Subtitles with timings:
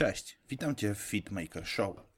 [0.00, 2.09] Cześć, witam Cię w Fitmaker Show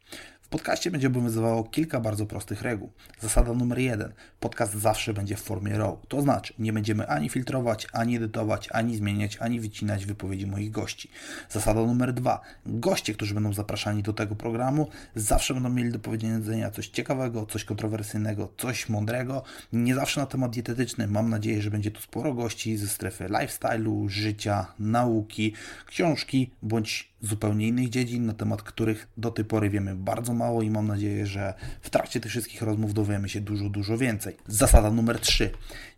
[0.52, 2.92] podcaście będzie obowiązywało kilka bardzo prostych reguł.
[3.20, 4.12] Zasada numer jeden.
[4.40, 5.98] Podcast zawsze będzie w formie RAW.
[6.08, 11.10] To znaczy, nie będziemy ani filtrować, ani edytować, ani zmieniać, ani wycinać wypowiedzi moich gości.
[11.50, 12.40] Zasada numer dwa.
[12.66, 17.64] Goście, którzy będą zapraszani do tego programu, zawsze będą mieli do powiedzenia coś ciekawego, coś
[17.64, 19.42] kontrowersyjnego, coś mądrego.
[19.72, 21.08] Nie zawsze na temat dietetyczny.
[21.08, 25.52] Mam nadzieję, że będzie tu sporo gości ze strefy lifestyle'u, życia, nauki,
[25.86, 30.70] książki bądź zupełnie innych dziedzin, na temat których do tej pory wiemy bardzo mało i
[30.70, 34.36] mam nadzieję, że w trakcie tych wszystkich rozmów dowiemy się dużo, dużo więcej.
[34.46, 35.50] Zasada numer 3.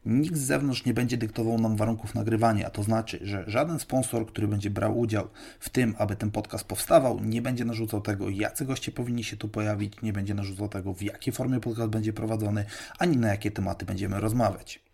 [0.06, 4.26] Nikt z zewnątrz nie będzie dyktował nam warunków nagrywania, a to znaczy, że żaden sponsor,
[4.26, 5.28] który będzie brał udział
[5.60, 9.48] w tym, aby ten podcast powstawał, nie będzie narzucał tego, jacy goście powinni się tu
[9.48, 12.64] pojawić, nie będzie narzucał tego, w jakiej formie podcast będzie prowadzony,
[12.98, 14.84] ani na jakie tematy będziemy rozmawiać.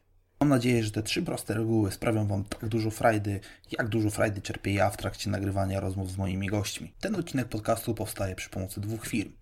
[0.40, 3.40] Mam nadzieję, że te trzy proste reguły sprawią Wam tak dużo frajdy,
[3.78, 6.92] jak dużo frajdy czerpię ja w trakcie nagrywania rozmów z moimi gośćmi.
[7.00, 9.32] Ten odcinek podcastu powstaje przy pomocy dwóch firm.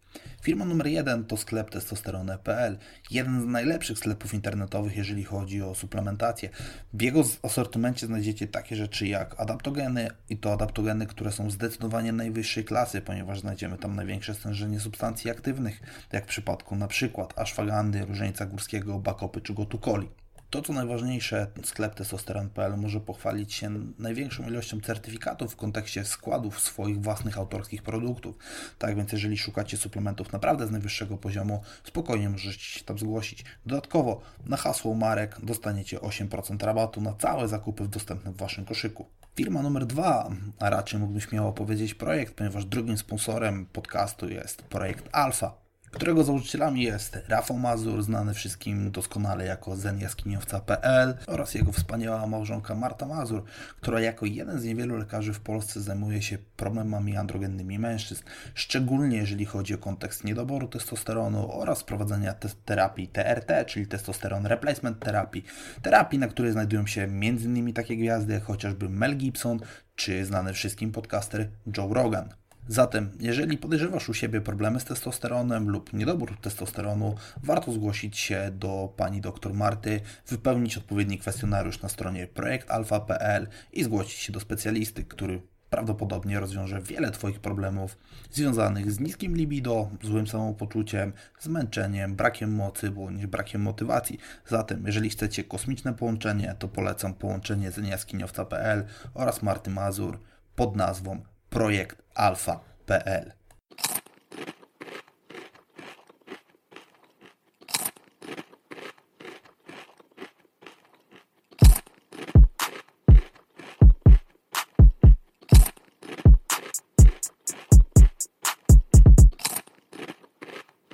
[0.42, 2.78] Firma numer jeden to sklep testosterone.pl,
[3.10, 6.48] jeden z najlepszych sklepów internetowych, jeżeli chodzi o suplementację.
[6.92, 12.64] W jego asortymencie znajdziecie takie rzeczy jak adaptogeny i to adaptogeny, które są zdecydowanie najwyższej
[12.64, 15.80] klasy, ponieważ znajdziemy tam największe stężenie substancji aktywnych,
[16.12, 20.08] jak w przypadku na przykład ashwagandy, różańca górskiego, bakopy czy gotukoli.
[20.50, 27.00] To, co najważniejsze, sklep testosteron.pl może pochwalić się największą ilością certyfikatów w kontekście składów swoich
[27.00, 28.36] własnych autorskich produktów.
[28.78, 33.44] Tak więc, jeżeli szukacie suplementów naprawdę z najwyższego poziomu, spokojnie możecie się tam zgłosić.
[33.66, 39.06] Dodatkowo na hasło marek dostaniecie 8% rabatu na całe zakupy dostępne w Waszym koszyku.
[39.34, 45.08] Firma numer dwa, a raczej mógłbym śmiało powiedzieć projekt, ponieważ drugim sponsorem podcastu jest projekt
[45.12, 52.74] Alfa którego założycielami jest Rafał Mazur, znany wszystkim doskonale jako zenjaskiniowca.pl oraz jego wspaniała małżonka
[52.74, 53.44] Marta Mazur,
[53.80, 58.22] która jako jeden z niewielu lekarzy w Polsce zajmuje się problemami androgennymi mężczyzn,
[58.54, 65.00] szczególnie jeżeli chodzi o kontekst niedoboru testosteronu oraz prowadzenia te terapii TRT, czyli testosteron replacement
[65.00, 65.44] terapii,
[65.82, 67.72] terapii, na której znajdują się m.in.
[67.72, 69.60] takie gwiazdy jak chociażby Mel Gibson
[69.96, 72.28] czy znany wszystkim podcaster Joe Rogan.
[72.68, 78.92] Zatem, jeżeli podejrzewasz u siebie problemy z testosteronem lub niedobór testosteronu, warto zgłosić się do
[78.96, 85.40] pani dr Marty, wypełnić odpowiedni kwestionariusz na stronie projektalfa.pl i zgłosić się do specjalisty, który
[85.70, 87.98] prawdopodobnie rozwiąże wiele Twoich problemów
[88.30, 94.18] związanych z niskim libido, złym samopoczuciem, zmęczeniem, brakiem mocy bądź brakiem motywacji.
[94.46, 98.84] Zatem, jeżeli chcecie kosmiczne połączenie, to polecam połączenie z jaskiniowca.pl
[99.14, 100.18] oraz Marty Mazur
[100.56, 103.32] pod nazwą Projekt alfa.pl.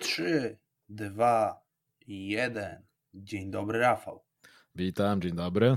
[0.00, 1.64] Trzy, dwa,
[2.06, 2.86] jeden.
[3.14, 4.24] Dzień dobry, Rafał.
[4.74, 5.76] Witam, dzień dobry.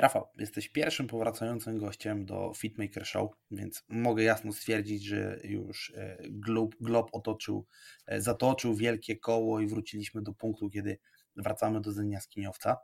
[0.00, 6.16] Rafał, jesteś pierwszym powracającym gościem do Fitmaker Show, więc mogę jasno stwierdzić, że już e,
[6.30, 7.66] glob, glob otoczył,
[8.06, 10.98] e, zatoczył wielkie koło i wróciliśmy do punktu, kiedy
[11.36, 12.76] wracamy do Zenia Skiniowca.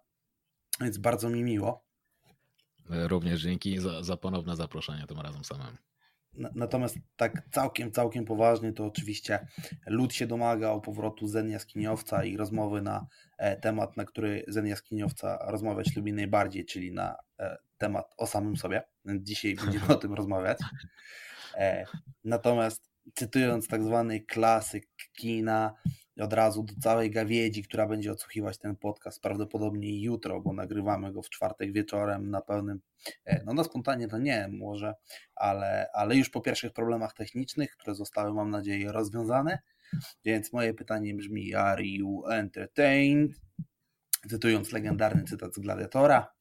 [0.81, 1.85] Więc bardzo mi miło.
[2.89, 5.77] Również dzięki za, za ponowne zaproszenie tym razem samemu.
[6.55, 9.47] Natomiast tak całkiem, całkiem poważnie to oczywiście
[9.87, 13.07] lud się domagał powrotu Zen Jaskiniowca i rozmowy na
[13.39, 18.57] e, temat, na który Zen Jaskiniowca rozmawiać lubi najbardziej, czyli na e, temat o samym
[18.57, 18.83] sobie.
[19.07, 20.59] Dzisiaj będziemy o tym rozmawiać.
[21.55, 21.85] E,
[22.25, 25.75] natomiast cytując tak zwany klasyk kina,
[26.21, 31.23] od razu do całej gawiedzi, która będzie odsłuchiwać ten podcast prawdopodobnie jutro, bo nagrywamy go
[31.23, 32.81] w czwartek wieczorem na pełnym,
[33.25, 34.95] e, no na spontanie to nie może,
[35.35, 39.59] ale, ale już po pierwszych problemach technicznych, które zostały mam nadzieję rozwiązane,
[40.25, 43.33] więc moje pytanie brzmi, are you entertained?
[44.31, 46.33] Cytując legendarny cytat z Gladiatora,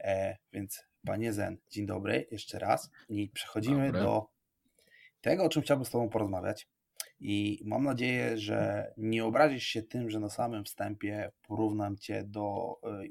[0.00, 4.02] e, więc panie Zen, dzień dobry jeszcze raz i przechodzimy Dobre.
[4.02, 4.26] do
[5.20, 6.68] tego, o czym chciałbym z tobą porozmawiać.
[7.20, 12.76] I mam nadzieję, że nie obrazisz się tym, że na samym wstępie porównam cię do
[12.82, 13.02] e,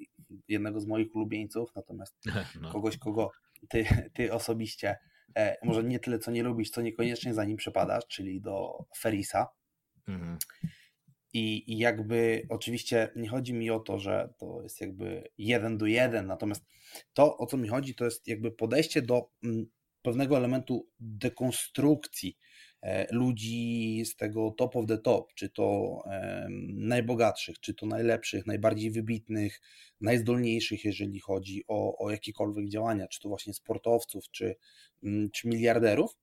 [0.48, 2.16] jednego z moich ulubieńców, natomiast
[2.62, 2.72] no.
[2.72, 3.32] kogoś, kogo
[3.70, 4.98] ty, ty osobiście
[5.36, 9.48] e, może nie tyle, co nie lubisz, co niekoniecznie za nim przepadasz, czyli do Ferisa.
[10.08, 10.38] Mhm.
[11.34, 15.86] I, I jakby oczywiście nie chodzi mi o to, że to jest jakby jeden do
[15.86, 16.66] jeden, natomiast
[17.14, 19.66] to, o co mi chodzi, to jest jakby podejście do mm,
[20.02, 22.38] pewnego elementu dekonstrukcji
[23.12, 25.98] ludzi z tego top of the top, czy to
[26.74, 29.62] najbogatszych, czy to najlepszych, najbardziej wybitnych,
[30.02, 34.56] najzdolniejszych, jeżeli chodzi o, o jakiekolwiek działania, czy to właśnie sportowców, czy,
[35.04, 36.18] mm, czy miliarderów.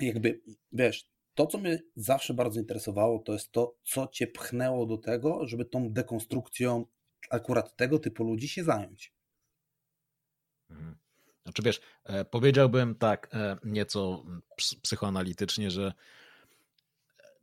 [0.00, 0.40] jakby,
[0.72, 5.46] wiesz, to, co mnie zawsze bardzo interesowało, to jest to, co cię pchnęło do tego,
[5.46, 6.86] żeby tą dekonstrukcją
[7.30, 9.14] akurat tego typu ludzi się zająć.
[10.70, 10.98] Mhm.
[11.44, 14.24] Znaczy wiesz, e, powiedziałbym tak e, nieco
[14.82, 15.92] psychoanalitycznie, że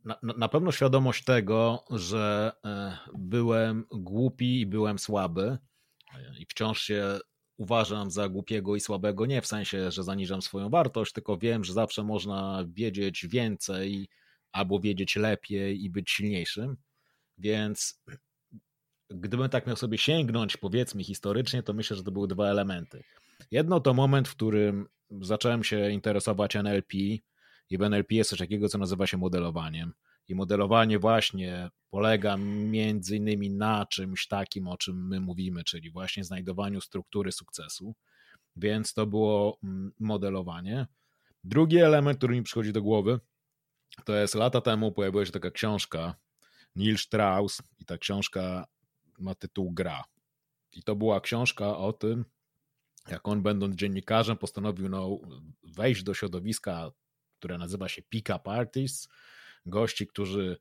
[0.04, 5.58] na, na pewno świadomość tego, że e, byłem głupi i byłem słaby
[6.38, 7.18] i wciąż się
[7.56, 11.72] uważam za głupiego i słabego, nie w sensie, że zaniżam swoją wartość, tylko wiem, że
[11.72, 14.08] zawsze można wiedzieć więcej
[14.52, 16.76] albo wiedzieć lepiej i być silniejszym.
[17.38, 18.02] Więc
[19.10, 23.04] gdybym tak miał sobie sięgnąć, powiedzmy historycznie, to myślę, że to były dwa elementy.
[23.50, 24.86] Jedno to moment, w którym
[25.20, 26.94] zacząłem się interesować NLP
[27.70, 29.92] i w NLP jest coś takiego, co nazywa się modelowaniem.
[30.28, 36.24] I modelowanie właśnie polega między innymi na czymś takim, o czym my mówimy, czyli właśnie
[36.24, 37.94] znajdowaniu struktury sukcesu.
[38.56, 40.86] Więc to było mm, modelowanie.
[41.44, 43.20] Drugi element, który mi przychodzi do głowy,
[44.04, 46.14] to jest lata temu pojawiła się taka książka
[46.76, 48.66] Neil Strauss i ta książka
[49.18, 50.04] ma tytuł Gra.
[50.72, 52.24] I to była książka o tym,
[53.10, 55.18] jak on będąc dziennikarzem postanowił no,
[55.62, 56.90] wejść do środowiska,
[57.38, 59.08] które nazywa się Pick-up Artists,
[59.66, 60.58] gości, którzy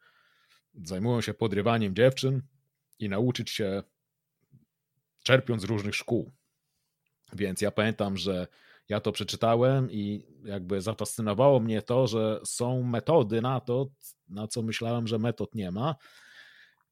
[0.84, 2.42] zajmują się podrywaniem dziewczyn
[3.00, 3.84] i nauczyć się
[5.24, 6.32] czerpiąc z różnych szkół.
[7.34, 8.48] Więc ja pamiętam, że
[8.90, 13.88] ja to przeczytałem i jakby zafascynowało mnie to, że są metody na to,
[14.30, 15.96] na co myślałem, że metod nie ma.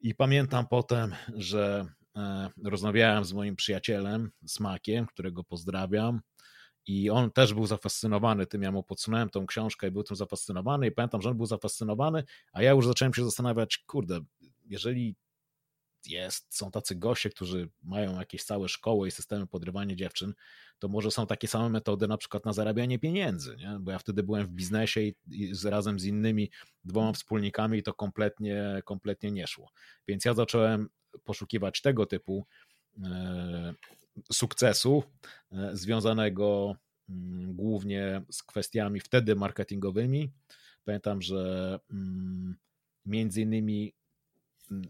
[0.01, 1.85] I pamiętam potem, że
[2.63, 6.21] rozmawiałem z moim przyjacielem, Smakiem, którego pozdrawiam,
[6.87, 10.87] i on też był zafascynowany tym, ja mu podsunąłem tą książkę i był tym zafascynowany
[10.87, 12.23] i pamiętam, że on był zafascynowany,
[12.53, 14.19] a ja już zacząłem się zastanawiać, kurde,
[14.65, 15.15] jeżeli
[16.07, 20.33] jest, są tacy goście, którzy mają jakieś całe szkoły i systemy podrywania dziewczyn,
[20.79, 23.77] to może są takie same metody na przykład na zarabianie pieniędzy, nie?
[23.79, 26.51] bo ja wtedy byłem w biznesie i, i z, razem z innymi
[26.83, 29.71] dwoma wspólnikami to kompletnie, kompletnie nie szło.
[30.07, 30.89] Więc ja zacząłem
[31.23, 32.45] poszukiwać tego typu
[33.03, 33.73] e,
[34.33, 35.03] sukcesu
[35.51, 36.75] e, związanego
[37.09, 40.31] mm, głównie z kwestiami wtedy marketingowymi.
[40.85, 42.55] Pamiętam, że mm,
[43.05, 43.93] między innymi
[44.71, 44.89] mm,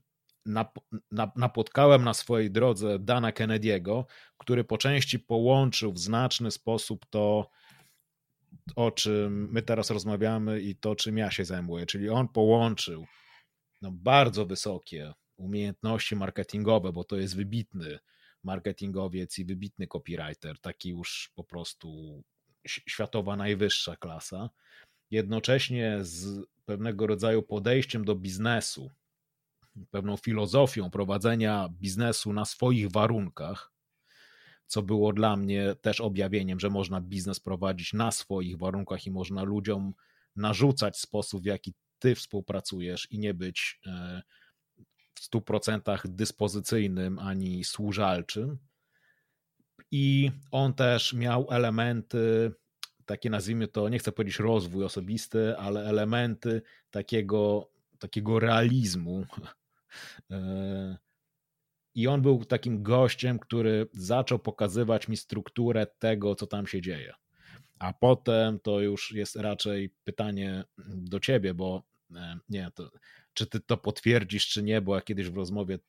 [1.36, 4.04] napotkałem na swojej drodze Dana Kennedy'ego,
[4.38, 7.50] który po części połączył w znaczny sposób to,
[8.75, 11.86] o czym my teraz rozmawiamy i to, czym ja się zajmuję.
[11.86, 13.06] Czyli on połączył
[13.81, 18.00] no, bardzo wysokie umiejętności marketingowe, bo to jest wybitny
[18.44, 22.22] marketingowiec i wybitny copywriter, taki już po prostu
[22.66, 24.50] światowa najwyższa klasa,
[25.12, 28.92] jednocześnie z pewnego rodzaju podejściem do biznesu,
[29.92, 33.72] pewną filozofią prowadzenia biznesu na swoich warunkach,
[34.68, 39.44] co było dla mnie też objawieniem, że można biznes prowadzić na swoich warunkach i można
[39.44, 39.94] ludziom
[40.36, 44.22] narzucać sposób, w jaki ty współpracujesz i nie być e,
[45.15, 48.57] w 100% dyspozycyjnym ani służalczym.
[49.91, 52.51] I on też miał elementy,
[53.06, 57.69] takie nazwijmy to, nie chcę powiedzieć rozwój osobisty, ale elementy takiego,
[58.00, 59.25] takiego realizmu.
[61.95, 67.13] I on był takim gościem, który zaczął pokazywać mi strukturę tego, co tam się dzieje.
[67.79, 71.84] A potem to już jest raczej pytanie do ciebie, bo
[72.15, 72.91] e, nie, to
[73.36, 75.80] czy ty to potwierdzisz, czy nie, bo jak kiedyś w rozmowie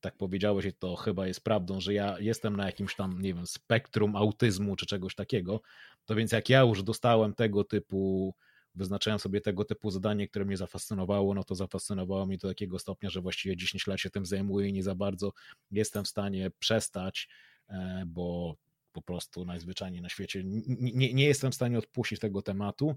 [0.00, 4.16] tak powiedziałeś, to chyba jest prawdą, że ja jestem na jakimś tam, nie wiem, spektrum
[4.16, 5.60] autyzmu czy czegoś takiego,
[6.04, 8.34] to więc jak ja już dostałem tego typu,
[8.74, 13.10] wyznaczałem sobie tego typu zadanie, które mnie zafascynowało, no to zafascynowało mnie do takiego stopnia,
[13.10, 15.32] że właściwie 10 lat się tym zajmuję i nie za bardzo
[15.70, 17.28] jestem w stanie przestać,
[17.68, 18.56] e, bo
[18.92, 22.94] po prostu najzwyczajniej na świecie nie, nie jestem w stanie odpuścić tego tematu.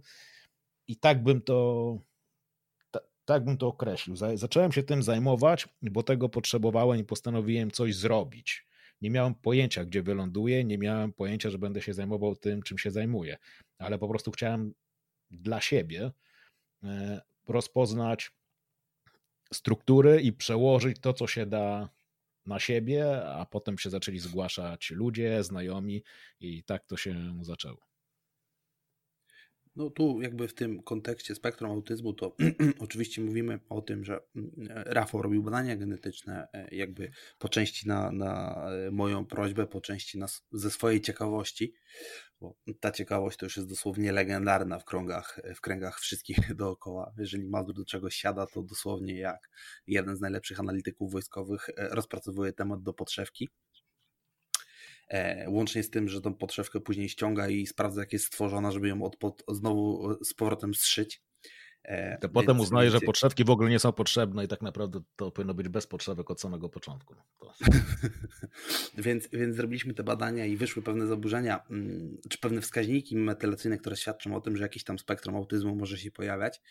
[0.88, 1.98] I tak bym to
[3.26, 4.16] tak bym to określił.
[4.36, 8.68] Zacząłem się tym zajmować, bo tego potrzebowałem i postanowiłem coś zrobić.
[9.02, 12.92] Nie miałem pojęcia, gdzie wyląduję, nie miałem pojęcia, że będę się zajmował tym, czym się
[12.92, 13.38] zajmuję,
[13.78, 14.74] ale po prostu chciałem
[15.32, 16.12] dla siebie
[16.84, 18.32] e, rozpoznać
[19.54, 21.90] struktury i przełożyć to, co się da
[22.46, 26.04] na siebie, a potem się zaczęli zgłaszać ludzie, znajomi
[26.40, 27.95] i tak to się zaczęło.
[29.76, 32.36] No tu jakby w tym kontekście spektrum autyzmu to
[32.80, 34.52] oczywiście mówimy o tym, że mm,
[34.86, 40.18] Rafał robił badania genetyczne e, jakby po części na, na e, moją prośbę, po części
[40.18, 41.74] na, ze swojej ciekawości,
[42.40, 47.14] bo ta ciekawość to już jest dosłownie legendarna w kręgach, w kręgach wszystkich dookoła.
[47.18, 49.50] Jeżeli Mazur do czegoś siada, to dosłownie jak
[49.88, 53.50] jeden z najlepszych analityków wojskowych e, rozpracowuje temat do podszewki.
[55.08, 58.88] E, łącznie z tym, że tą podszewkę później ściąga i sprawdza, jak jest stworzona, żeby
[58.88, 61.22] ją od, pod, znowu z powrotem zszyć.
[61.86, 65.32] E, to potem uznaje, że podszewki w ogóle nie są potrzebne i tak naprawdę to
[65.32, 67.16] powinno być bez podszewek od samego początku.
[67.16, 67.54] No,
[69.06, 73.96] więc, więc zrobiliśmy te badania i wyszły pewne zaburzenia, mm, czy pewne wskaźniki metylacyjne, które
[73.96, 76.62] świadczą o tym, że jakiś tam spektrum autyzmu może się pojawiać.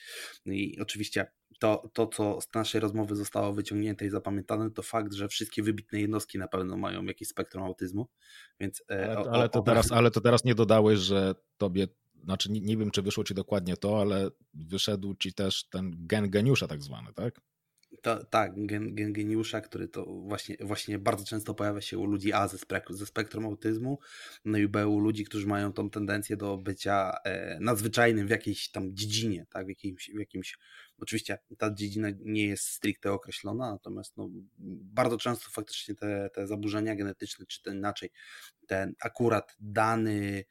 [0.47, 1.27] I oczywiście
[1.59, 6.01] to, to co z naszej rozmowy zostało wyciągnięte i zapamiętane, to fakt, że wszystkie wybitne
[6.01, 8.09] jednostki na pewno mają jakieś spektrum autyzmu.
[8.61, 11.89] Więc, e, ale, ale, to, teraz, ale to teraz nie dodałeś, że tobie
[12.25, 16.31] znaczy nie, nie, wiem, czy wyszło ci dokładnie to, ale wyszedł ci też ten gen
[16.31, 17.41] geniusza tak zwany, tak?
[18.03, 22.33] To, tak, gen, gen geniusza, który to właśnie, właśnie bardzo często pojawia się u ludzi
[22.33, 22.59] A ze,
[22.91, 23.99] ze spektrum autyzmu,
[24.45, 28.71] no i B u ludzi, którzy mają tą tendencję do bycia e, nadzwyczajnym w jakiejś
[28.71, 30.59] tam dziedzinie, tak, w jakimś, w jakimś,
[30.99, 34.29] oczywiście ta dziedzina nie jest stricte określona, natomiast no,
[34.59, 38.11] bardzo często faktycznie te, te zaburzenia genetyczne, czy ten inaczej,
[38.67, 40.45] ten akurat dany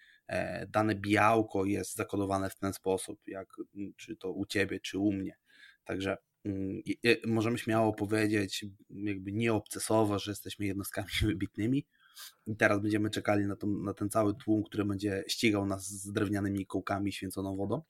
[0.68, 3.54] dane białko jest zakodowane w ten sposób, jak
[3.98, 5.38] czy to u ciebie, czy u mnie.
[5.84, 6.82] Także mm,
[7.28, 11.86] możemy śmiało powiedzieć, jakby nie obcesowo, że jesteśmy jednostkami wybitnymi.
[12.48, 16.12] I teraz będziemy czekali na, to, na ten cały tłum, który będzie ścigał nas z
[16.12, 17.82] drewnianymi kołkami święconą wodą.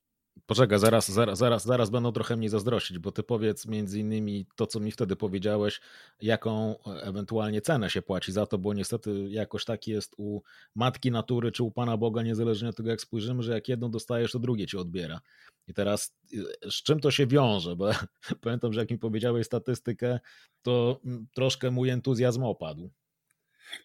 [0.46, 4.68] Poczekaj, zaraz, zaraz, zaraz, zaraz będą trochę mnie zazdrościć, bo ty powiedz między innymi to,
[4.68, 5.82] co mi wtedy powiedziałeś,
[6.22, 10.42] jaką ewentualnie cenę się płaci za to, bo niestety jakoś tak jest u
[10.76, 14.32] matki natury czy u Pana Boga, niezależnie od tego, jak spojrzymy, że jak jedno dostajesz,
[14.32, 15.22] to drugie ci odbiera.
[15.68, 16.16] I teraz
[16.70, 17.76] z czym to się wiąże?
[17.76, 17.92] Bo
[18.42, 20.20] pamiętam, że jak mi powiedziałeś statystykę,
[20.62, 21.02] to
[21.36, 22.92] troszkę mój entuzjazm opadł.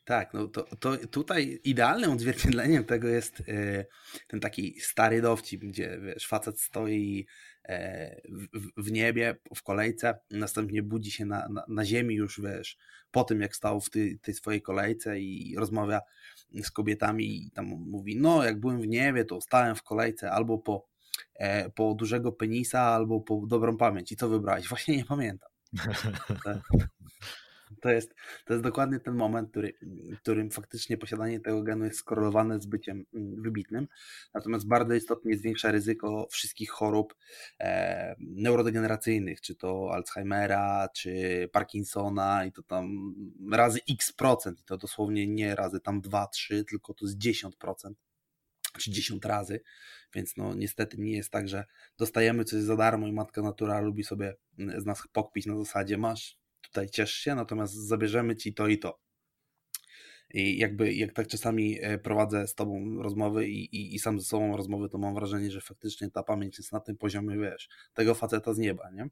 [0.04, 3.84] Tak, no to, to tutaj idealnym odzwierciedleniem tego jest e,
[4.26, 7.26] ten taki stary dowcip, gdzie wiesz, facet stoi
[7.64, 8.20] e,
[8.54, 12.78] w, w niebie, w kolejce, następnie budzi się na, na, na ziemi już, wiesz,
[13.10, 16.00] po tym jak stał w tej, tej swojej kolejce i rozmawia
[16.62, 20.58] z kobietami i tam mówi, no jak byłem w niebie, to stałem w kolejce albo
[20.58, 20.86] po,
[21.34, 24.12] e, po dużego penisa, albo po dobrą pamięć.
[24.12, 24.68] I co wybrałeś?
[24.68, 25.50] Właśnie nie pamiętam.
[27.82, 29.72] To jest, to jest dokładnie ten moment, który,
[30.22, 33.88] którym faktycznie posiadanie tego genu jest skorelowane z byciem mm, wybitnym.
[34.34, 37.14] Natomiast bardzo istotnie zwiększa ryzyko wszystkich chorób
[37.60, 43.14] e, neurodegeneracyjnych, czy to Alzheimera, czy Parkinsona i to tam
[43.52, 44.60] razy x procent.
[44.60, 47.92] I to dosłownie nie razy tam 2-3, tylko to jest 10%
[48.78, 49.60] czy 10 razy,
[50.14, 51.64] więc no niestety nie jest tak, że
[51.98, 54.34] dostajemy coś za darmo i matka natura lubi sobie
[54.78, 58.98] z nas pokpić na zasadzie masz tutaj ciesz się, natomiast zabierzemy ci to i to.
[60.34, 64.26] I jakby jak tak czasami e, prowadzę z tobą rozmowy i, i, i, sam ze
[64.26, 68.14] sobą rozmowy, to mam wrażenie, że faktycznie ta pamięć jest na tym poziomie, wiesz, tego
[68.14, 69.08] faceta z nieba, nie?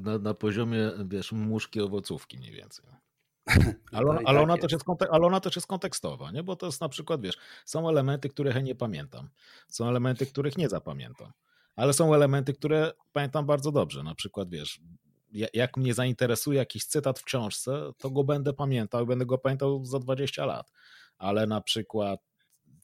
[0.00, 2.84] Na, na poziomie, wiesz, muszki owocówki mniej więcej.
[3.92, 6.42] Ale, ona, ale, tak ona też jest ale ona też jest kontekstowa, nie?
[6.42, 9.30] bo to jest na przykład, wiesz, są elementy, których ja nie pamiętam,
[9.68, 11.32] są elementy, których nie zapamiętam,
[11.76, 14.80] ale są elementy, które pamiętam bardzo dobrze, na przykład, wiesz,
[15.54, 19.84] jak mnie zainteresuje jakiś cytat w książce, to go będę pamiętał i będę go pamiętał
[19.84, 20.72] za 20 lat.
[21.18, 22.20] Ale na przykład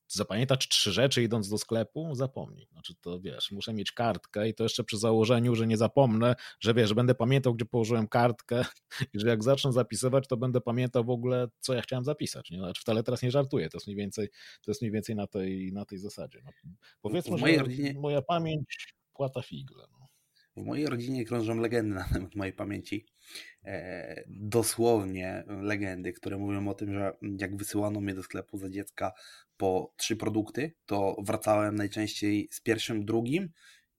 [0.09, 2.67] zapamiętać trzy rzeczy idąc do sklepu, zapomnij.
[2.73, 6.75] Znaczy to wiesz, muszę mieć kartkę i to jeszcze przy założeniu, że nie zapomnę, że
[6.75, 8.65] wiesz, że będę pamiętał, gdzie położyłem kartkę
[9.15, 12.51] i że jak zacznę zapisywać, to będę pamiętał w ogóle, co ja chciałem zapisać.
[12.51, 12.59] Nie?
[12.59, 14.29] Znaczy wcale teraz nie żartuję, to jest mniej więcej,
[14.63, 16.43] to jest mniej więcej na tej, na tej zasadzie.
[16.45, 17.95] No, powiedzmy, że rodzinie...
[17.95, 19.85] moja pamięć płata figle.
[19.93, 20.00] No.
[20.61, 23.07] W mojej rodzinie krążą legendy na temat mojej pamięci.
[23.65, 29.13] E, dosłownie legendy, które mówią o tym, że jak wysyłano mnie do sklepu za dziecka
[29.57, 33.49] po trzy produkty, to wracałem najczęściej z pierwszym, drugim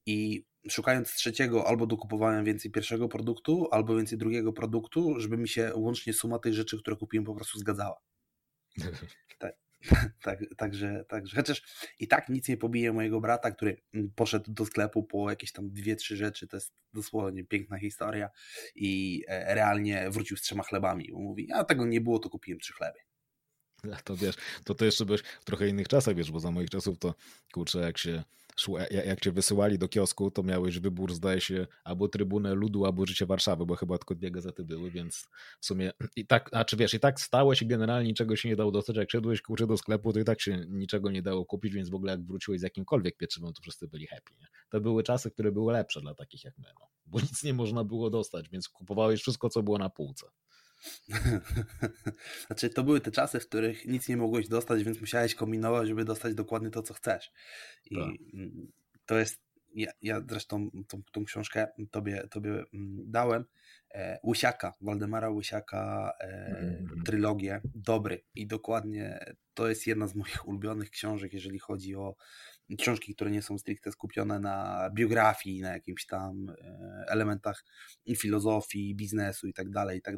[0.06, 5.72] i szukając trzeciego albo dokupowałem więcej pierwszego produktu, albo więcej drugiego produktu, żeby mi się
[5.76, 8.02] łącznie suma tych rzeczy, które kupiłem po prostu zgadzała.
[9.40, 9.71] Tak.
[10.24, 11.64] tak, także, także, chociaż
[12.00, 15.70] i tak nic nie pobije mojego brata, który mm, poszedł do sklepu po jakieś tam
[15.70, 18.30] dwie, trzy rzeczy, to jest dosłownie piękna historia.
[18.76, 22.60] I e, realnie wrócił z trzema chlebami, bo mówi, a tego nie było, to kupiłem
[22.60, 23.00] trzy chleby.
[24.04, 27.00] To wiesz, to to jeszcze byś w trochę innych czasach, wiesz, bo za moich czasów
[27.00, 27.16] to
[27.54, 28.24] kurczę, jak się
[29.06, 33.26] jak cię wysyłali do kiosku, to miałeś wybór, zdaje się, albo Trybunę Ludu, albo Życie
[33.26, 35.28] Warszawy, bo chyba tylko dwie gazety były, więc
[35.60, 38.56] w sumie i tak, a czy wiesz, i tak stałeś i generalnie niczego się nie
[38.56, 41.74] dało dostać, jak szedłeś kurczę do sklepu, to i tak się niczego nie dało kupić,
[41.74, 44.32] więc w ogóle jak wróciłeś z jakimkolwiek pieczywem, to wszyscy byli happy.
[44.40, 44.48] Nie?
[44.70, 46.88] To były czasy, które były lepsze dla takich jak my, no.
[47.06, 50.28] bo nic nie można było dostać, więc kupowałeś wszystko, co było na półce.
[52.48, 56.06] znaczy, to były te czasy, w których nic nie mogłeś dostać, więc musiałeś kombinować, żeby
[56.06, 57.32] dostać dokładnie to, co chcesz.
[57.92, 58.10] I tak.
[59.06, 59.42] to jest
[59.76, 63.46] ja, ja zresztą tą, tą książkę tobie, tobie mm, dałem,
[63.92, 67.04] e, Łysiaka, Waldemara Łysiaka, mm.
[67.06, 69.20] trylogię, dobry i dokładnie
[69.54, 72.16] to jest jedna z moich ulubionych książek, jeżeli chodzi o
[72.78, 76.56] książki, które nie są stricte skupione na biografii, na jakimś tam
[77.08, 77.66] elementach
[78.16, 80.18] filozofii, biznesu i tak dalej, i tak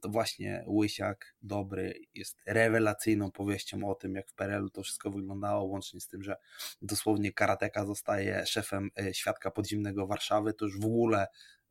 [0.00, 5.64] to właśnie Łysiak Dobry jest rewelacyjną powieścią o tym, jak w PRL-u to wszystko wyglądało,
[5.64, 6.36] łącznie z tym, że
[6.82, 11.26] dosłownie karateka zostaje szefem e, świadka podziemnego Warszawy, to już w ogóle,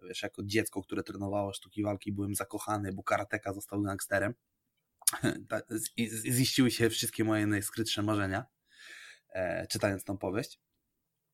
[0.07, 4.33] wiesz, jako dziecko, które trenowało sztuki walki, byłem zakochany, bo karateka został gangsterem.
[6.31, 8.58] Ziściły się wszystkie moje najskrytsze marzenia, e,
[9.69, 10.59] czytając tą powieść.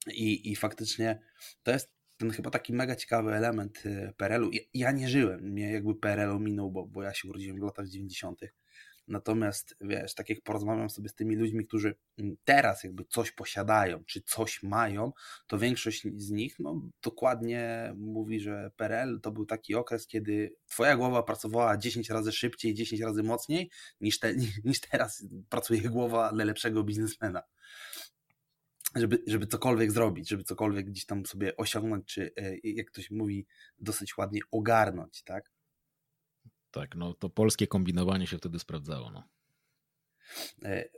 [0.07, 1.19] I, I faktycznie
[1.63, 4.49] to jest ten chyba taki mega ciekawy element y, PRL-u.
[4.73, 8.41] Ja nie żyłem, mnie jakby PRL minął, bo, bo ja się urodziłem w latach 90.
[9.07, 11.95] Natomiast wiesz, tak jak porozmawiam sobie z tymi ludźmi, którzy
[12.43, 15.11] teraz jakby coś posiadają, czy coś mają,
[15.47, 20.97] to większość z nich no, dokładnie mówi, że PRL to był taki okres, kiedy twoja
[20.97, 23.69] głowa pracowała 10 razy szybciej, 10 razy mocniej
[24.01, 24.33] niż, te,
[24.65, 27.41] niż teraz pracuje głowa najlepszego biznesmena
[28.95, 33.47] żeby, żeby cokolwiek zrobić, żeby cokolwiek gdzieś tam sobie osiągnąć, czy e, jak ktoś mówi,
[33.79, 35.51] dosyć ładnie ogarnąć, tak?
[36.75, 39.11] Tak, no to polskie kombinowanie się wtedy sprawdzało.
[39.11, 39.23] No.
[40.63, 40.89] E,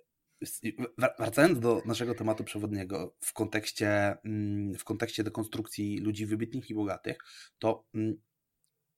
[1.18, 7.18] wracając do naszego tematu przewodniego w kontekście, mm, w kontekście dekonstrukcji ludzi wybitnych i bogatych,
[7.60, 8.22] to mm,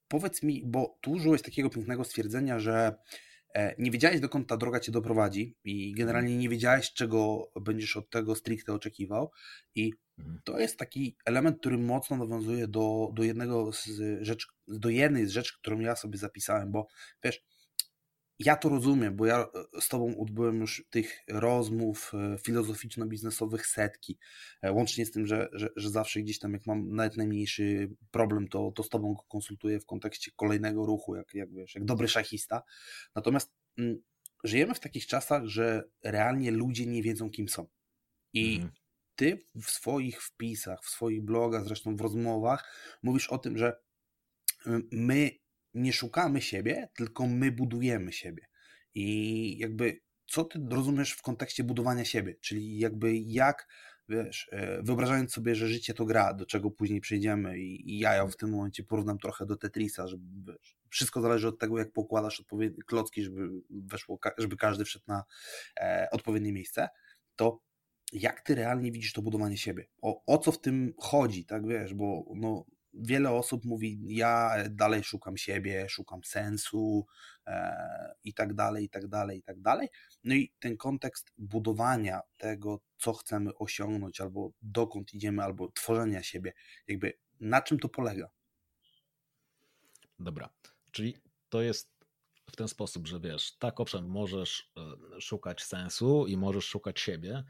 [0.07, 2.95] powiedz mi, bo tu użyłeś takiego pięknego stwierdzenia, że
[3.55, 8.09] E, nie wiedziałeś, dokąd ta droga cię doprowadzi i generalnie nie wiedziałeś, czego będziesz od
[8.09, 9.31] tego stricte oczekiwał
[9.75, 10.41] i mhm.
[10.43, 13.89] to jest taki element, który mocno nawiązuje do, do jednego z
[14.21, 16.87] rzeczy, do jednej z rzeczy, którą ja sobie zapisałem, bo
[17.23, 17.43] wiesz,
[18.39, 24.17] ja to rozumiem, bo ja e, z Tobą odbyłem już tych rozmów e, filozoficzno-biznesowych setki,
[24.61, 28.47] e, łącznie z tym, że, że, że, zawsze gdzieś tam, jak mam nawet najmniejszy problem,
[28.47, 32.07] to, to z Tobą go konsultuję w kontekście kolejnego ruchu, jak, jak wiesz, jak dobry
[32.07, 32.63] szachista.
[33.15, 34.01] Natomiast mm,
[34.43, 37.67] żyjemy w takich czasach, że realnie ludzie nie wiedzą, kim są.
[38.33, 38.71] I mhm.
[39.15, 43.79] Ty w swoich wpisach, w swoich blogach, zresztą w rozmowach, mówisz o tym, że
[44.91, 45.31] my
[45.73, 48.47] nie szukamy siebie, tylko my budujemy siebie.
[48.93, 52.35] I jakby co ty rozumiesz w kontekście budowania siebie?
[52.41, 53.67] Czyli jakby jak,
[54.09, 58.29] wiesz, e, wyobrażając sobie, że życie to gra, do czego później przejdziemy i, ja ją
[58.31, 60.17] w tym momencie porównam trochę do Tetrisa, że
[60.47, 65.23] wiesz, wszystko zależy od tego, jak pokładasz odpowiednie klocki, żeby weszło, żeby każdy wszedł na
[65.79, 66.87] e, odpowiednie miejsce,
[67.35, 67.61] to
[68.13, 69.87] jak ty realnie widzisz to budowanie siebie?
[70.01, 72.65] O, o co w tym chodzi, tak wiesz, bo no,
[72.99, 77.05] wiele osób mówi, ja dalej szukam siebie, szukam sensu
[77.47, 79.87] e, i tak dalej, i tak dalej, i tak dalej.
[80.23, 86.53] No i ten kontekst budowania tego, co chcemy osiągnąć, albo dokąd idziemy, albo tworzenia siebie,
[86.87, 88.29] jakby na czym to polega?
[90.19, 90.49] Dobra,
[90.91, 91.17] czyli
[91.49, 91.99] to jest
[92.51, 97.43] w ten sposób, że wiesz, tak owszem, możesz e, szukać sensu i możesz szukać siebie,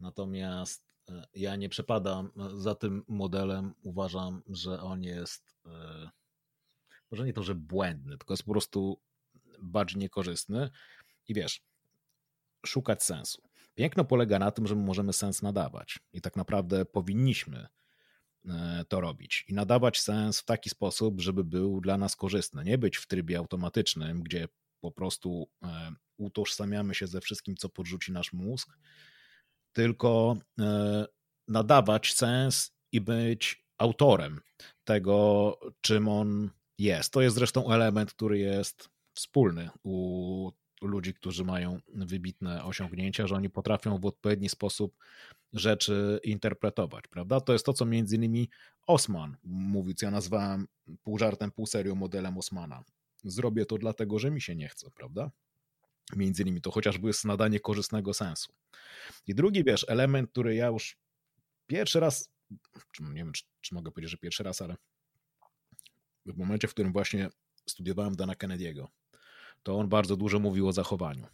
[0.00, 0.89] natomiast
[1.34, 3.74] ja nie przepadam za tym modelem.
[3.82, 6.10] Uważam, że on jest e,
[7.10, 9.00] może nie to, że błędny, tylko jest po prostu
[9.62, 10.70] bardziej niekorzystny.
[11.28, 11.62] I wiesz,
[12.66, 13.42] szukać sensu.
[13.74, 17.66] Piękno polega na tym, że my możemy sens nadawać i tak naprawdę powinniśmy
[18.48, 22.64] e, to robić i nadawać sens w taki sposób, żeby był dla nas korzystny.
[22.64, 24.48] Nie być w trybie automatycznym, gdzie
[24.80, 25.48] po prostu
[26.16, 28.78] utożsamiamy się ze wszystkim, co podrzuci nasz mózg
[29.72, 31.06] tylko e,
[31.48, 34.40] nadawać sens i być autorem
[34.84, 37.12] tego, czym on jest.
[37.12, 40.50] To jest zresztą element, który jest wspólny u
[40.82, 44.96] ludzi, którzy mają wybitne osiągnięcia, że oni potrafią w odpowiedni sposób
[45.52, 47.40] rzeczy interpretować, prawda?
[47.40, 48.48] To jest to, co między innymi
[48.86, 50.66] Osman mówił, co ja nazwałem
[51.02, 52.84] pół żartem, pół serią modelem Osmana.
[53.24, 55.30] Zrobię to dlatego, że mi się nie chce, prawda?
[56.16, 58.52] Między innymi to chociażby jest nadanie korzystnego sensu.
[59.26, 60.96] I drugi, wiesz, element, który ja już
[61.66, 62.30] pierwszy raz,
[63.00, 64.76] nie wiem, czy, czy mogę powiedzieć, że pierwszy raz, ale
[66.26, 67.28] w momencie, w którym właśnie
[67.68, 68.86] studiowałem Dana Kennedy'ego,
[69.62, 71.26] to on bardzo dużo mówił o zachowaniu,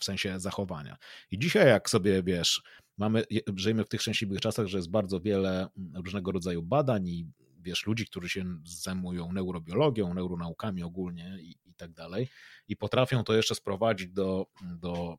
[0.00, 0.96] w sensie zachowania.
[1.30, 2.62] I dzisiaj, jak sobie wiesz,
[2.98, 3.24] mamy,
[3.56, 7.26] żyjemy w tych szczęśliwych czasach, że jest bardzo wiele różnego rodzaju badań i
[7.66, 12.28] wiesz, ludzi, którzy się zajmują neurobiologią, neuronaukami ogólnie i, i tak dalej,
[12.68, 15.18] i potrafią to jeszcze sprowadzić do, do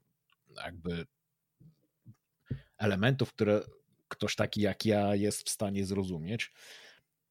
[0.66, 1.06] jakby
[2.78, 3.62] elementów, które
[4.08, 6.54] ktoś taki jak ja jest w stanie zrozumieć.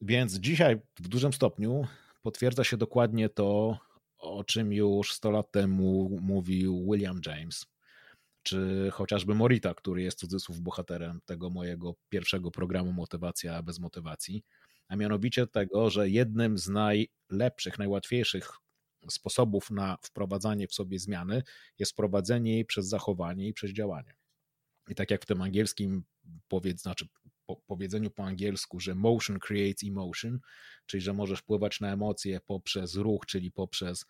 [0.00, 1.86] Więc dzisiaj w dużym stopniu
[2.22, 3.78] potwierdza się dokładnie to,
[4.18, 7.66] o czym już 100 lat temu mówił William James,
[8.42, 14.44] czy chociażby Morita, który jest cudzysłów bohaterem tego mojego pierwszego programu Motywacja bez motywacji,
[14.88, 18.52] a mianowicie tego, że jednym z najlepszych, najłatwiejszych
[19.10, 21.42] sposobów na wprowadzanie w sobie zmiany
[21.78, 24.14] jest wprowadzenie jej przez zachowanie i przez działanie.
[24.88, 26.04] I tak jak w tym angielskim
[26.48, 27.06] powiedz, znaczy
[27.46, 30.40] po, powiedzeniu po angielsku, że motion creates emotion,
[30.86, 34.06] czyli że możesz wpływać na emocje poprzez ruch, czyli poprzez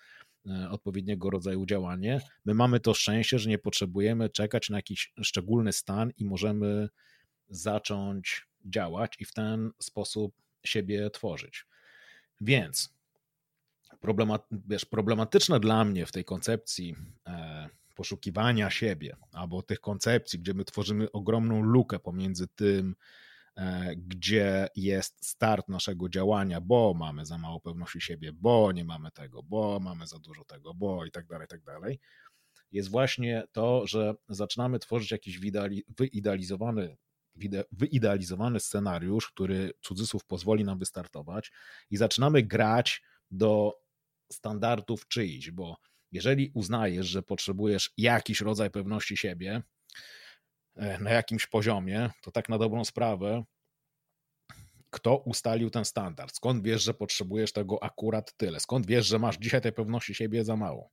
[0.46, 2.20] e, odpowiedniego rodzaju działanie.
[2.44, 6.88] My mamy to szczęście, że nie potrzebujemy czekać na jakiś szczególny stan i możemy
[7.48, 11.66] zacząć działać i w ten sposób siebie tworzyć.
[12.40, 12.96] Więc
[14.52, 20.64] wiesz, problematyczne dla mnie w tej koncepcji e, poszukiwania siebie, albo tych koncepcji, gdzie my
[20.64, 22.94] tworzymy ogromną lukę pomiędzy tym,
[23.56, 29.10] e, gdzie jest start naszego działania, bo mamy za mało pewności siebie, bo nie mamy
[29.10, 32.00] tego, bo mamy za dużo tego, bo i tak dalej, i tak dalej,
[32.72, 35.38] jest właśnie to, że zaczynamy tworzyć jakiś
[35.98, 36.96] wyidealizowany
[37.72, 41.52] wyidealizowany scenariusz, który cudzysłów pozwoli nam wystartować
[41.90, 43.80] i zaczynamy grać do
[44.32, 45.76] standardów czyichś, bo
[46.12, 49.62] jeżeli uznajesz, że potrzebujesz jakiś rodzaj pewności siebie
[50.76, 53.44] e, na jakimś poziomie, to tak na dobrą sprawę,
[54.90, 56.36] kto ustalił ten standard?
[56.36, 58.60] Skąd wiesz, że potrzebujesz tego akurat tyle?
[58.60, 60.90] Skąd wiesz, że masz dzisiaj tej pewności siebie za mało?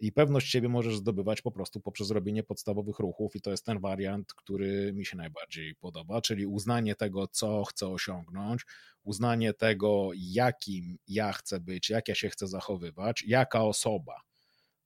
[0.00, 3.80] I pewność siebie możesz zdobywać po prostu poprzez robienie podstawowych ruchów, i to jest ten
[3.80, 8.66] wariant, który mi się najbardziej podoba, czyli uznanie tego, co chcę osiągnąć,
[9.02, 14.14] uznanie tego, jakim ja chcę być, jak ja się chcę zachowywać, jaka osoba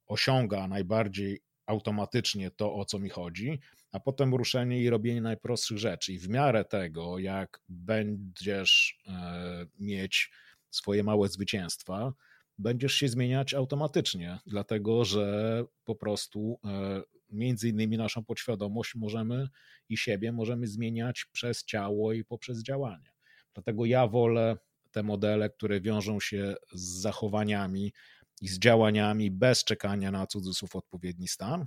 [0.06, 3.60] osiąga najbardziej automatycznie to, o co mi chodzi,
[3.92, 6.12] a potem ruszenie i robienie najprostszych rzeczy.
[6.12, 10.30] I w miarę tego, jak będziesz e, mieć
[10.70, 12.12] swoje małe zwycięstwa,
[12.58, 19.48] będziesz się zmieniać automatycznie, dlatego że po prostu e, między innymi naszą podświadomość możemy
[19.88, 23.10] i siebie możemy zmieniać przez ciało i poprzez działanie.
[23.54, 24.56] Dlatego ja wolę
[24.90, 27.92] te modele, które wiążą się z zachowaniami
[28.40, 31.66] i z działaniami bez czekania na cudzysłów odpowiedni stan.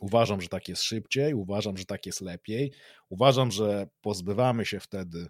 [0.00, 2.72] Uważam, że tak jest szybciej, uważam, że tak jest lepiej.
[3.08, 5.26] Uważam, że pozbywamy się wtedy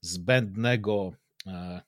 [0.00, 1.12] zbędnego
[1.46, 1.80] e,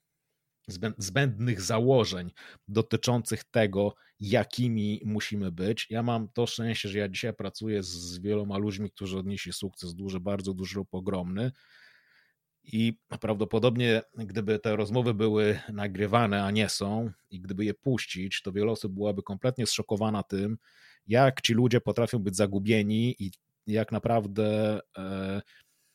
[0.98, 2.30] zbędnych założeń
[2.68, 5.86] dotyczących tego, jakimi musimy być.
[5.90, 10.20] Ja mam to szczęście, że ja dzisiaj pracuję z wieloma ludźmi, którzy odnieśli sukces duży,
[10.20, 11.52] bardzo duży lub ogromny.
[12.64, 18.52] I prawdopodobnie, gdyby te rozmowy były nagrywane, a nie są, i gdyby je puścić, to
[18.52, 20.58] wiele osób byłaby kompletnie zszokowana tym,
[21.06, 23.30] jak ci ludzie potrafią być zagubieni i
[23.66, 25.42] jak naprawdę e,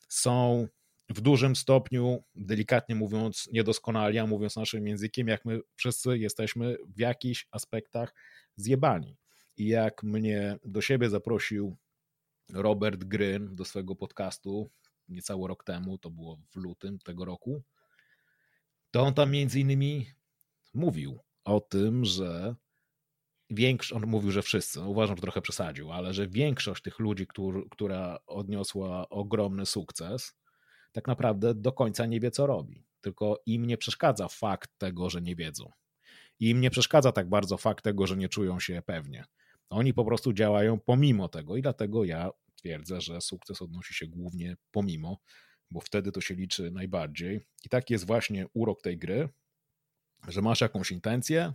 [0.08, 0.68] są
[1.08, 6.98] w dużym stopniu, delikatnie mówiąc, niedoskonali, a mówiąc naszym językiem, jak my wszyscy jesteśmy w
[6.98, 8.14] jakichś aspektach
[8.56, 9.16] zjebani.
[9.56, 11.76] I jak mnie do siebie zaprosił
[12.52, 14.70] Robert Gryn do swojego podcastu
[15.08, 17.62] niecały rok temu, to było w lutym tego roku,
[18.90, 20.06] to on tam między innymi
[20.74, 22.54] mówił o tym, że
[23.50, 27.26] większość, on mówił, że wszyscy, no uważam, że trochę przesadził, ale że większość tych ludzi,
[27.26, 30.34] który, która odniosła ogromny sukces,
[30.92, 32.84] tak naprawdę do końca nie wie, co robi.
[33.00, 35.70] Tylko im nie przeszkadza fakt tego, że nie wiedzą.
[36.40, 39.24] I im nie przeszkadza tak bardzo fakt tego, że nie czują się pewnie.
[39.70, 44.56] Oni po prostu działają pomimo tego i dlatego ja twierdzę, że sukces odnosi się głównie
[44.70, 45.18] pomimo,
[45.70, 47.40] bo wtedy to się liczy najbardziej.
[47.64, 49.28] I taki jest właśnie urok tej gry,
[50.28, 51.52] że masz jakąś intencję,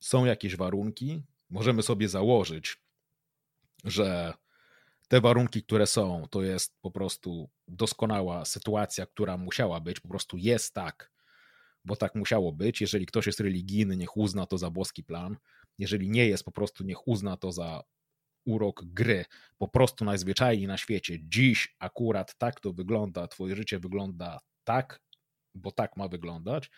[0.00, 2.76] są jakieś warunki, możemy sobie założyć,
[3.84, 4.34] że
[5.12, 10.36] te warunki, które są, to jest po prostu doskonała sytuacja, która musiała być, po prostu
[10.36, 11.12] jest tak,
[11.84, 12.80] bo tak musiało być.
[12.80, 15.36] Jeżeli ktoś jest religijny, niech uzna to za boski plan.
[15.78, 17.82] Jeżeli nie jest, po prostu niech uzna to za
[18.46, 19.24] urok gry.
[19.58, 21.18] Po prostu najzwyczajniej na świecie.
[21.22, 25.00] Dziś akurat tak to wygląda, twoje życie wygląda tak,
[25.54, 26.70] bo tak ma wyglądać.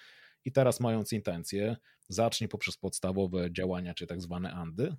[0.45, 1.77] I teraz mając intencję,
[2.09, 4.97] zacznij poprzez podstawowe działania, czy tak zwane andy,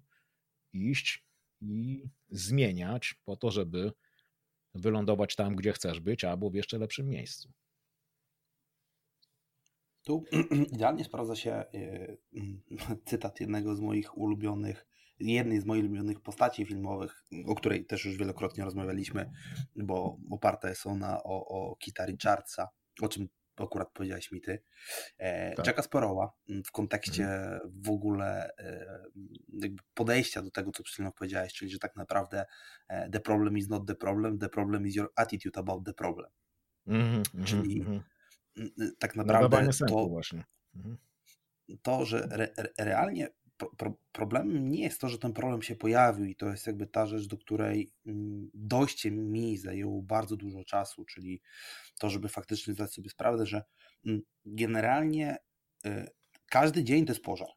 [0.74, 1.25] iść
[1.72, 3.92] i zmieniać po to, żeby
[4.76, 7.52] wylądować tam, gdzie chcesz być, albo w jeszcze lepszym miejscu.
[10.04, 10.24] Tu
[10.74, 12.18] idealnie sprawdza się y,
[13.10, 14.86] cytat jednego z moich ulubionych,
[15.20, 19.32] jednej z moich ulubionych postaci filmowych, o której też już wielokrotnie rozmawialiśmy,
[19.76, 22.68] bo oparte jest ona o, o Kita Richardsa,
[23.02, 23.28] o czym
[23.64, 24.60] akurat powiedziałeś mi ty,
[25.18, 25.68] e, tak.
[25.68, 26.00] Jacka
[26.50, 27.72] mm, w kontekście mhm.
[27.82, 29.04] w ogóle e,
[29.94, 32.46] podejścia do tego, co przed chwilą powiedziałeś, czyli że tak naprawdę
[32.88, 36.32] e, the problem is not the problem, the problem is your attitude about the problem.
[36.88, 38.02] Mm -hmm, czyli mm
[38.58, 38.90] -hmm.
[39.00, 40.44] tak naprawdę to, właśnie.
[40.76, 41.78] Mm -hmm.
[41.82, 46.26] to, że re, realnie pro, pro, problemem nie jest to, że ten problem się pojawił
[46.26, 51.06] i to jest jakby ta rzecz, do której mm, dojście mi zajęło bardzo dużo czasu,
[51.06, 51.42] czyli
[52.00, 53.64] to, żeby faktycznie zdać sobie sprawę, że
[54.06, 55.38] mm, generalnie
[55.86, 56.08] y,
[56.50, 57.50] każdy dzień to jest pożar.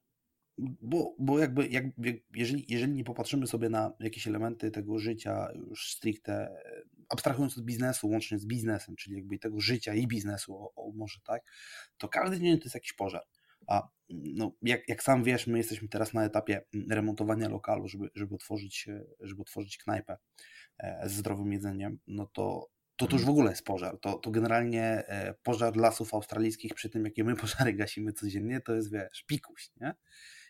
[0.61, 1.85] Bo, bo jakby, jak,
[2.35, 6.57] jeżeli, jeżeli nie popatrzymy sobie na jakieś elementy tego życia już stricte,
[7.09, 11.21] abstrahując od biznesu, łącznie z biznesem, czyli jakby tego życia i biznesu, o, o może
[11.27, 11.43] tak,
[11.99, 13.23] to każdy dzień to jest jakiś pożar.
[13.67, 18.35] A no, jak, jak sam wiesz, my jesteśmy teraz na etapie remontowania lokalu, żeby, żeby,
[18.35, 18.89] otworzyć,
[19.21, 20.17] żeby otworzyć knajpę
[20.79, 22.69] e, z zdrowym jedzeniem, no to
[22.99, 23.99] to, to już w ogóle jest pożar.
[24.01, 28.75] To, to generalnie e, pożar lasów australijskich przy tym, jakie my pożary gasimy codziennie, to
[28.75, 29.95] jest, wiesz, pikuś, nie?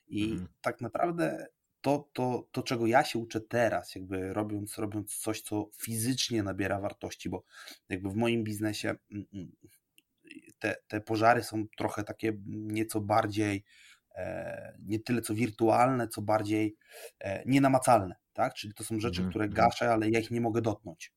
[0.07, 0.49] I mhm.
[0.61, 1.47] tak naprawdę
[1.81, 6.81] to, to, to, czego ja się uczę teraz, jakby robiąc, robiąc coś, co fizycznie nabiera
[6.81, 7.44] wartości, bo
[7.88, 9.53] jakby w moim biznesie mm, mm,
[10.59, 13.64] te, te pożary są trochę takie nieco bardziej,
[14.14, 16.77] e, nie tyle co wirtualne, co bardziej
[17.18, 18.55] e, nienamacalne, tak?
[18.55, 21.12] Czyli to są rzeczy, mm, które gaszę, ale ja ich nie mogę dotknąć.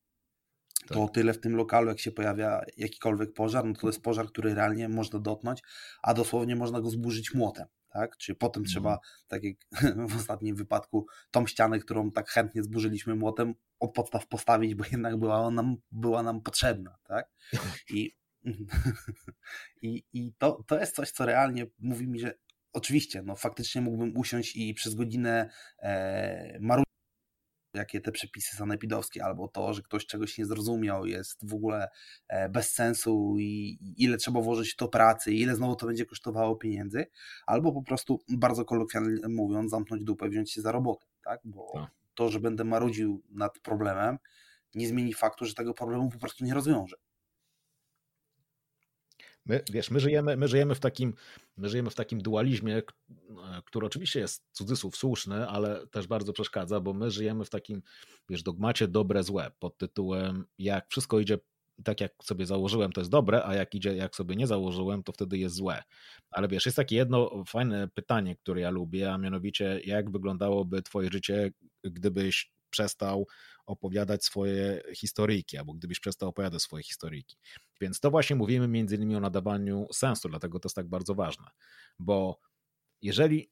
[0.80, 0.88] Tak.
[0.88, 4.54] To tyle w tym lokalu, jak się pojawia jakikolwiek pożar, no to, jest pożar, który
[4.54, 5.62] realnie można dotknąć,
[6.02, 8.16] a dosłownie można go zburzyć młotem tak?
[8.16, 9.08] Czy potem trzeba, mhm.
[9.28, 9.56] tak jak
[10.10, 15.16] w ostatnim wypadku, tą ścianę, którą tak chętnie zburzyliśmy młotem, od podstaw postawić, bo jednak
[15.16, 17.30] była nam, była nam potrzebna, tak?
[17.90, 18.14] I,
[19.82, 22.34] i, i to, to jest coś, co realnie mówi mi, że
[22.72, 26.92] oczywiście, no faktycznie mógłbym usiąść i przez godzinę e, marudzić
[27.74, 31.88] jakie te przepisy sanepidowskie, albo to, że ktoś czegoś nie zrozumiał, jest w ogóle
[32.28, 36.56] e, bez sensu i ile trzeba włożyć to pracy, i ile znowu to będzie kosztowało
[36.56, 37.06] pieniędzy,
[37.46, 41.40] albo po prostu bardzo kolokwialnie mówiąc, zamknąć dupę, wziąć się za robotę, tak?
[41.44, 41.90] Bo tak.
[42.14, 44.18] to, że będę marudził nad problemem,
[44.74, 46.96] nie zmieni faktu, że tego problemu po prostu nie rozwiążę.
[49.46, 51.14] My, wiesz, my żyjemy, my żyjemy w takim,
[51.56, 52.82] my żyjemy w takim dualizmie,
[53.64, 57.82] który oczywiście jest cudzysłów słuszny, ale też bardzo przeszkadza, bo my żyjemy w takim,
[58.28, 61.38] wiesz, dogmacie dobre, złe, pod tytułem jak wszystko idzie
[61.84, 65.12] tak jak sobie założyłem, to jest dobre, a jak idzie, jak sobie nie założyłem, to
[65.12, 65.82] wtedy jest złe.
[66.30, 71.08] Ale wiesz, jest takie jedno fajne pytanie, które ja lubię, a mianowicie, jak wyglądałoby Twoje
[71.12, 71.50] życie,
[71.84, 73.26] gdybyś przestał
[73.66, 77.36] opowiadać swoje historyjki, albo gdybyś przestał opowiadać swoje historyjki.
[77.82, 81.46] Więc to właśnie mówimy między innymi o nadawaniu sensu, dlatego to jest tak bardzo ważne,
[81.98, 82.40] bo
[83.02, 83.50] jeżeli,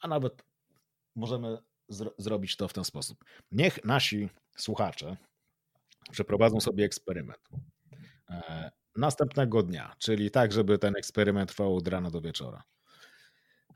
[0.00, 0.44] a nawet
[1.16, 1.58] możemy
[1.88, 3.24] zro zrobić to w ten sposób.
[3.52, 5.16] Niech nasi słuchacze
[6.10, 7.48] przeprowadzą sobie eksperyment.
[8.30, 12.62] E, następnego dnia, czyli tak, żeby ten eksperyment trwał od rana do wieczora.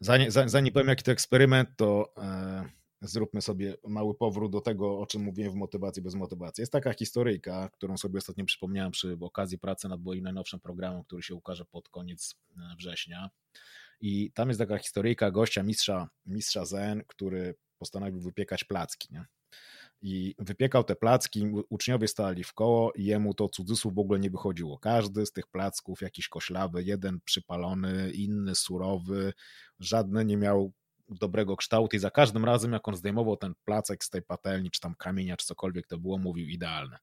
[0.01, 2.65] Zanim, zanim powiem, jaki to eksperyment, to e,
[3.01, 6.63] zróbmy sobie mały powrót do tego, o czym mówiłem w motywacji bez motywacji.
[6.63, 11.23] Jest taka historyjka, którą sobie ostatnio przypomniałem przy okazji pracy nad moim najnowszym programem, który
[11.23, 13.31] się ukaże pod koniec e, września.
[14.01, 19.09] I tam jest taka historyjka gościa, mistrza, mistrza Zen, który postanowił wypiekać placki.
[19.11, 19.25] Nie?
[20.03, 24.31] I wypiekał te placki, uczniowie stali w koło i jemu to cudzysłów w ogóle nie
[24.31, 24.79] wychodziło.
[24.79, 29.33] Każdy z tych placków jakiś koślawy, jeden przypalony, inny surowy,
[29.79, 30.73] żadny nie miał
[31.09, 34.81] dobrego kształtu i za każdym razem, jak on zdejmował ten placek z tej patelni, czy
[34.81, 36.99] tam kamienia, czy cokolwiek to było, mówił idealne.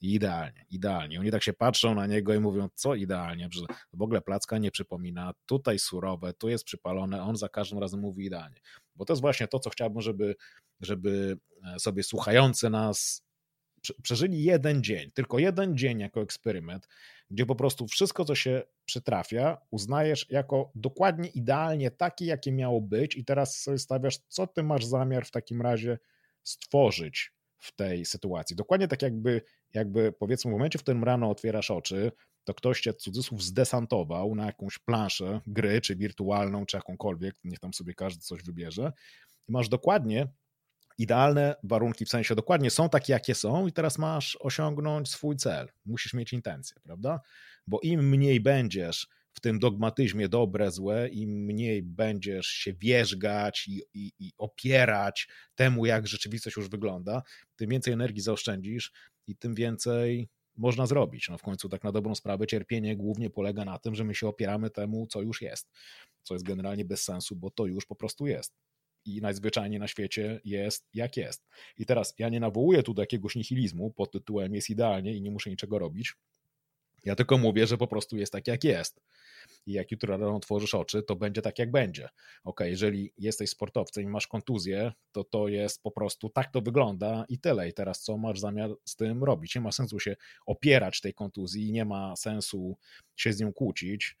[0.00, 1.20] Idealnie, idealnie.
[1.20, 4.70] Oni tak się patrzą na niego i mówią, co idealnie, że w ogóle placka nie
[4.70, 8.60] przypomina, tutaj surowe, tu jest przypalone, on za każdym razem mówi idealnie.
[8.96, 10.36] Bo to jest właśnie to, co chciałbym, żeby,
[10.80, 13.26] żeby e, sobie słuchający nas
[14.02, 16.88] przeżyli jeden dzień, tylko jeden dzień jako eksperyment,
[17.30, 23.16] gdzie po prostu wszystko, co się przytrafia, uznajesz jako dokładnie idealnie takie, jakie miało być,
[23.16, 25.98] i teraz sobie stawiasz, co ty masz zamiar w takim razie
[26.42, 28.56] stworzyć w tej sytuacji.
[28.56, 29.42] Dokładnie tak jakby,
[29.74, 32.12] jakby powiedzmy w momencie, w którym rano otwierasz oczy,
[32.44, 37.74] to ktoś cię cudzysłów zdesantował na jakąś planszę gry, czy wirtualną, czy jakąkolwiek, niech tam
[37.74, 38.92] sobie każdy coś wybierze.
[39.48, 40.28] I masz dokładnie
[40.98, 45.68] idealne warunki, w sensie dokładnie są takie, jakie są, i teraz masz osiągnąć swój cel.
[45.86, 47.20] Musisz mieć intencję, prawda?
[47.66, 53.82] Bo im mniej będziesz w tym dogmatyzmie dobre, złe, im mniej będziesz się wierzgać i,
[53.94, 57.22] i, i opierać temu, jak rzeczywistość już wygląda,
[57.56, 58.92] tym więcej energii zaoszczędzisz
[59.26, 61.28] i tym więcej można zrobić.
[61.28, 64.28] No w końcu tak na dobrą sprawę cierpienie głównie polega na tym, że my się
[64.28, 65.68] opieramy temu, co już jest,
[66.22, 68.54] co jest generalnie bez sensu, bo to już po prostu jest
[69.06, 71.46] i najzwyczajniej na świecie jest jak jest.
[71.78, 75.30] I teraz ja nie nawołuję tu do jakiegoś nihilizmu pod tytułem jest idealnie i nie
[75.30, 76.14] muszę niczego robić.
[77.06, 79.00] Ja tylko mówię, że po prostu jest tak jak jest.
[79.66, 82.08] I jak jutro rano otworzysz oczy, to będzie tak jak będzie.
[82.44, 87.24] Ok, jeżeli jesteś sportowcem i masz kontuzję, to to jest po prostu tak to wygląda
[87.28, 87.68] i tyle.
[87.68, 89.54] I teraz co masz zamiar z tym robić?
[89.54, 90.16] Nie ma sensu się
[90.46, 92.76] opierać tej kontuzji, nie ma sensu
[93.16, 94.16] się z nią kłócić,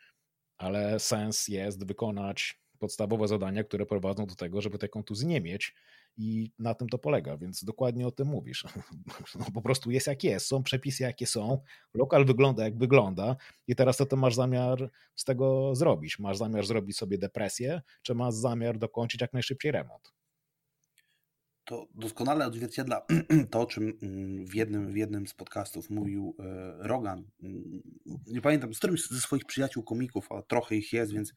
[0.58, 5.74] ale sens jest wykonać podstawowe zadania, które prowadzą do tego, żeby tej kontuzji nie mieć
[6.16, 8.64] i na tym to polega, więc dokładnie o tym mówisz.
[9.38, 11.58] No, po prostu jest jak jest, są przepisy jakie są,
[11.94, 13.36] lokal wygląda jak wygląda
[13.66, 16.18] i teraz co ty masz zamiar z tego zrobić?
[16.18, 20.15] Masz zamiar zrobić sobie depresję, czy masz zamiar dokończyć jak najszybciej remont?
[21.66, 23.06] To doskonale odzwierciedla
[23.50, 26.42] to, o czym mm, w jednym, w jednym z podcastów mówił e,
[26.78, 27.30] Rogan.
[27.42, 27.82] Mm,
[28.26, 31.32] nie pamiętam, z którymś ze swoich przyjaciół komików, a trochę ich jest, więc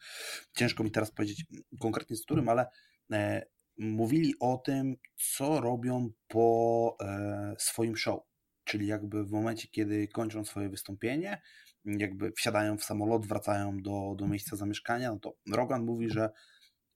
[0.55, 1.45] ciężko mi teraz powiedzieć
[1.79, 2.67] konkretnie z którym, ale
[3.11, 3.45] e,
[3.77, 4.95] mówili o tym,
[5.35, 8.19] co robią po e, swoim show.
[8.63, 11.41] Czyli jakby w momencie, kiedy kończą swoje wystąpienie,
[11.85, 16.29] jakby wsiadają w samolot, wracają do, do miejsca zamieszkania, no to Rogan mówi, że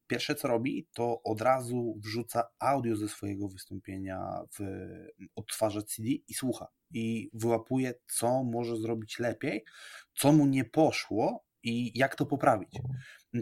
[0.07, 4.63] pierwsze co robi, to od razu wrzuca audio ze swojego wystąpienia w
[5.35, 6.67] odtwarzacz CD i słucha.
[6.91, 9.63] I wyłapuje, co może zrobić lepiej,
[10.15, 12.79] co mu nie poszło i jak to poprawić.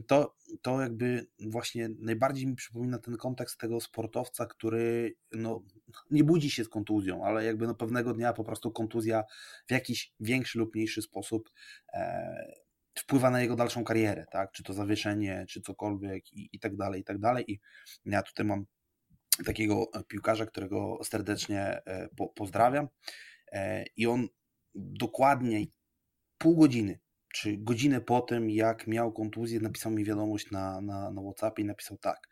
[0.08, 5.64] To, to jakby właśnie najbardziej mi przypomina ten kontekst tego sportowca, który no,
[6.12, 9.24] nie budzi się z kontuzją, ale jakby no pewnego dnia po prostu kontuzja
[9.68, 11.52] w jakiś większy lub mniejszy sposób
[11.94, 12.62] e,
[12.96, 14.52] wpływa na jego dalszą karierę, tak?
[14.52, 17.52] Czy to zawieszenie, czy cokolwiek i, i tak dalej, i tak dalej.
[17.52, 17.60] I
[18.06, 18.66] ja tutaj mam
[19.46, 22.88] takiego piłkarza, którego serdecznie e, po, pozdrawiam
[23.52, 24.28] e, i on
[24.76, 25.66] dokładnie
[26.38, 27.00] pół godziny,
[27.34, 31.66] czy godzinę po tym, jak miał kontuzję, napisał mi wiadomość na, na, na WhatsAppie i
[31.66, 32.28] napisał tak.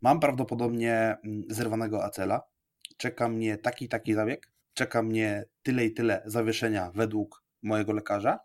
[0.00, 2.42] Mam prawdopodobnie mm, zerwanego acela,
[2.96, 8.38] czeka mnie taki taki zabieg, czeka mnie tyle i tyle zawieszenia według mojego lekarza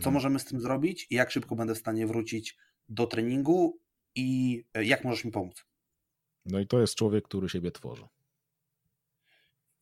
[0.00, 0.14] co mhm.
[0.14, 2.56] możemy z tym zrobić jak szybko będę w stanie wrócić
[2.88, 3.80] do treningu
[4.14, 5.64] i e, jak możesz mi pomóc.
[6.46, 8.06] No i to jest człowiek, który siebie tworzy.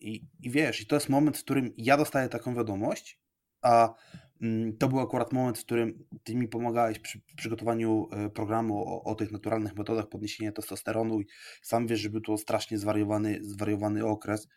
[0.01, 3.21] I, I wiesz, i to jest moment, w którym ja dostaję taką wiadomość,
[3.63, 3.95] a
[4.41, 9.05] mm, to był akurat moment, w którym ty mi pomagałeś przy przygotowaniu e, programu o,
[9.05, 11.27] o, tych naturalnych metodach podniesienia testosteronu i
[11.63, 14.49] sam wiesz, że był to strasznie zwariowany, zwariowany okres.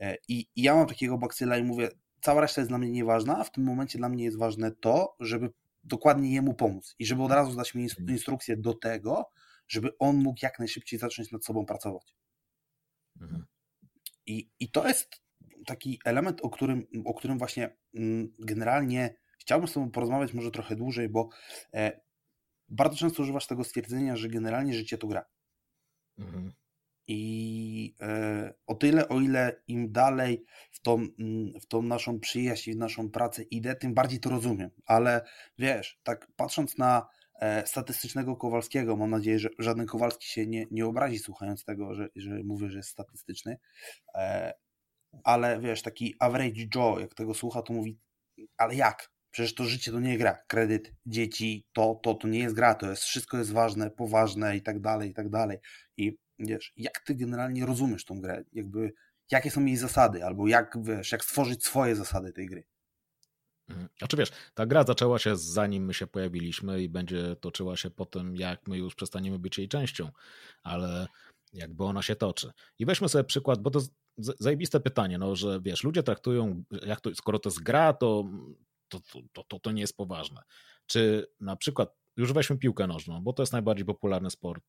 [0.00, 1.88] E, I, I, ja mam takiego bakcyla i mówię,
[2.24, 5.16] cała reszta jest dla mnie nieważna, a w tym momencie dla mnie jest ważne to,
[5.20, 5.50] żeby
[5.84, 8.08] dokładnie jemu pomóc i żeby od razu dać mi mhm.
[8.08, 9.30] instrukcję do tego,
[9.68, 12.16] żeby on mógł jak najszybciej zacząć nad sobą pracować.
[13.20, 13.44] Mhm.
[14.26, 15.22] I, I to jest
[15.66, 20.76] taki element, o którym, o którym właśnie mm, generalnie chciałbym z Tobą porozmawiać może trochę
[20.76, 21.28] dłużej, bo
[21.74, 22.00] e,
[22.68, 25.24] bardzo często używasz tego stwierdzenia, że generalnie życie to gra.
[26.18, 26.52] Mhm.
[27.08, 32.72] I e, o tyle, o ile im dalej w tą, mm, w tą naszą przyjaźń,
[32.72, 34.70] w naszą pracę idę, tym bardziej to rozumiem.
[34.86, 35.24] Ale
[35.58, 37.06] wiesz, tak patrząc na
[37.40, 42.08] e, statystycznego Kowalskiego, mam nadzieję, że żaden Kowalski się nie, nie obrazi słuchając tego, że,
[42.16, 43.58] że mówię, że jest statystyczny.
[44.14, 44.54] E,
[45.24, 47.98] ale wiesz, taki average Joe, jak tego słucha, to mówi,
[48.56, 49.14] ale jak?
[49.30, 50.38] Przecież to życie to nie gra.
[50.46, 54.62] Kredyt, dzieci, to, to, to nie jest gra, to jest wszystko jest ważne, poważne i
[54.62, 55.58] tak dalej, i tak dalej.
[55.96, 58.92] I wiesz, jak ty generalnie rozumiesz tą grę, jakby
[59.30, 62.64] jakie są jej zasady, albo jak, wiesz, jak stworzyć swoje zasady tej gry.
[63.68, 63.88] Mhm.
[63.98, 68.06] Znaczy wiesz, ta gra zaczęła się zanim my się pojawiliśmy i będzie toczyła się po
[68.06, 70.10] tym, jak my już przestaniemy być jej częścią,
[70.62, 71.06] ale
[71.52, 72.52] jakby ona się toczy.
[72.78, 73.80] I weźmy sobie przykład, bo to
[74.18, 78.24] zajebiste pytanie, no, że wiesz, ludzie traktują, jak to, skoro to jest gra, to
[78.88, 79.00] to,
[79.32, 80.42] to, to, to nie jest poważne.
[80.86, 84.64] Czy na przykład już weźmy piłkę nożną, bo to jest najbardziej popularny sport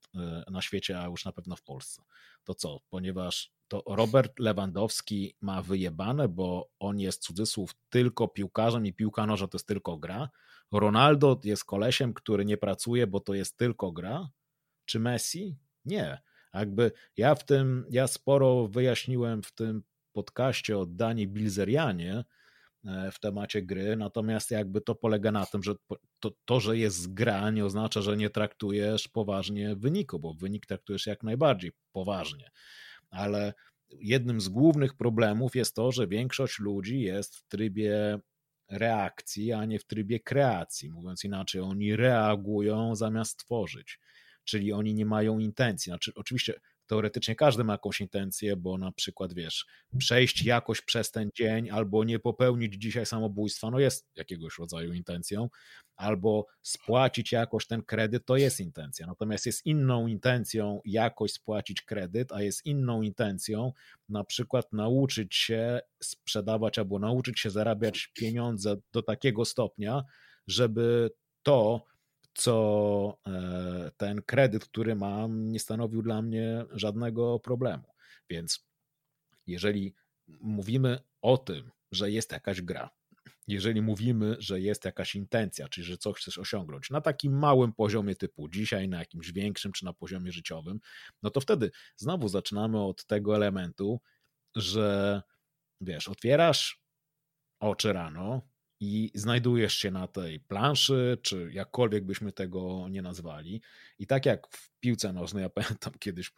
[0.48, 2.04] y, na świecie, a już na pewno w Polsce.
[2.44, 2.80] To co?
[2.90, 9.48] Ponieważ to Robert Lewandowski ma wyjebane, bo on jest cudzysłów tylko piłkarzem i piłka nożna
[9.48, 10.30] to jest tylko gra.
[10.72, 14.30] Ronaldo jest kolesiem, który nie pracuje, bo to jest tylko gra.
[14.86, 15.58] Czy Messi?
[15.86, 16.22] Nie.
[16.54, 22.24] Jakby ja w tym, ja sporo wyjaśniłem w tym podcaście o Dani Bilzerianie,
[23.12, 25.74] w temacie gry, natomiast jakby to polega na tym, że
[26.20, 31.06] to, to, że jest gra nie oznacza, że nie traktujesz poważnie wyniku, bo wynik traktujesz
[31.08, 32.50] jak najbardziej poważnie,
[33.10, 33.54] ale
[34.00, 38.20] jednym z głównych problemów jest to, że większość ludzi jest w trybie
[38.70, 40.92] reakcji, a nie w trybie kreacji.
[40.92, 44.00] Mówiąc inaczej, oni reagują zamiast tworzyć,
[44.44, 45.90] czyli oni nie mają intencji.
[45.90, 46.54] Znaczy, oczywiście
[46.88, 49.66] teoretycznie każdy ma jakąś intencję, bo na przykład wiesz,
[49.98, 55.50] przejść jakoś przez ten dzień albo nie popełnić dzisiaj samobójstwa, no jest jakiegoś rodzaju intencją,
[55.96, 59.08] albo spłacić jakoś ten kredyt, to jest intencja.
[59.08, 63.74] Natomiast jest inną intencją jakoś spłacić kredyt, a jest inną intencją
[64.10, 70.04] na przykład nauczyć się sprzedawać albo nauczyć się zarabiać pieniądze do takiego stopnia,
[70.48, 71.12] żeby
[71.44, 71.86] to,
[72.36, 77.94] co e, ten kredyt, który mam, nie stanowił dla mnie żadnego problemu.
[78.30, 78.68] Więc
[79.48, 79.96] jeżeli
[80.28, 82.90] mówimy o tym, że jest jakaś gra,
[83.48, 88.16] jeżeli mówimy, że jest jakaś intencja, czyli że coś chcesz osiągnąć na takim małym poziomie
[88.16, 90.80] typu dzisiaj, na jakimś większym czy na poziomie życiowym,
[91.24, 94.02] no to wtedy znowu zaczynamy od tego elementu,
[94.56, 95.22] że
[95.82, 96.82] wiesz, otwierasz
[97.60, 98.42] oczy rano,
[98.80, 103.62] i znajdujesz się na tej planszy, czy jakkolwiek byśmy tego nie nazwali.
[104.00, 106.32] I tak jak w piłce nożnej, ja pamiętam kiedyś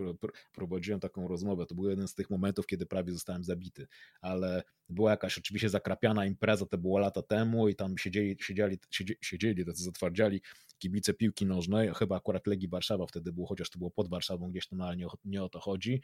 [0.53, 3.88] prowadziłem taką rozmowę, to był jeden z tych momentów, kiedy prawie zostałem zabity,
[4.21, 8.77] ale była jakaś oczywiście zakrapiana impreza, to było lata temu i tam siedzieli, siedzieli,
[9.21, 10.41] siedzieli tacy zatwardziali
[10.79, 14.67] kibice piłki nożnej, chyba akurat Legii Warszawa wtedy było, chociaż to było pod Warszawą gdzieś
[14.67, 16.01] tam, ale nie, nie o to chodzi.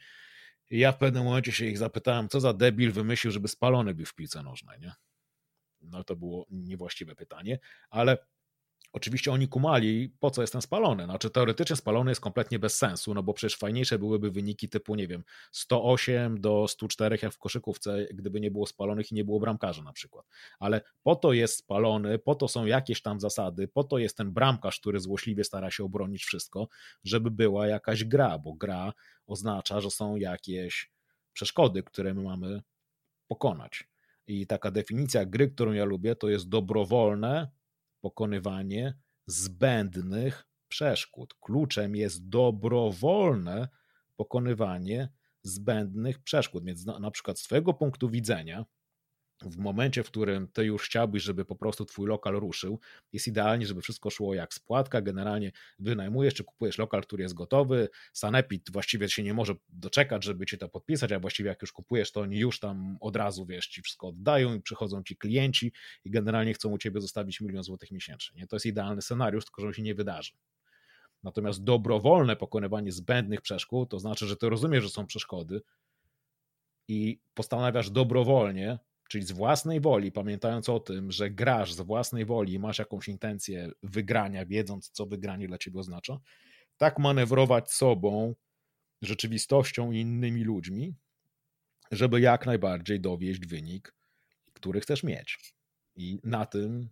[0.70, 4.06] I ja w pewnym momencie się ich zapytałem, co za debil wymyślił, żeby spalony był
[4.06, 4.92] w piłce nożnej, nie?
[5.90, 7.58] No to było niewłaściwe pytanie,
[7.90, 8.18] ale
[8.94, 11.04] Oczywiście oni kumali, po co jestem spalony.
[11.04, 15.08] Znaczy, teoretycznie spalony jest kompletnie bez sensu, no bo przecież fajniejsze byłyby wyniki typu, nie
[15.08, 19.82] wiem, 108 do 104 jak w koszykówce, gdyby nie było spalonych i nie było bramkarza
[19.82, 20.26] na przykład.
[20.58, 24.32] Ale po to jest spalony, po to są jakieś tam zasady, po to jest ten
[24.32, 26.68] bramkarz, który złośliwie stara się obronić wszystko,
[27.04, 28.92] żeby była jakaś gra, bo gra
[29.26, 30.90] oznacza, że są jakieś
[31.32, 32.62] przeszkody, które my mamy
[33.28, 33.88] pokonać.
[34.26, 37.50] I taka definicja gry, którą ja lubię, to jest dobrowolne
[38.00, 41.34] pokonywanie zbędnych przeszkód.
[41.40, 43.68] Kluczem jest dobrowolne
[44.16, 45.08] pokonywanie
[45.42, 46.64] zbędnych przeszkód.
[46.64, 48.64] Więc na, na przykład z Twojego punktu widzenia,
[49.42, 52.80] w momencie, w którym ty już chciałbyś, żeby po prostu twój lokal ruszył,
[53.12, 55.02] jest idealnie, żeby wszystko szło jak spłatka.
[55.02, 57.88] Generalnie wynajmujesz czy kupujesz lokal, który jest gotowy.
[58.12, 62.12] Sanepid właściwie się nie może doczekać, żeby ci to podpisać, a właściwie jak już kupujesz,
[62.12, 65.72] to oni już tam od razu wiesz, ci wszystko oddają i przychodzą ci klienci
[66.04, 68.40] i generalnie chcą u ciebie zostawić milion złotych miesięcznie.
[68.40, 68.46] Nie?
[68.46, 70.32] To jest idealny scenariusz, tylko że on się nie wydarzy.
[71.22, 75.60] Natomiast dobrowolne pokonywanie zbędnych przeszkód, to znaczy, że ty rozumiesz, że są przeszkody
[76.88, 78.78] i postanawiasz dobrowolnie
[79.08, 83.08] czyli z własnej woli, pamiętając o tym, że grasz z własnej woli i masz jakąś
[83.08, 86.18] intencję wygrania, wiedząc, co wygranie dla ciebie oznacza,
[86.76, 88.34] tak manewrować sobą,
[89.02, 90.94] rzeczywistością i innymi ludźmi,
[91.90, 93.94] żeby jak najbardziej dowieść wynik,
[94.52, 95.54] który chcesz mieć.
[95.96, 96.88] I na tym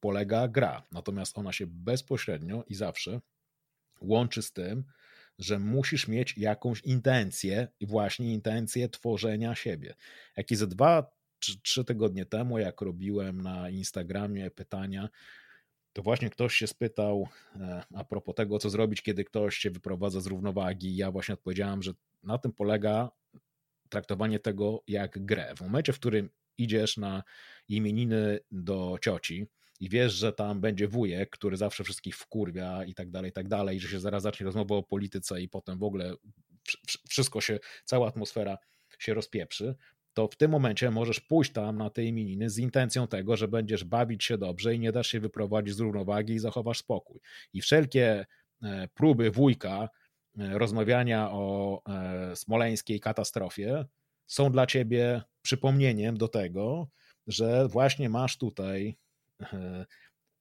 [0.00, 0.86] polega gra.
[0.92, 3.20] Natomiast ona się bezpośrednio i zawsze
[4.00, 4.84] łączy z tym,
[5.38, 9.94] że musisz mieć jakąś intencję właśnie intencję tworzenia siebie.
[10.36, 11.13] Jak i ze dwa
[11.62, 15.08] trzy tygodnie temu, jak robiłem na Instagramie pytania,
[15.92, 20.20] to właśnie ktoś się spytał e, a propos tego, co zrobić, kiedy ktoś się wyprowadza
[20.20, 20.96] z równowagi.
[20.96, 21.92] Ja właśnie odpowiedziałem, że
[22.22, 23.10] na tym polega
[23.88, 25.54] traktowanie tego jak grę.
[25.56, 27.22] W momencie, w którym idziesz na
[27.68, 29.46] imieniny do cioci
[29.80, 33.48] i wiesz, że tam będzie wujek, który zawsze wszystkich wkurwia i tak dalej, i tak
[33.48, 36.14] dalej, że się zaraz zacznie rozmowa o polityce i potem w ogóle
[37.08, 38.58] wszystko się, cała atmosfera
[38.98, 39.74] się rozpieprzy,
[40.14, 43.84] to w tym momencie możesz pójść tam na te imieniny z intencją tego, że będziesz
[43.84, 47.20] bawić się dobrze i nie dasz się wyprowadzić z równowagi i zachowasz spokój.
[47.52, 48.26] I wszelkie
[48.62, 49.88] e, próby wujka
[50.38, 53.84] e, rozmawiania o e, smoleńskiej katastrofie
[54.26, 56.88] są dla ciebie przypomnieniem do tego,
[57.26, 58.96] że właśnie masz tutaj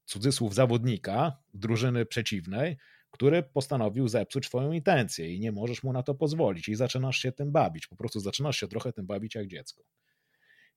[0.05, 2.77] cudzysłów zawodnika drużyny przeciwnej,
[3.13, 7.31] który postanowił zepsuć Twoją intencję i nie możesz mu na to pozwolić i zaczynasz się
[7.31, 7.87] tym bawić.
[7.87, 9.83] Po prostu zaczynasz się trochę tym bawić jak dziecko.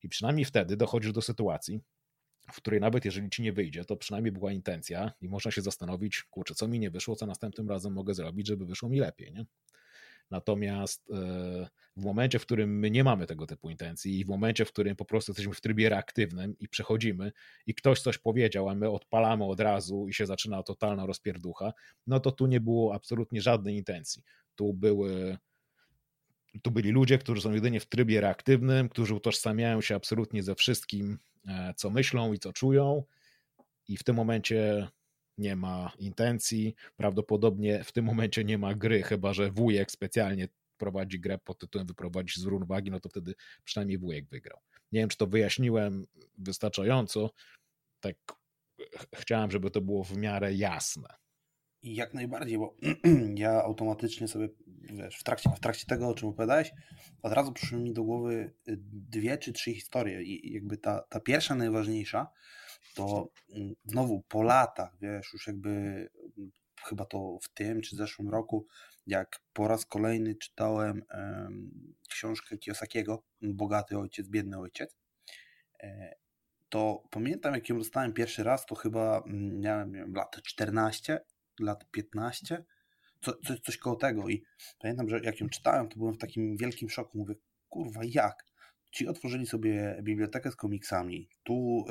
[0.03, 1.81] I przynajmniej wtedy dochodzisz do sytuacji,
[2.51, 6.23] w której nawet jeżeli ci nie wyjdzie, to przynajmniej była intencja i można się zastanowić,
[6.23, 9.33] kurczę, co mi nie wyszło, co następnym razem mogę zrobić, żeby wyszło mi lepiej.
[9.33, 9.45] Nie?
[10.31, 11.67] Natomiast e,
[11.97, 14.95] w momencie, w którym my nie mamy tego typu intencji i w momencie, w którym
[14.95, 17.31] po prostu jesteśmy w trybie reaktywnym i przechodzimy
[17.65, 21.73] i ktoś coś powiedział, a my odpalamy od razu i się zaczyna totalna rozpierducha,
[22.07, 24.23] no to tu nie było absolutnie żadnej intencji.
[24.55, 25.37] Tu były
[26.63, 31.19] tu byli ludzie, którzy są jedynie w trybie reaktywnym, którzy utożsamiają się absolutnie ze wszystkim,
[31.47, 33.03] e, co myślą i co czują,
[33.87, 34.87] i w tym momencie
[35.37, 41.19] nie ma intencji, prawdopodobnie w tym momencie nie ma gry, chyba że wujek specjalnie prowadzi
[41.19, 43.33] grę pod tytułem wyprowadzić z równowagi, no to wtedy
[43.63, 44.59] przynajmniej wujek wygrał.
[44.91, 46.05] Nie wiem, czy to wyjaśniłem
[46.37, 47.29] wystarczająco,
[47.99, 48.15] tak
[49.15, 51.07] chciałem, żeby to było w miarę jasne.
[51.83, 52.75] Jak najbardziej, bo
[53.35, 56.71] ja automatycznie sobie, wiesz, w trakcie, w trakcie tego, o czym opowiadałeś,
[57.21, 58.53] od razu przyszły mi do głowy
[58.91, 62.27] dwie czy trzy historie i jakby ta, ta pierwsza, najważniejsza,
[62.95, 68.29] to mm, znowu po latach, wiesz, już jakby mm, chyba to w tym czy zeszłym
[68.29, 68.67] roku,
[69.07, 71.03] jak po raz kolejny czytałem
[72.09, 74.97] książkę Kiyosakiego, Bogaty ojciec, biedny ojciec,
[75.83, 76.15] e,
[76.69, 81.19] to pamiętam jak ją dostałem pierwszy raz, to chyba mm, miałem, miałem lat 14,
[81.59, 82.63] lat 15,
[83.21, 84.43] co, coś, coś koło tego i
[84.79, 87.35] pamiętam, że jak ją czytałem, to byłem w takim wielkim szoku, mówię,
[87.69, 88.46] kurwa jak?
[88.91, 91.85] Ci otworzyli sobie bibliotekę z komiksami, tu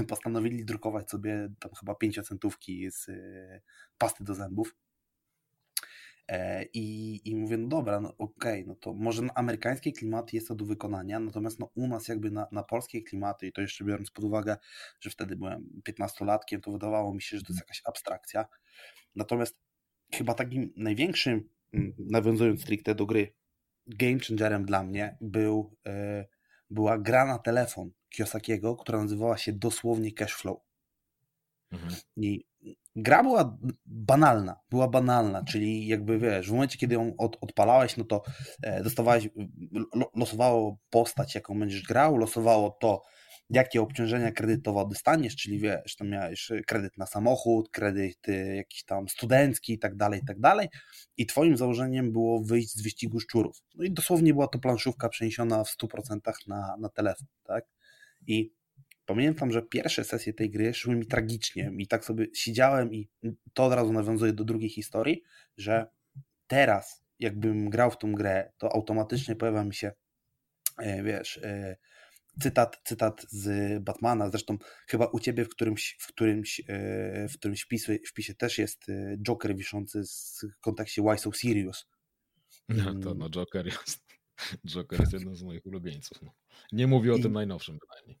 [0.00, 3.62] y, postanowili drukować sobie tam chyba pięciocentówki z y,
[3.98, 4.76] pasty do zębów.
[6.30, 10.36] E, I, I mówię, no dobra, no okej, okay, no to może na amerykańskie klimaty
[10.36, 13.60] jest to do wykonania, natomiast no u nas jakby na, na polskie klimaty, i to
[13.60, 14.56] jeszcze biorąc pod uwagę,
[15.00, 18.46] że wtedy byłem 15-latkiem, to wydawało mi się, że to jest jakaś abstrakcja.
[19.14, 19.58] Natomiast
[20.14, 23.32] chyba takim największym, mm, nawiązując stricte do gry,
[23.96, 26.24] game changerem dla mnie był, e,
[26.70, 30.58] była gra na telefon Kiyosakiego, która nazywała się dosłownie Cashflow.
[31.72, 31.94] Mhm.
[32.16, 32.44] I
[32.96, 38.04] gra była banalna, była banalna, czyli jakby wiesz, w momencie, kiedy ją od, odpalałeś, no
[38.04, 38.22] to
[38.62, 39.28] e, dostawałeś,
[40.14, 43.02] losowało postać, jaką będziesz grał, losowało to,
[43.50, 49.08] jakie obciążenia kredytowe dostaniesz, czyli wiesz, tam miałeś kredyt na samochód, kredyt y, jakiś tam
[49.08, 50.68] studencki i tak dalej, i tak dalej.
[51.16, 53.56] I twoim założeniem było wyjść z wyścigu szczurów.
[53.74, 57.64] No i dosłownie była to planszówka przeniesiona w 100% na, na telefon, tak?
[58.26, 58.52] I
[59.06, 63.08] pamiętam, że pierwsze sesje tej gry szły mi tragicznie i tak sobie siedziałem i
[63.54, 65.22] to od razu nawiązuje do drugiej historii,
[65.56, 65.86] że
[66.46, 69.92] teraz jakbym grał w tą grę, to automatycznie pojawia mi się
[70.78, 71.76] e, wiesz, e,
[72.40, 74.58] cytat, cytat z Batmana, zresztą
[74.88, 79.16] chyba u ciebie w którymś, w którymś, e, w którymś wpisie, wpisie też jest e,
[79.22, 80.02] Joker wiszący
[80.58, 81.86] w kontekście Why So Serious.
[82.68, 83.18] No to mm.
[83.18, 84.06] no Joker jest,
[84.74, 86.22] Joker jest jednym z moich ulubieńców.
[86.22, 86.32] No.
[86.72, 88.18] Nie mówię o I, tym najnowszym bynajmniej.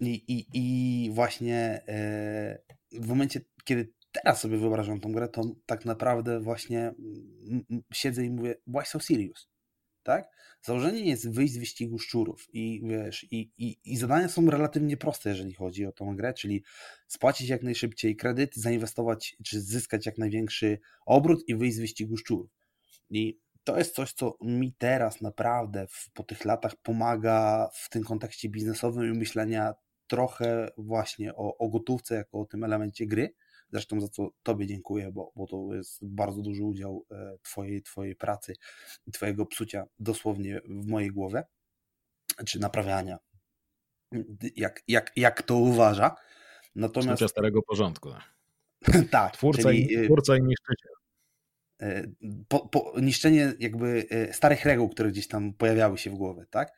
[0.00, 2.58] I, i, I właśnie e,
[2.92, 6.94] w momencie, kiedy teraz sobie wyobrażam tą grę, to tak naprawdę właśnie
[7.92, 9.51] siedzę i mówię Why So Serious?
[10.02, 10.28] Tak?
[10.62, 15.30] Założenie jest wyjść z wyścigu szczurów i wiesz, i, i, i zadania są relatywnie proste,
[15.30, 16.64] jeżeli chodzi o tą grę, czyli
[17.06, 22.50] spłacić jak najszybciej kredyt, zainwestować, czy zyskać jak największy obrót i wyjść z wyścigu szczurów.
[23.10, 28.04] I to jest coś, co mi teraz naprawdę w, po tych latach pomaga w tym
[28.04, 29.74] kontekście biznesowym i myślenia
[30.06, 33.34] trochę właśnie o, o gotówce jako o tym elemencie gry,
[33.72, 38.16] Zresztą za co Tobie dziękuję, bo, bo to jest bardzo duży udział e, twojej, twojej
[38.16, 38.54] pracy
[39.06, 41.42] i Twojego psucia dosłownie w mojej głowie,
[42.46, 43.18] czy naprawiania,
[44.56, 46.16] jak, jak, jak to uważa.
[46.74, 47.16] Natomiast...
[47.16, 48.08] Psucia starego porządku.
[49.10, 49.32] tak.
[49.32, 50.92] Twórca, czyli, i, e, twórca i niszczyciel.
[51.82, 52.02] E,
[52.48, 56.72] po, po, niszczenie jakby starych reguł, które gdzieś tam pojawiały się w głowie, tak?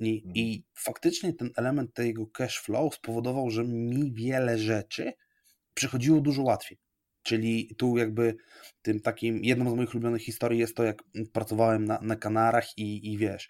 [0.00, 0.36] I, hmm.
[0.36, 5.12] I faktycznie ten element tego cash flow spowodował, że mi wiele rzeczy
[5.74, 6.78] przychodziło dużo łatwiej.
[7.22, 8.36] Czyli tu jakby
[8.82, 11.02] tym takim, jedną z moich ulubionych historii jest to, jak
[11.32, 13.48] pracowałem na, na Kanarach i, i wiesz,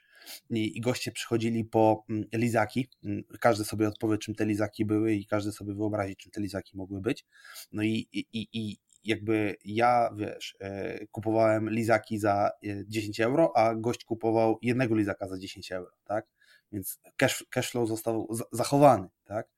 [0.50, 5.14] i, i goście przychodzili po mm, lizaki, mm, każdy sobie odpowie, czym te lizaki były
[5.14, 7.24] i każdy sobie wyobrazi, czym te lizaki mogły być.
[7.72, 12.50] No i, i, i jakby ja, wiesz, e, kupowałem lizaki za
[12.86, 16.26] 10 e, euro, a gość kupował jednego lizaka za 10 euro, tak?
[16.72, 19.48] Więc cash, cash flow został zachowany, tak?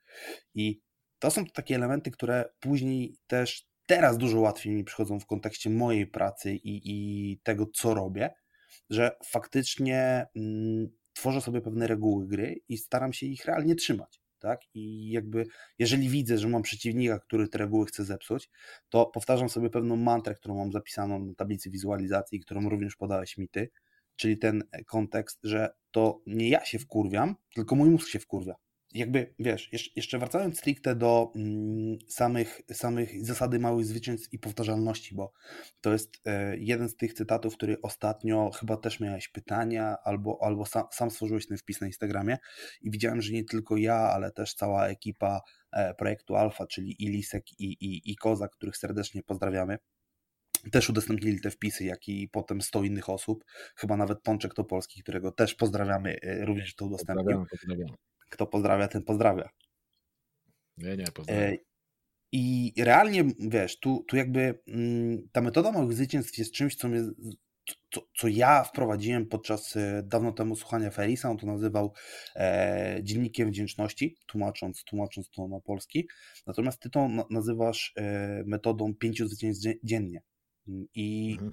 [0.54, 0.80] I
[1.18, 6.06] to są takie elementy, które później też teraz dużo łatwiej mi przychodzą w kontekście mojej
[6.06, 8.30] pracy i, i tego, co robię,
[8.90, 14.20] że faktycznie mm, tworzę sobie pewne reguły gry i staram się ich realnie trzymać.
[14.38, 14.60] Tak?
[14.74, 15.46] I jakby,
[15.78, 18.50] jeżeli widzę, że mam przeciwnika, który te reguły chce zepsuć,
[18.88, 23.48] to powtarzam sobie pewną mantrę, którą mam zapisaną na tablicy wizualizacji, którą również podałeś mi
[23.48, 23.70] ty,
[24.16, 28.54] czyli ten kontekst, że to nie ja się wkurwiam, tylko mój mózg się wkurwia
[28.96, 35.32] jakby, wiesz, jeszcze wracając stricte do mm, samych, samych zasady małych zwycięstw i powtarzalności, bo
[35.80, 40.66] to jest e, jeden z tych cytatów, który ostatnio chyba też miałeś pytania, albo, albo
[40.66, 42.38] sam, sam stworzyłeś ten wpis na Instagramie
[42.80, 45.40] i widziałem, że nie tylko ja, ale też cała ekipa
[45.72, 49.78] e, projektu Alfa, czyli i Lisek i, i, i Koza, których serdecznie pozdrawiamy,
[50.72, 53.44] też udostępnili te wpisy, jak i potem 100 innych osób,
[53.76, 57.24] chyba nawet Pączek Topolski, którego też pozdrawiamy, e, również to udostępnił.
[57.24, 57.96] Pozdrawiamy, pozdrawiamy
[58.28, 59.48] kto pozdrawia, ten pozdrawia.
[60.76, 61.44] Nie, nie, pozdrawiam.
[61.44, 61.56] E,
[62.32, 67.02] I realnie, wiesz, tu, tu jakby mm, ta metoda moich zwycięstw jest czymś, co mnie
[67.90, 71.92] co, co, ja wprowadziłem podczas e, dawno temu słuchania Ferisa, on to nazywał
[72.36, 76.08] e, dziennikiem wdzięczności, tłumacząc, tłumacząc to na polski.
[76.46, 80.22] Natomiast ty to nazywasz e, metodą pięciu zwycięstw dziennie.
[80.94, 81.52] I mhm.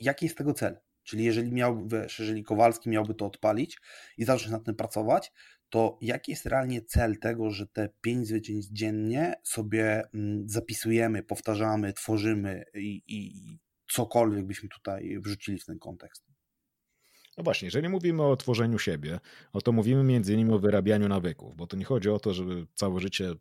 [0.00, 0.78] jaki jest tego cel?
[1.02, 3.78] Czyli jeżeli miał, wiesz, jeżeli Kowalski miałby to odpalić
[4.18, 5.32] i zacząć nad tym pracować,
[5.70, 11.92] to jaki jest realnie cel tego, że te pięć zwycięstw dziennie sobie mm, zapisujemy, powtarzamy,
[11.92, 13.58] tworzymy i, i
[13.92, 16.26] cokolwiek byśmy tutaj wrzucili w ten kontekst?
[17.38, 19.20] No właśnie, jeżeli mówimy o tworzeniu siebie,
[19.54, 22.66] no to mówimy między innymi o wyrabianiu nawyków, bo to nie chodzi o to, żeby
[22.74, 23.32] całe życie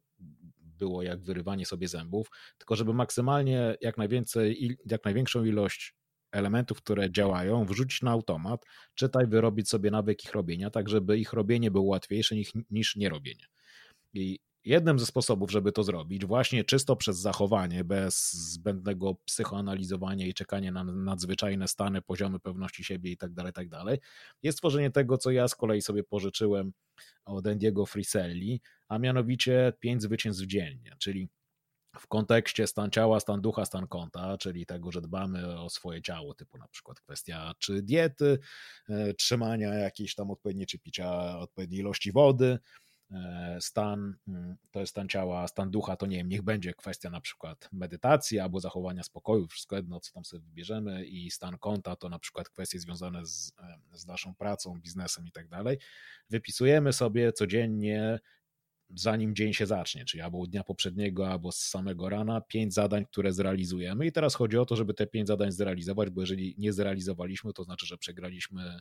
[0.78, 5.96] było jak wyrywanie sobie zębów, tylko żeby maksymalnie jak najwięcej, jak największą ilość
[6.36, 8.66] elementów, które działają, wrzucić na automat,
[8.96, 13.46] czytaj, wyrobić sobie nawyk ich robienia, tak żeby ich robienie było łatwiejsze niż, niż nierobienie.
[14.14, 20.34] I jednym ze sposobów, żeby to zrobić, właśnie czysto przez zachowanie, bez zbędnego psychoanalizowania i
[20.34, 23.68] czekania na nadzwyczajne stany, poziomy pewności siebie i tak dalej, tak
[24.44, 26.74] jest tworzenie tego, co ja z kolei sobie pożyczyłem
[27.26, 31.30] od Andiego Friselli, a mianowicie pięć zwycięstw dziennie, czyli
[32.00, 36.34] w kontekście stan ciała, stan ducha, stan konta, czyli tego, że dbamy o swoje ciało,
[36.34, 38.40] typu na przykład kwestia czy diety,
[38.90, 42.60] e, trzymania jakiejś tam odpowiedniej, czy picia odpowiedniej ilości wody,
[43.12, 47.10] e, stan, mm, to jest stan ciała, stan ducha, to nie wiem, niech będzie kwestia
[47.10, 51.96] na przykład medytacji albo zachowania spokoju, wszystko jedno, co tam sobie wybierzemy i stan konta
[51.96, 55.78] to na przykład kwestie związane z, e, z naszą pracą, biznesem i tak dalej.
[56.30, 58.20] Wypisujemy sobie codziennie
[58.90, 63.34] zanim dzień się zacznie, czyli albo dnia poprzedniego, albo z samego rana, pięć zadań, które
[63.34, 64.06] zrealizujemy.
[64.06, 67.64] I teraz chodzi o to, żeby te pięć zadań zrealizować, bo jeżeli nie zrealizowaliśmy, to
[67.64, 68.80] znaczy, że przegraliśmy.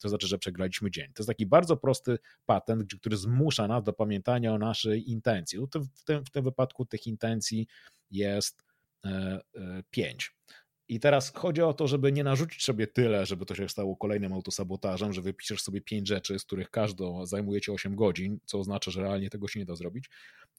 [0.00, 1.06] To znaczy, że przegraliśmy dzień.
[1.06, 5.58] To jest taki bardzo prosty patent, który zmusza nas do pamiętania o naszej intencji.
[5.58, 5.66] No
[5.96, 7.66] w, tym, w tym wypadku tych intencji
[8.10, 8.62] jest
[9.04, 9.08] e,
[9.54, 10.36] e, pięć.
[10.88, 14.32] I teraz chodzi o to, żeby nie narzucić sobie tyle, żeby to się stało kolejnym
[14.32, 18.90] autosabotażem, że wypiszesz sobie pięć rzeczy, z których każdą zajmuje ci 8 godzin, co oznacza,
[18.90, 20.10] że realnie tego się nie da zrobić.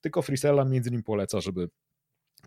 [0.01, 1.69] Tylko Frisella między innymi poleca, żeby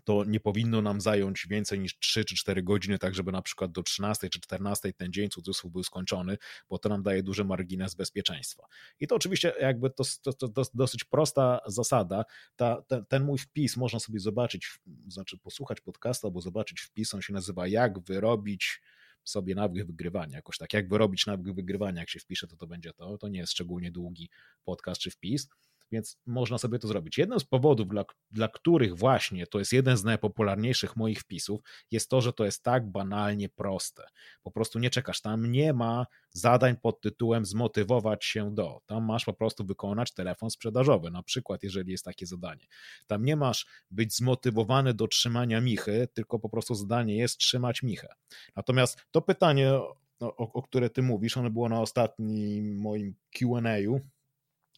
[0.03, 3.71] to nie powinno nam zająć więcej niż 3 czy 4 godziny, tak żeby na przykład
[3.71, 6.37] do 13 czy 14 ten dzień cudzysłów był skończony,
[6.69, 8.67] bo to nam daje duży margines bezpieczeństwa.
[8.99, 12.25] I to oczywiście jakby to, to, to, dosyć prosta zasada.
[12.55, 17.21] Ta, ten, ten, mój wpis można sobie zobaczyć, znaczy posłuchać podcasta albo zobaczyć wpis, on
[17.21, 18.81] się nazywa jak wyrobić
[19.23, 22.93] sobie nawyk wygrywania, jakoś tak, jak wyrobić nawyk wygrywania, jak się wpisze, to to będzie
[22.93, 24.29] to, to nie jest szczególnie długi
[24.63, 25.47] podcast czy wpis,
[25.91, 27.17] więc można sobie to zrobić.
[27.17, 31.61] Jednym z powodów, dla, dla których właśnie to jest jeden z najpopularniejszych moich wpisów,
[31.91, 34.03] jest to, że to jest tak banalnie proste.
[34.43, 38.81] Po prostu nie czekasz, tam nie ma zadań pod tytułem zmotywować się do.
[38.85, 42.65] Tam masz po prostu wykonać telefon sprzedażowy, na przykład, jeżeli jest takie zadanie.
[43.07, 48.07] Tam nie masz być zmotywowany do trzymania michy, tylko po prostu zadanie jest trzymać michę.
[48.55, 49.73] Natomiast to pytanie,
[50.19, 54.01] o, o, które ty mówisz, ono było na ostatnim moim QA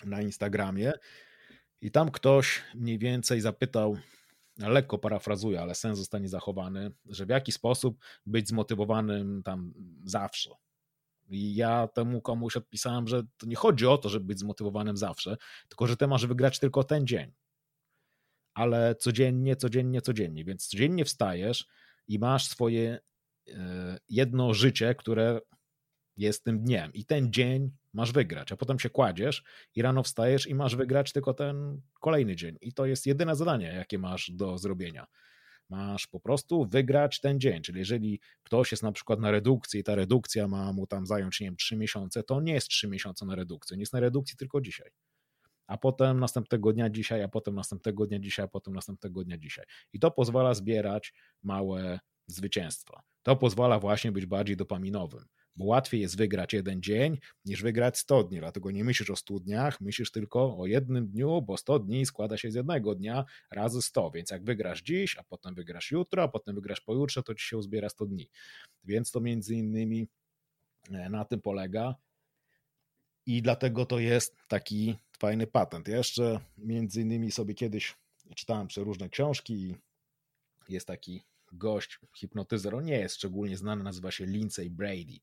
[0.06, 0.94] na Instagramie
[1.82, 3.98] i tam ktoś mniej więcej zapytał,
[4.58, 9.74] lekko parafrazuję, ale sens zostanie zachowany, że w jaki sposób być zmotywowanym tam
[10.04, 10.50] zawsze.
[11.30, 15.38] I ja temu komuś odpisałem, że to nie chodzi o to, żeby być zmotywowanym zawsze,
[15.70, 17.32] tylko że ty masz wygrać tylko ten dzień.
[18.54, 20.46] Ale codziennie, codziennie, codziennie.
[20.46, 21.68] Więc codziennie wstajesz
[22.08, 23.00] i masz swoje
[23.50, 25.40] e, jedno życie, które
[26.22, 26.94] jest tym dniem.
[26.94, 29.44] I ten dzień masz wygrać, a potem się kładziesz
[29.76, 32.58] i rano wstajesz i masz wygrać tylko ten kolejny dzień.
[32.62, 35.06] I to jest jedyne zadanie, jakie masz do zrobienia.
[35.70, 37.62] Masz po prostu wygrać ten dzień.
[37.62, 41.40] Czyli jeżeli ktoś jest na przykład na redukcji i ta redukcja ma mu tam zająć,
[41.40, 43.78] nie wiem, 3 miesiące, to nie jest 3 miesiące na redukcji.
[43.78, 44.92] Nie jest na redukcji tylko dzisiaj.
[45.68, 49.66] A potem następnego dnia dzisiaj, a potem następnego dnia dzisiaj, a potem następnego dnia dzisiaj.
[49.94, 51.14] I to pozwala zbierać
[51.44, 52.00] małe
[52.34, 53.02] zwycięstwa.
[53.24, 55.26] To pozwala właśnie być bardziej dopaminowym
[55.56, 59.40] bo łatwiej jest wygrać jeden dzień niż wygrać 100 dni, dlatego nie myślisz o 100
[59.40, 63.82] dniach, myślisz tylko o jednym dniu, bo 100 dni składa się z jednego dnia razy
[63.82, 67.48] 100, więc jak wygrasz dziś, a potem wygrasz jutro, a potem wygrasz pojutrze, to ci
[67.48, 68.30] się uzbiera 100 dni.
[68.84, 70.08] Więc to między innymi
[70.92, 71.96] e, na tym polega
[73.26, 75.88] i dlatego to jest taki fajny patent.
[75.88, 77.96] Ja jeszcze między innymi sobie kiedyś
[78.36, 79.76] czytałem przeróżne książki i
[80.70, 85.20] jest taki gość, hipnotyzer, on nie jest szczególnie znany, nazywa się Lindsay Brady.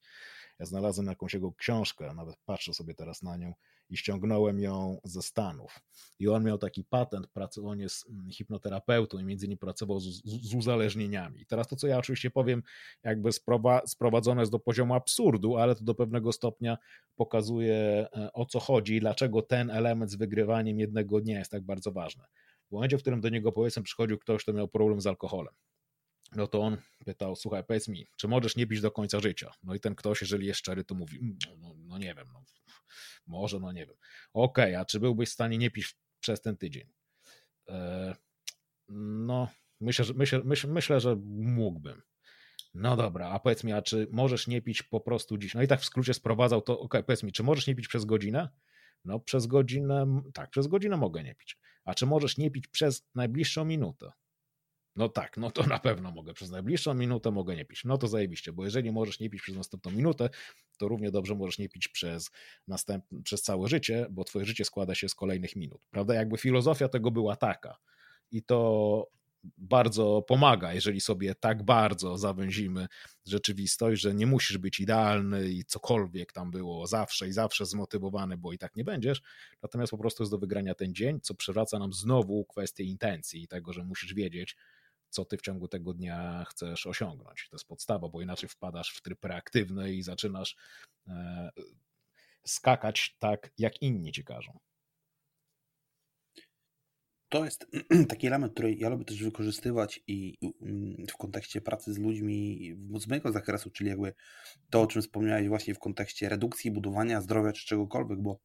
[0.59, 3.55] Ja znalazłem jakąś jego książkę, nawet patrzę sobie teraz na nią
[3.91, 5.81] i ściągnąłem ją ze Stanów.
[6.19, 7.29] I on miał taki patent,
[7.65, 11.41] on jest mm, hipnoterapeutą i między innymi pracował z, z uzależnieniami.
[11.41, 12.63] I teraz to, co ja oczywiście powiem,
[13.05, 16.79] jakby sprowa, sprowadzone jest do poziomu absurdu, ale to do pewnego stopnia
[17.17, 21.63] pokazuje e, o co chodzi i dlaczego ten element z wygrywaniem jednego dnia jest tak
[21.63, 22.25] bardzo ważny.
[22.69, 25.55] W momencie, w którym do niego powiedzmy przychodził ktoś, kto miał problem z alkoholem,
[26.37, 29.51] no to on pytał, słuchaj, powiedz mi, czy możesz nie pić do końca życia?
[29.63, 32.45] No i ten ktoś, jeżeli jest szczery, to mówi, mm, no, no nie wiem, no,
[33.27, 33.97] może, no nie wiem.
[34.33, 36.93] Okej, okay, a czy byłbyś w stanie nie pić przez ten tydzień?
[37.69, 38.15] E,
[38.89, 39.49] no,
[39.81, 42.03] myślę, że, myślę, myślę, myślę, że mógłbym.
[42.75, 45.55] No dobra, a powiedz mi, a czy możesz nie pić po prostu dziś?
[45.55, 47.89] No i tak w skrócie sprowadzał to, okej, okay, powiedz mi, czy możesz nie pić
[47.89, 48.49] przez godzinę?
[49.05, 51.59] No przez godzinę, tak, przez godzinę mogę nie pić.
[51.85, 54.13] A czy możesz nie pić przez najbliższą minutę?
[54.99, 57.85] No tak, no to na pewno mogę przez najbliższą minutę mogę nie pić.
[57.85, 60.29] No to zajebiście, bo jeżeli możesz nie pić przez następną minutę,
[60.79, 62.31] to równie dobrze możesz nie pić przez,
[62.69, 65.87] następ, przez całe życie, bo twoje życie składa się z kolejnych minut.
[65.91, 66.15] Prawda?
[66.15, 67.79] Jakby filozofia tego była taka.
[68.31, 69.11] I to
[69.59, 72.87] bardzo pomaga, jeżeli sobie tak bardzo zawęzimy
[73.27, 78.53] rzeczywistość, że nie musisz być idealny i cokolwiek tam było zawsze i zawsze zmotywowany, bo
[78.53, 79.23] i tak nie będziesz.
[79.63, 83.49] Natomiast po prostu jest do wygrania ten dzień, co przywraca nam znowu kwestię intencji i
[83.49, 84.57] tego, że musisz wiedzieć,
[85.11, 87.49] co ty w ciągu tego dnia chcesz osiągnąć.
[87.51, 90.57] To jest podstawa, bo inaczej wpadasz w tryb reaktywny i zaczynasz
[91.07, 91.51] e,
[92.47, 94.59] skakać tak, jak inni ci każą
[97.29, 97.67] to jest
[98.09, 103.07] taki element, który ja lubię też wykorzystywać i mm, w kontekście pracy z ludźmi z
[103.07, 104.15] mojego zakresu, czyli jakby
[104.71, 108.41] to, o czym wspomniałeś właśnie w kontekście redukcji, budowania zdrowia czy czegokolwiek, bo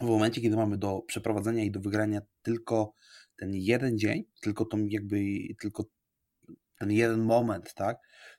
[0.00, 2.92] w momencie, kiedy mamy do przeprowadzenia i do wygrania tylko
[3.36, 5.18] ten jeden dzień, tylko to jakby,
[5.60, 5.84] tylko
[6.78, 7.98] ten jeden moment, tak,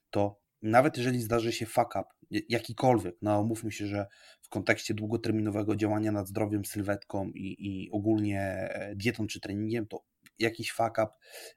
[0.09, 2.03] to nawet jeżeli zdarzy się fuck up,
[2.49, 4.07] jakikolwiek, no umówmy się, że
[4.41, 10.03] w kontekście długoterminowego działania nad zdrowiem, sylwetką i, i ogólnie e, dietą czy treningiem, to
[10.39, 11.07] jakiś fuck up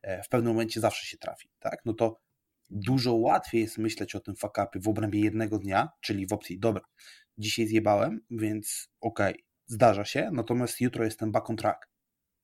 [0.02, 1.80] e, w pewnym momencie zawsze się trafi, tak?
[1.84, 2.20] No to
[2.70, 6.58] dużo łatwiej jest myśleć o tym fuck upie w obrębie jednego dnia, czyli w opcji,
[6.58, 6.82] dobra,
[7.38, 11.88] dzisiaj zjebałem, więc okej, okay, zdarza się, natomiast jutro jestem back on track,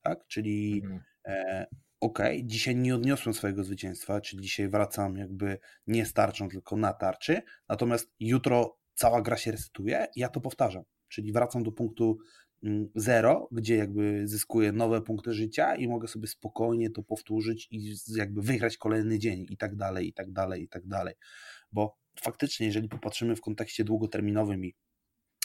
[0.05, 0.26] tak?
[0.26, 1.00] Czyli mhm.
[1.26, 1.66] e,
[2.00, 6.92] ok, dzisiaj nie odniosłem swojego zwycięstwa, czyli dzisiaj wracam jakby nie z tarczą, tylko na
[6.92, 12.18] tarczy, natomiast jutro cała gra się resetuje i ja to powtarzam, czyli wracam do punktu
[12.64, 17.94] mm, zero, gdzie jakby zyskuję nowe punkty życia i mogę sobie spokojnie to powtórzyć i
[18.16, 21.14] jakby wygrać kolejny dzień i tak dalej, i tak dalej, i tak dalej,
[21.72, 24.74] bo faktycznie, jeżeli popatrzymy w kontekście długoterminowym i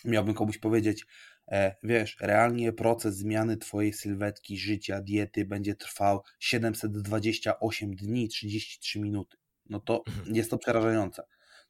[0.06, 1.06] miałbym komuś powiedzieć,
[1.84, 9.38] wiesz, realnie proces zmiany twojej sylwetki, życia, diety będzie trwał 728 dni, 33 minuty.
[9.70, 10.36] No to mhm.
[10.36, 11.24] jest to przerażające.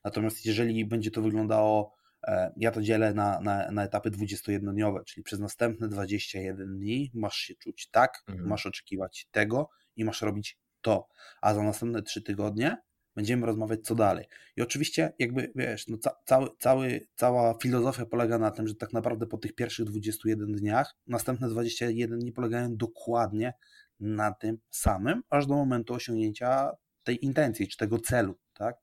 [0.03, 1.95] Natomiast jeżeli będzie to wyglądało,
[2.27, 7.35] e, ja to dzielę na, na, na etapy 21-dniowe, czyli przez następne 21 dni masz
[7.35, 8.49] się czuć tak, mhm.
[8.49, 11.07] masz oczekiwać tego i masz robić to,
[11.41, 12.77] a za następne 3 tygodnie
[13.19, 14.25] będziemy rozmawiać co dalej.
[14.55, 18.93] I oczywiście jakby, wiesz, no ca cały, cały, cała filozofia polega na tym, że tak
[18.93, 23.53] naprawdę po tych pierwszych 21 dniach następne 21 dni polegają dokładnie
[23.99, 26.71] na tym samym, aż do momentu osiągnięcia
[27.03, 28.75] tej intencji, czy tego celu, tak?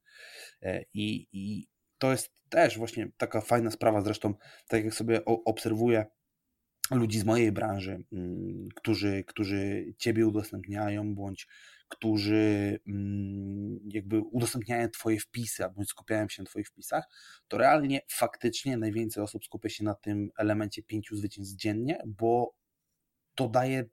[0.62, 1.68] E, I, i
[1.98, 4.34] to jest też właśnie taka fajna sprawa, zresztą
[4.68, 6.06] tak jak sobie obserwuję
[6.90, 11.46] ludzi z mojej branży, mm, którzy, którzy ciebie udostępniają, bądź
[11.88, 17.04] którzy mm, jakby udostępniają Twoje wpisy, albo skupiają się na Twoich wpisach,
[17.48, 22.54] to realnie faktycznie najwięcej osób skupia się na tym elemencie pięciu zwycięstw dziennie, bo
[23.34, 23.84] to daje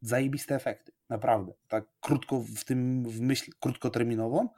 [0.00, 1.52] zajebiste efekty, naprawdę.
[1.68, 4.48] Tak krótko w tym, w myśl krótkoterminową,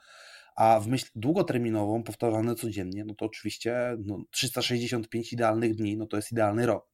[0.57, 6.16] a w myśl długoterminową, powtarzane codziennie, no to oczywiście no, 365 idealnych dni, no to
[6.16, 6.91] jest idealny rok.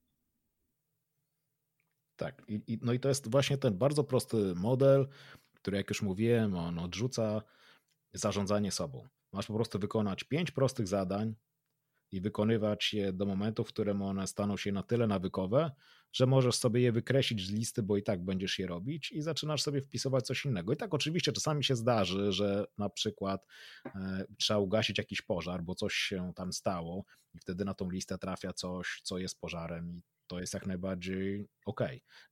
[2.17, 5.09] Tak, i, no i to jest właśnie ten bardzo prosty model,
[5.67, 7.43] który, jak już mówiłem, on odrzuca
[8.13, 9.09] zarządzanie sobą.
[9.33, 11.35] Masz po prostu wykonać pięć prostych zadań
[12.13, 15.71] i wykonywać je do momentu, w którym one staną się na tyle nawykowe,
[16.13, 19.63] że możesz sobie je wykreślić z listy, bo i tak będziesz je robić i zaczynasz
[19.63, 20.73] sobie wpisywać coś innego.
[20.73, 23.47] I tak oczywiście czasami się zdarzy, że na przykład
[23.87, 27.05] e, trzeba ugasić jakiś pożar, bo coś się tam stało
[27.35, 31.49] i wtedy na tą listę trafia coś, co jest pożarem i to jest jak najbardziej
[31.67, 31.81] ok.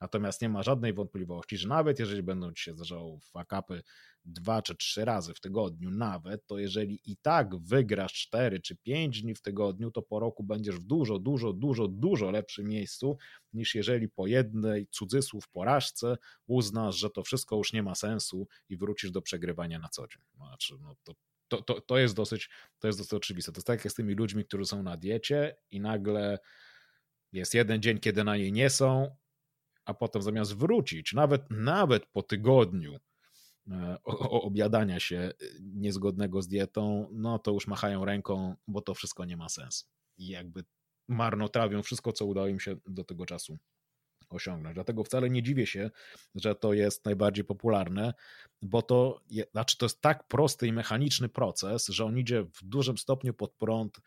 [0.01, 3.83] Natomiast nie ma żadnej wątpliwości, że nawet jeżeli będą ci się zdarzały fakapy
[4.25, 9.23] dwa czy trzy razy w tygodniu, nawet, to jeżeli i tak wygrasz cztery czy pięć
[9.23, 13.17] dni w tygodniu, to po roku będziesz w dużo, dużo, dużo, dużo lepszym miejscu,
[13.53, 16.17] niż jeżeli po jednej cudzysłów porażce
[16.47, 20.23] uznasz, że to wszystko już nie ma sensu i wrócisz do przegrywania na co dzień.
[20.37, 21.15] Znaczy, no to
[21.49, 23.53] to, to, to, jest dosyć, to jest dosyć oczywiste.
[23.53, 26.39] To jest tak jak z tymi ludźmi, którzy są na diecie i nagle
[27.35, 29.16] jest jeden dzień, kiedy na niej nie są,
[29.85, 32.99] a potem zamiast wrócić, nawet, nawet po tygodniu
[33.70, 33.97] e,
[34.30, 39.49] objadania się niezgodnego z dietą, no to już machają ręką, bo to wszystko nie ma
[39.49, 39.87] sensu.
[40.16, 40.64] I jakby
[41.09, 43.59] marnotrawią wszystko, co udało im się do tego czasu
[44.30, 44.74] osiągnąć.
[44.74, 45.91] Dlatego wcale nie dziwię się,
[46.35, 48.14] że to jest najbardziej popularne,
[48.62, 49.20] bo to,
[49.53, 53.55] znaczy to jest tak prosty i mechaniczny proces, że on idzie w dużym stopniu pod
[53.55, 54.01] prąd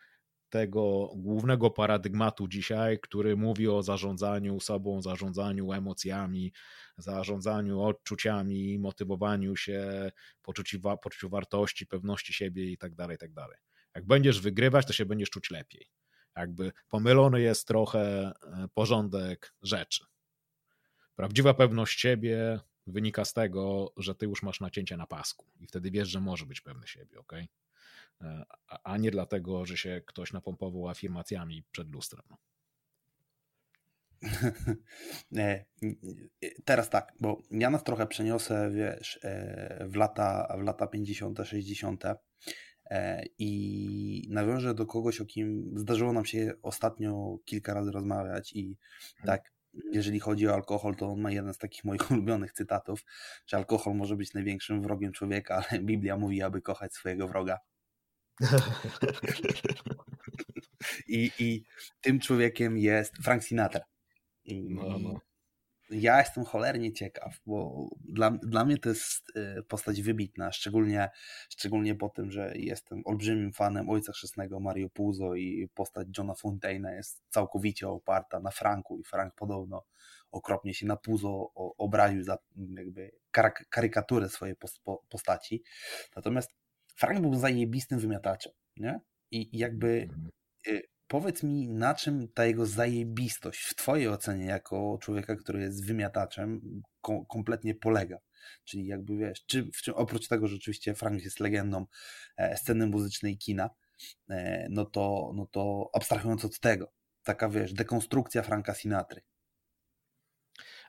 [0.50, 6.52] tego głównego paradygmatu dzisiaj, który mówi o zarządzaniu sobą, zarządzaniu emocjami,
[6.96, 10.10] zarządzaniu odczuciami, motywowaniu się,
[10.42, 13.34] poczuciu, poczuciu wartości, pewności siebie itd., tak itd.
[13.34, 13.58] Tak
[13.94, 15.86] Jak będziesz wygrywać, to się będziesz czuć lepiej.
[16.36, 20.04] Jakby pomylony jest trochę e, porządek rzeczy.
[21.16, 25.90] Prawdziwa pewność siebie wynika z tego, że ty już masz nacięcie na pasku i wtedy
[25.90, 27.32] wiesz, że może być pewny siebie, ok?
[28.84, 32.26] A nie dlatego, że się ktoś napompował afirmacjami przed lustrem.
[36.64, 39.20] Teraz tak, bo ja nas trochę przeniosę, wiesz,
[39.80, 42.04] w lata, w lata 50., 60.
[43.38, 48.78] i nawiążę do kogoś, o kim zdarzyło nam się ostatnio kilka razy rozmawiać i
[49.20, 49.26] mhm.
[49.26, 49.52] tak,
[49.92, 53.04] jeżeli chodzi o alkohol, to on ma jeden z takich moich ulubionych cytatów,
[53.46, 57.58] że alkohol może być największym wrogiem człowieka, ale Biblia mówi, aby kochać swojego wroga.
[61.08, 61.64] I, I
[62.00, 63.80] tym człowiekiem jest Frank Sinatra.
[64.46, 65.20] No, no.
[65.90, 71.10] Ja jestem cholernie ciekaw, bo dla, dla mnie to jest y, postać wybitna, szczególnie,
[71.50, 76.94] szczególnie po tym, że jestem olbrzymim fanem Ojca Chrzestnego Mario Puzo i postać Johna Fontaina
[76.94, 79.84] jest całkowicie oparta na Franku i Frank podobno
[80.30, 82.38] okropnie się na Puzo obraził za
[82.76, 83.10] jakby
[83.70, 84.56] karykaturę swojej
[85.08, 85.62] postaci.
[86.16, 86.50] Natomiast
[86.98, 89.00] Frank był zajebistym wymiataczem, nie?
[89.30, 90.28] I jakby mhm.
[90.66, 95.86] y, powiedz mi, na czym ta jego zajebistość w Twojej ocenie, jako człowieka, który jest
[95.86, 96.60] wymiataczem,
[97.00, 98.18] kom kompletnie polega?
[98.64, 101.86] Czyli jakby wiesz, czy, czym, oprócz tego, że oczywiście Frank jest legendą
[102.36, 103.70] e, sceny muzycznej kina,
[104.30, 106.92] e, no, to, no to abstrahując od tego,
[107.22, 109.22] taka wiesz, dekonstrukcja Franka Sinatry.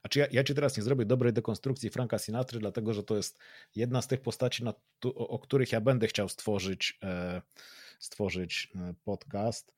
[0.03, 3.15] A czy ja, ja ci teraz nie zrobię dobrej dekonstrukcji Franka Sinatry, dlatego że to
[3.15, 3.39] jest
[3.75, 4.73] jedna z tych postaci, na,
[5.05, 7.41] o, o, których ja będę chciał stworzyć, e,
[7.99, 9.73] stworzyć e, podcast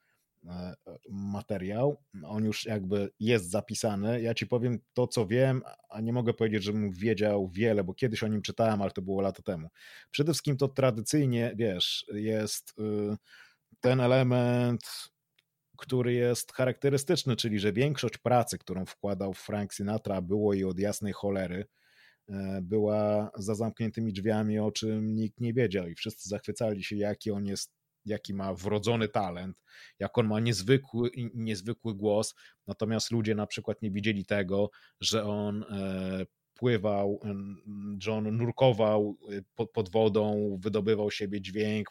[0.46, 0.76] e,
[1.10, 2.04] materiał.
[2.24, 4.22] On już jakby jest zapisany.
[4.22, 8.24] Ja ci powiem to, co wiem, a nie mogę powiedzieć, żebym wiedział wiele, bo kiedyś
[8.24, 9.70] o nim czytałem, ale to było lata temu.
[10.12, 13.18] Przede wszystkim to tradycyjnie, wiesz, jest y,
[13.80, 15.11] ten element
[15.82, 21.14] który jest charakterystyczny, czyli że większość pracy, którą wkładał Frank Sinatra, było i od jasnej
[21.14, 21.66] cholery,
[22.30, 25.88] e, była za zamkniętymi drzwiami, o czym nikt nie wiedział.
[25.88, 27.74] I wszyscy zachwycali się, jaki on jest,
[28.06, 29.58] jaki ma wrodzony talent,
[30.00, 32.36] jak on ma niezwykły, niezwykły głos,
[32.68, 34.70] natomiast ludzie na przykład nie widzieli tego,
[35.00, 37.20] że on e, pływał,
[38.08, 41.88] John nurkował e, pod, pod wodą, wydobywał siebie dźwięk,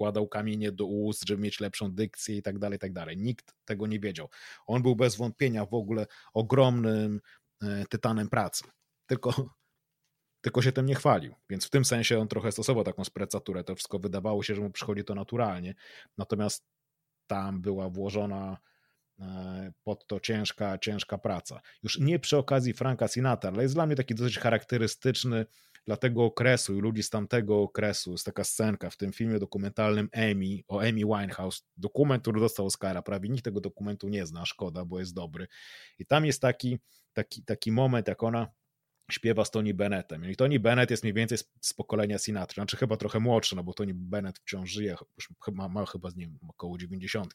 [0.00, 3.16] wkładał kamienie do ust, żeby mieć lepszą dykcję i tak dalej, tak dalej.
[3.16, 4.28] Nikt tego nie wiedział.
[4.66, 7.20] On był bez wątpienia w ogóle ogromnym
[7.62, 8.64] e, tytanem pracy.
[9.06, 9.50] Tylko,
[10.44, 11.34] tylko się tym nie chwalił.
[11.50, 13.64] Więc w tym sensie on trochę stosował taką sprecaturę.
[13.64, 15.74] To wszystko wydawało się, że mu przychodzi to naturalnie.
[16.18, 16.66] Natomiast
[17.26, 18.58] tam była włożona
[19.18, 21.60] e, pod to ciężka, ciężka praca.
[21.82, 25.46] Już nie przy okazji Franka Sinatra, ale jest dla mnie taki dosyć charakterystyczny
[25.86, 28.12] dla tego okresu i ludzi z tamtego okresu.
[28.12, 31.62] Jest taka scenka w tym filmie dokumentalnym Amy, o Amy Winehouse.
[31.76, 33.02] Dokument, który dostał Oscara.
[33.02, 35.46] Prawie nikt tego dokumentu nie zna, szkoda, bo jest dobry.
[35.98, 36.78] I tam jest taki,
[37.12, 38.48] taki, taki moment, jak ona
[39.10, 40.30] śpiewa z Tony Bennettem.
[40.30, 43.64] I Tony Bennett jest mniej więcej z, z pokolenia Sinatra, znaczy chyba trochę młodszy, no
[43.64, 44.96] bo Tony Bennett wciąż żyje,
[45.52, 47.34] ma, ma chyba z nim około 90,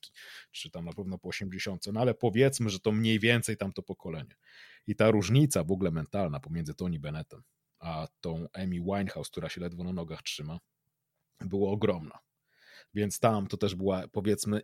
[0.51, 4.35] czy tam na pewno po 80, no ale powiedzmy, że to mniej więcej tamto pokolenie.
[4.87, 7.43] I ta różnica w ogóle mentalna pomiędzy Tony Bennettem
[7.85, 10.59] a tą Amy Winehouse, która się ledwo na nogach trzyma,
[11.41, 12.19] była ogromna.
[12.93, 14.61] Więc tam to też była, powiedzmy,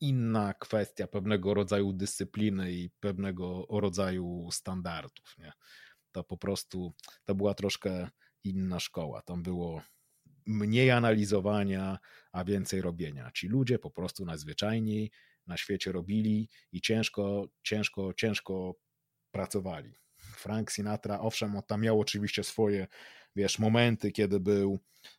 [0.00, 5.34] inna kwestia pewnego rodzaju dyscypliny i pewnego rodzaju standardów.
[5.38, 5.52] Nie?
[6.12, 6.94] To po prostu
[7.24, 8.08] to była troszkę
[8.44, 9.22] inna szkoła.
[9.22, 9.82] Tam było
[10.46, 11.98] mniej analizowania,
[12.32, 13.30] a więcej robienia.
[13.34, 15.10] Ci ludzie po prostu najzwyczajniej
[15.46, 18.74] na świecie robili i ciężko, ciężko, ciężko
[19.30, 20.03] pracowali.
[20.36, 22.86] Frank Sinatra, owszem, on tam miał oczywiście swoje,
[23.36, 24.78] wiesz, momenty, kiedy był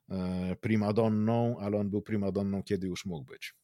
[0.10, 3.56] e, primadonną, ale on był primadonną, kiedy już mógł być.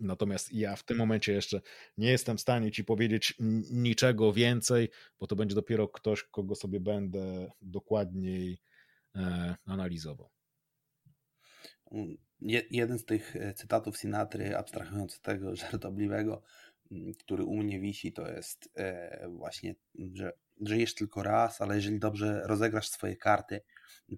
[0.00, 1.60] Natomiast ja w tym momencie jeszcze
[1.98, 3.34] nie jestem w stanie ci powiedzieć
[3.70, 4.88] niczego więcej,
[5.20, 8.58] bo to będzie dopiero ktoś, kogo sobie będę dokładniej
[9.14, 10.30] e, analizował.
[12.70, 16.42] Jeden z tych e, cytatów Sinatry, abstrahując od tego żartobliwego,
[17.18, 19.74] który u mnie wisi, to jest e, właśnie,
[20.14, 23.60] że żyjesz tylko raz, ale jeżeli dobrze rozegrasz swoje karty,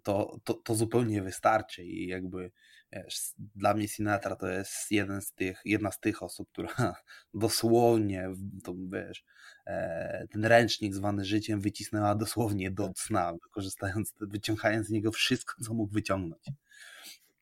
[0.02, 2.50] to, to, to zupełnie wystarczy i jakby
[2.92, 6.94] wiesz, dla mnie Sinatra to jest jeden z tych, jedna z tych osób, która
[7.34, 8.28] dosłownie
[8.64, 9.24] to, wiesz,
[9.66, 15.74] e, ten ręcznik zwany życiem wycisnęła dosłownie do cna, wykorzystając, wyciągając z niego wszystko, co
[15.74, 16.42] mógł wyciągnąć.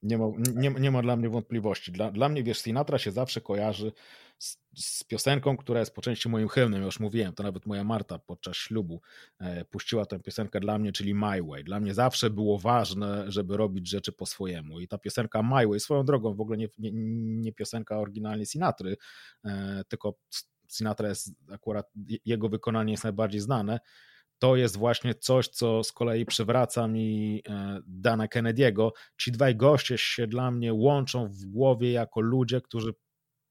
[0.03, 1.93] Nie ma, nie, nie ma dla mnie wątpliwości.
[1.93, 3.93] Dla, dla mnie, wiesz, Sinatra się zawsze kojarzy
[4.39, 7.85] z, z, piosenką, która jest po części moim hymnem, ja już mówiłem, to nawet moja
[7.85, 9.01] Marta podczas ślubu
[9.39, 11.65] e, puściła tę piosenkę dla mnie, czyli My Way.
[11.65, 15.81] Dla mnie zawsze było ważne, żeby robić rzeczy po swojemu i ta piosenka My Way,
[15.81, 16.91] swoją drogą w ogóle nie, nie,
[17.41, 18.97] nie piosenka oryginalnie Sinatry,
[19.45, 20.15] e, tylko
[20.69, 21.93] Sinatra jest akurat,
[22.25, 23.81] jego wykonanie jest najbardziej znane,
[24.43, 28.91] to jest właśnie coś, co z kolei przywraca mi e, Dana Kennedy'ego.
[29.19, 32.93] Ci dwaj goście się dla mnie łączą w głowie jako ludzie, którzy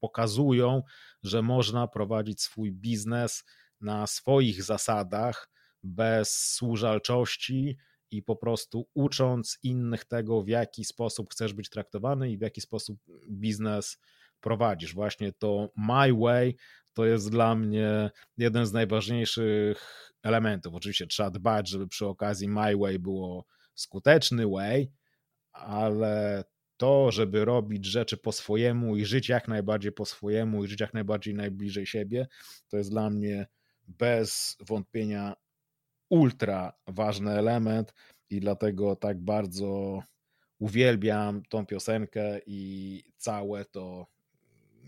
[0.00, 0.82] pokazują,
[1.22, 3.44] że można prowadzić swój biznes
[3.80, 5.48] na swoich zasadach,
[5.82, 7.76] bez służalczości
[8.10, 12.60] i po prostu ucząc innych tego, w jaki sposób chcesz być traktowany i w jaki
[12.60, 12.98] sposób
[13.30, 13.98] biznes
[14.40, 14.94] prowadzisz.
[14.94, 16.56] Właśnie to My Way
[16.92, 20.74] to jest dla mnie jeden z najważniejszych elementów.
[20.74, 23.44] Oczywiście trzeba dbać, żeby przy okazji My Way było
[23.74, 24.92] skuteczny way,
[25.52, 26.44] ale
[26.76, 30.94] to, żeby robić rzeczy po swojemu i żyć jak najbardziej po swojemu i żyć jak
[30.94, 32.26] najbardziej najbliżej siebie,
[32.68, 33.46] to jest dla mnie
[33.88, 35.34] bez wątpienia
[36.08, 37.94] ultra ważny element
[38.30, 40.02] i dlatego tak bardzo
[40.58, 44.06] uwielbiam tą piosenkę i całe to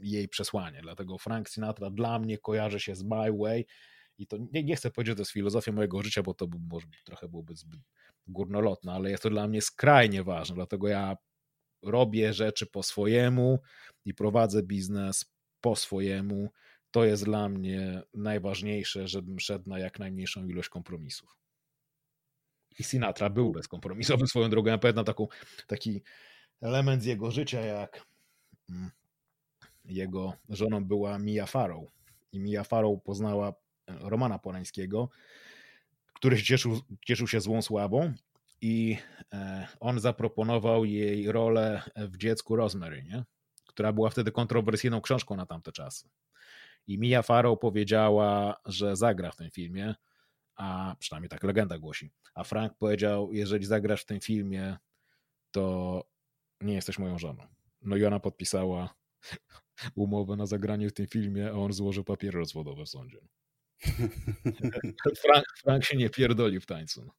[0.03, 0.80] jej przesłanie.
[0.82, 3.66] Dlatego Frank Sinatra dla mnie kojarzy się z My Way
[4.18, 6.58] i to nie, nie chcę powiedzieć, że to jest filozofia mojego życia, bo to by,
[6.58, 7.80] może trochę byłoby zbyt
[8.26, 11.16] górnolotne, ale jest to dla mnie skrajnie ważne, dlatego ja
[11.82, 13.58] robię rzeczy po swojemu
[14.04, 16.50] i prowadzę biznes po swojemu.
[16.90, 21.36] To jest dla mnie najważniejsze, żebym szedł na jak najmniejszą ilość kompromisów.
[22.78, 24.70] I Sinatra był bezkompromisowy swoją drogą.
[24.70, 25.26] Ja pamiętam taką,
[25.66, 26.02] taki
[26.62, 28.06] element z jego życia, jak
[28.70, 28.90] mm,
[29.84, 31.84] jego żoną była Mia Farrow.
[32.32, 33.54] I Mia Farrow poznała
[33.87, 35.09] Romana Polańskiego,
[36.14, 38.12] który cieszył, cieszył się złą sławą
[38.61, 38.99] i
[39.32, 43.24] e, on zaproponował jej rolę w dziecku Rosemary, nie?
[43.66, 46.09] która była wtedy kontrowersyjną książką na tamte czasy.
[46.87, 49.95] I Mia Farrow powiedziała, że zagra w tym filmie,
[50.57, 52.11] a przynajmniej tak legenda głosi.
[52.35, 54.76] A Frank powiedział, jeżeli zagrasz w tym filmie,
[55.51, 56.05] to
[56.61, 57.47] nie jesteś moją żoną.
[57.82, 58.95] No i ona podpisała
[59.95, 63.18] umowę na zagranie w tym filmie, a on złożył papiery rozwodowe w sądzie.
[65.22, 67.11] Frank, Frank się nie pierdoli w tańcu.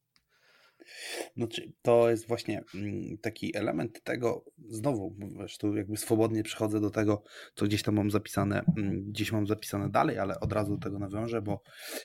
[1.38, 5.16] Znaczy, to jest właśnie mm, taki element tego, znowu,
[5.60, 7.24] tu jakby swobodnie przechodzę do tego,
[7.56, 11.00] co gdzieś tam mam zapisane, mm, gdzieś mam zapisane dalej, ale od razu do tego
[11.00, 11.62] nawiążę, bo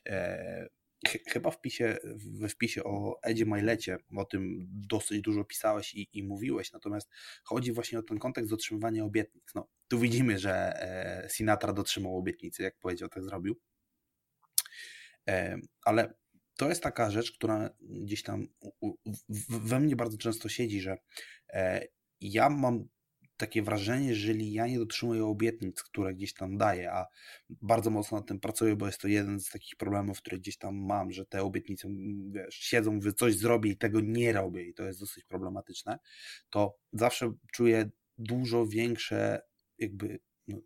[0.07, 0.69] e,
[1.29, 1.99] chyba w wpisie,
[2.41, 7.11] we wpisie o Edzie Majlecie o tym dosyć dużo pisałeś i, i, mówiłeś, natomiast
[7.45, 9.45] chodzi właśnie o ten kontekst dotrzymywania obietnic.
[9.55, 13.57] No, tu widzimy, że e, Sinatra dotrzymał obietnicy, jak powiedział, tak zrobił.
[15.85, 16.15] Ale
[16.57, 18.47] to jest taka rzecz, która gdzieś tam
[19.49, 20.97] we mnie bardzo często siedzi, że
[21.49, 21.87] e,
[22.21, 22.89] ja mam
[23.41, 27.07] takie wrażenie, jeżeli ja nie dotrzymuję obietnic, które gdzieś tam daję, a
[27.51, 30.77] bardzo mocno nad tym pracuję, bo jest to jeden z takich problemów, które gdzieś tam
[30.77, 31.89] mam, że te obietnice
[32.31, 35.99] wiesz, siedzą, mówię, coś zrobię i tego nie robię i to jest dosyć problematyczne,
[36.51, 39.43] to zawsze czuję dużo większe
[39.79, 40.19] jakby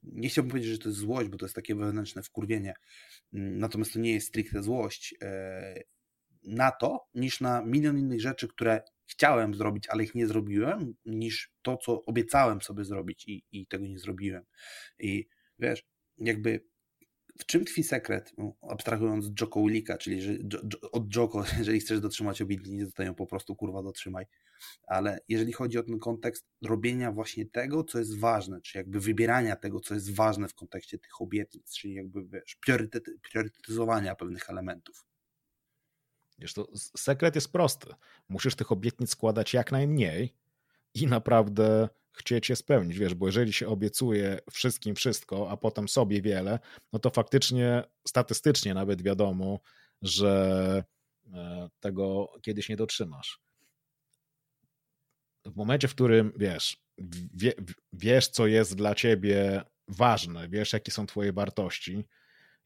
[0.03, 2.75] nie chciałbym powiedzieć, że to jest złość, bo to jest takie wewnętrzne wkurwienie,
[3.33, 5.83] mm, natomiast to nie jest stricte złość e,
[6.43, 11.53] na to, niż na milion innych rzeczy, które chciałem zrobić, ale ich nie zrobiłem, niż
[11.63, 14.45] to, co obiecałem sobie zrobić i, i tego nie zrobiłem.
[14.99, 15.29] I
[15.59, 15.85] wiesz,
[16.19, 16.65] jakby
[17.39, 18.33] w czym tkwi sekret,
[18.71, 20.33] abstrahując od Joko Willika, czyli że,
[20.93, 24.27] od Joko, jeżeli chcesz dotrzymać obietnicy, to ją po prostu kurwa dotrzymaj.
[24.87, 29.57] Ale jeżeli chodzi o ten kontekst robienia właśnie tego, co jest ważne, czy jakby wybierania
[29.57, 35.05] tego, co jest ważne w kontekście tych obietnic, czyli jakby wiesz, priorytety, priorytetyzowania pewnych elementów.
[36.39, 37.95] Wiesz, to sekret jest prosty.
[38.29, 40.35] Musisz tych obietnic składać jak najmniej
[40.95, 46.23] i naprawdę chcieć je spełnić, wiesz, bo jeżeli się obiecuje wszystkim wszystko, a potem sobie
[46.23, 46.59] wiele,
[46.93, 49.61] no to faktycznie statystycznie nawet wiadomo,
[50.03, 50.85] że
[51.33, 53.41] e, tego kiedyś nie dotrzymasz.
[55.45, 56.85] W momencie, w którym wiesz,
[57.35, 57.53] wie,
[57.93, 62.05] wiesz, co jest dla ciebie ważne, wiesz, jakie są twoje wartości,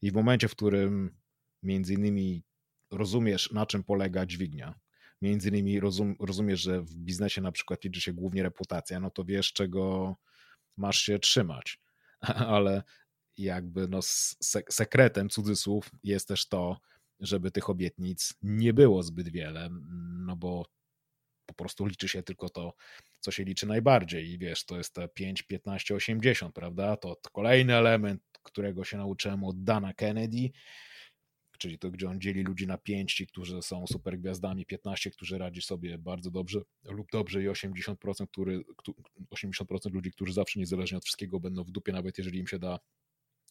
[0.01, 1.17] i w momencie, w którym
[1.63, 2.43] między innymi
[2.91, 4.79] rozumiesz, na czym polega dźwignia,
[5.21, 9.25] między innymi rozum, rozumiesz, że w biznesie na przykład liczy się głównie reputacja, no to
[9.25, 10.15] wiesz, czego
[10.77, 11.79] masz się trzymać.
[12.55, 12.83] Ale
[13.37, 13.99] jakby no
[14.69, 16.77] sekretem cudzysłów jest też to,
[17.19, 19.69] żeby tych obietnic nie było zbyt wiele,
[20.25, 20.65] no bo
[21.45, 22.73] po prostu liczy się tylko to,
[23.19, 26.97] co się liczy najbardziej i wiesz, to jest te 5, 15, 80, prawda?
[26.97, 30.51] To kolejny element, którego się nauczyłem od Dana Kennedy,
[31.59, 35.37] czyli to, gdzie on dzieli ludzi na pięć, ci, którzy są super gwiazdami, 15, którzy
[35.37, 37.95] radzi sobie bardzo dobrze lub dobrze i 80%,
[38.31, 38.63] który,
[39.31, 42.79] 80% ludzi, którzy zawsze niezależnie od wszystkiego będą w dupie, nawet jeżeli im się da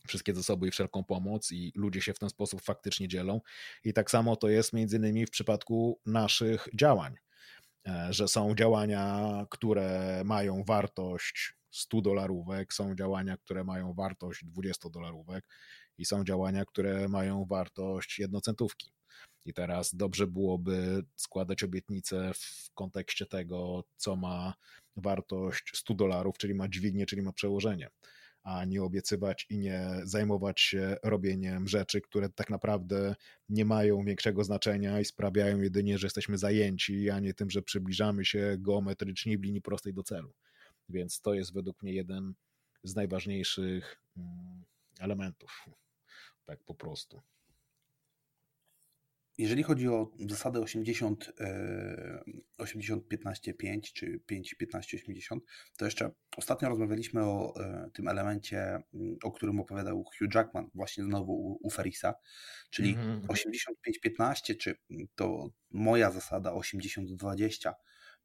[0.09, 3.41] wszystkie zasoby i wszelką pomoc i ludzie się w ten sposób faktycznie dzielą.
[3.85, 7.15] I tak samo to jest między innymi w przypadku naszych działań,
[7.87, 14.91] e, że są działania, które mają wartość 100 dolarówek, są działania, które mają wartość 20
[14.91, 15.45] dolarówek
[15.99, 18.93] i są działania, które mają wartość jednocentówki.
[19.47, 24.55] I teraz dobrze byłoby składać obietnice w kontekście tego, co ma
[24.97, 27.89] wartość 100 dolarów, czyli ma dźwignię, czyli ma przełożenie.
[28.43, 33.15] a nie obiecywać i nie zajmować się robieniem rzeczy, które tak naprawdę
[33.49, 38.25] nie mają większego znaczenia i sprawiają jedynie, że jesteśmy zajęci, a nie tym, że przybliżamy
[38.25, 40.33] się geometrycznie w linii prostej do celu.
[40.89, 42.35] Więc to jest według mnie jeden
[42.85, 44.65] z najważniejszych mm,
[45.01, 45.65] elementów.
[46.49, 47.23] Tak po prostu.
[49.39, 51.33] Jeżeli chodzi o zasadę 80,
[52.59, 55.45] 80 15 5 czy 5 15 80,
[55.77, 58.59] to jeszcze ostatnio rozmawialiśmy o e, tym elemencie,
[58.95, 62.15] mm, o którym opowiadał Hugh Jackman, właśnie znowu u, u Ferisa,
[62.71, 63.25] czyli mm -hmm.
[63.29, 64.77] 85 15, czy
[65.15, 67.75] to moja zasada 80 20,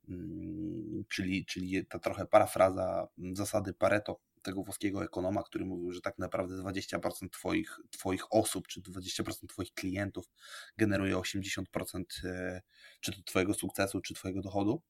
[0.09, 6.17] mm, czyli, czyli ta trochę parafraza zasady Pareto, tego włoskiego ekonoma, który mówił, że tak
[6.17, 10.25] naprawdę 20% twoich, twoich osób, czy 20% Twoich klientów
[10.77, 11.63] generuje 80%
[12.23, 12.61] e,
[13.01, 14.81] czy to Twojego sukcesu, czy Twojego dochodu,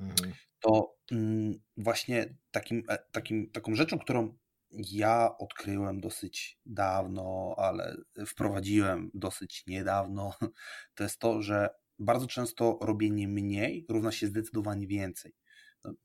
[0.00, 0.32] mhm.
[0.60, 4.38] to mm, właśnie takim, e, takim, taką rzeczą, którą
[4.70, 10.34] ja odkryłem dosyć dawno, ale wprowadziłem dosyć niedawno,
[10.94, 11.68] to jest to, że
[11.98, 15.34] bardzo często robienie mniej równa się zdecydowanie więcej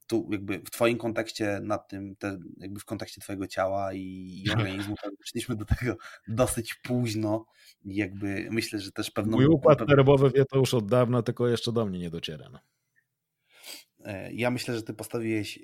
[0.08, 4.50] tu jakby w Twoim kontekście nad tym, te, jakby w kontekście Twojego ciała i, i
[4.52, 7.46] organizmu, przyszliśmy do tego dosyć późno.
[7.86, 9.38] Jakby myślę, że też pewną.
[9.38, 12.50] Mój układ nerwowy wie to już od dawna, tylko jeszcze do mnie nie dociera.
[12.50, 12.60] No.
[14.06, 15.62] E, ja myślę, że ty postawiłeś e,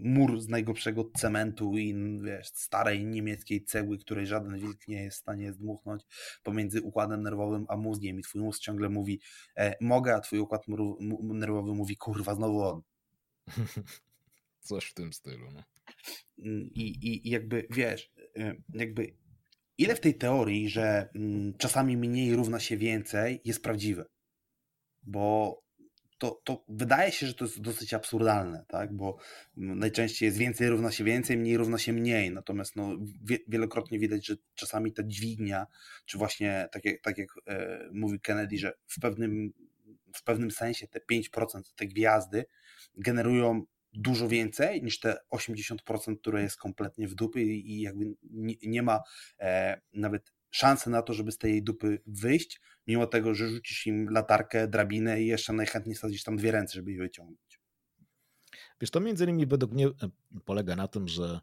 [0.00, 5.20] mur z najgorszego cementu i wiesz, starej niemieckiej cegły, której żaden wilk nie jest w
[5.20, 6.02] stanie zdmuchnąć
[6.42, 9.20] pomiędzy układem nerwowym a mózgiem i twój mózg ciągle mówi
[9.56, 10.62] e, mogę, a twój układ
[11.22, 12.82] nerwowy mówi kurwa znowu on.
[14.60, 15.50] Coś w tym stylu.
[15.50, 15.64] No.
[16.74, 19.16] I, I jakby wiesz, y, jakby
[19.78, 24.04] ile w tej teorii, że mm, czasami mniej równa się więcej, jest prawdziwe?
[25.02, 25.62] Bo
[26.18, 28.92] to, to wydaje się, że to jest dosyć absurdalne, tak?
[28.92, 29.16] Bo
[29.56, 32.30] najczęściej jest więcej równa się więcej, mniej równa się mniej.
[32.30, 35.66] Natomiast no, wie, wielokrotnie widać, że czasami ta dźwignia,
[36.06, 39.52] czy właśnie tak jak, tak jak e, mówi Kennedy, że w pewnym,
[40.14, 42.44] w pewnym sensie te 5% te gwiazdy
[42.94, 48.14] generują dużo więcej niż te 80%, które jest kompletnie w dupy i jakby
[48.62, 49.00] nie, ma
[49.40, 54.08] e, nawet szansy na to, żeby z tej dupy wyjść, mimo tego, że rzucisz im
[54.10, 57.60] latarkę, drabinę i jeszcze najchętniej sadzisz tam dwie ręce, żeby je wyciągnąć.
[58.80, 59.90] Wiesz, to między innymi według mnie e,
[60.44, 61.40] polega na tym, że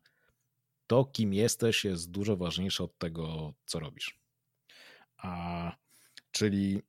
[0.87, 4.19] to, kim jesteś, jest dużo ważniejsze od tego, co robisz.
[5.17, 5.75] A
[6.31, 6.81] czyli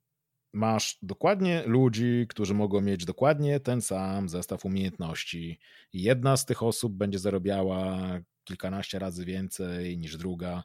[0.55, 5.61] masz dokładnie ludzi, którzy mogą mieć dokładnie ten sam zestaw umiejętności.
[5.93, 7.99] Jedna z tych osób będzie zarabiała
[8.45, 10.65] kilkanaście razy więcej niż druga,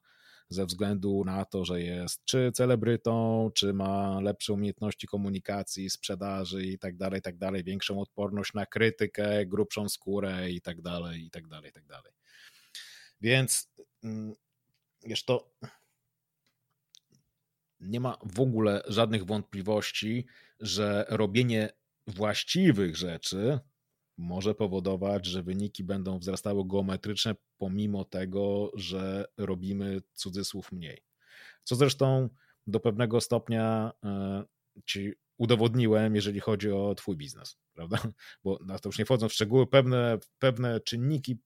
[0.50, 6.80] ze względu na to, że jest czy celebrytą, czy ma lepsze umiejętności komunikacji, sprzedaży i
[6.80, 11.48] tak dalej, tak dalej, większą odporność na krytykę, grubszą skórę i tak dalej, i tak
[11.48, 12.14] dalej, i tak dalej.
[13.22, 13.70] Więc
[14.04, 14.36] mm,
[15.06, 15.52] wiesz, to
[17.80, 20.26] nie ma w ogóle żadnych wątpliwości,
[20.60, 21.70] że robienie
[22.08, 23.60] właściwych rzeczy
[24.18, 31.04] może powodować, że wyniki będą wzrastały geometryczne, pomimo tego, że robimy cudzysłów mniej.
[31.64, 32.30] Co zresztą
[32.68, 34.44] do pewnego stopnia e,
[34.86, 37.98] ci udowodniłem, jeżeli chodzi o Twój biznes, prawda?
[38.44, 41.38] Bo na to już nie wchodzą w szczegóły, pewne, pewne czynniki,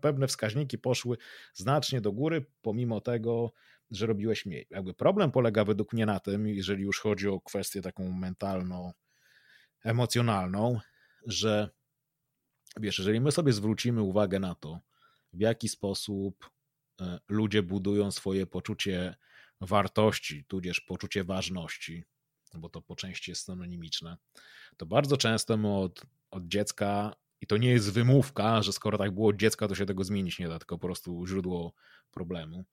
[0.00, 1.16] pewne wskaźniki poszły
[1.54, 3.52] znacznie do góry, pomimo tego,
[3.90, 4.66] że robiłeś mniej.
[4.70, 8.92] Jakby problem polega według mnie na tym, jeżeli już chodzi o kwestię taką mentalną,
[9.84, 10.80] emocjonalną,
[11.26, 11.70] że
[12.80, 14.80] wiesz, jeżeli my sobie zwrócimy uwagę na to,
[15.32, 16.50] w jaki sposób
[17.00, 19.16] e, ludzie budują swoje poczucie
[19.60, 22.04] wartości, tudzież poczucie ważności,
[22.54, 24.16] bo to po części jest synonimiczne,
[24.76, 29.10] to bardzo często my od, od dziecka, i to nie jest wymówka, że skoro tak
[29.10, 31.72] było od dziecka, to się tego zmienić nie da, tylko po prostu źródło
[32.10, 32.64] problemu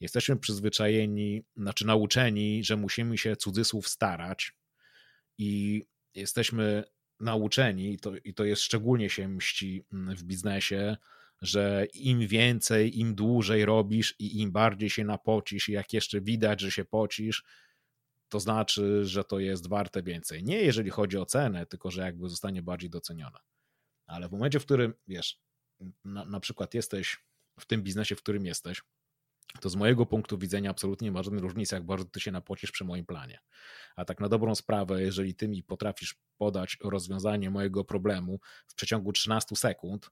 [0.00, 4.52] jesteśmy przyzwyczajeni, znaczy nauczeni, że musimy się cudzysłów starać
[5.38, 5.82] i
[6.14, 6.84] jesteśmy
[7.20, 10.96] nauczeni, i to, i to jest szczególnie się mści mm, w biznesie,
[11.42, 16.60] że im więcej, im dłużej robisz i im bardziej się napocisz, i jak jeszcze widać,
[16.60, 17.44] że się pocisz,
[18.28, 20.44] to znaczy, że to jest warte więcej.
[20.44, 23.38] Nie jeżeli chodzi o cenę, tylko że jakby zostanie bardziej doceniona.
[24.06, 25.40] Ale w momencie, w którym, wiesz,
[26.04, 27.16] na, na przykład jesteś
[27.60, 28.82] w tym biznesie, w którym jesteś,
[29.60, 32.70] to z mojego punktu widzenia absolutnie nie ma żadnej różnicy, jak bardzo ty się napocisz
[32.70, 33.38] przy moim planie.
[33.96, 39.12] A tak na dobrą sprawę, jeżeli ty mi potrafisz podać rozwiązanie mojego problemu w przeciągu
[39.12, 40.10] 13 sekund,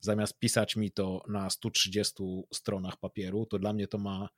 [0.00, 2.24] zamiast pisać mi to na 130
[2.54, 4.28] stronach papieru, to dla mnie to ma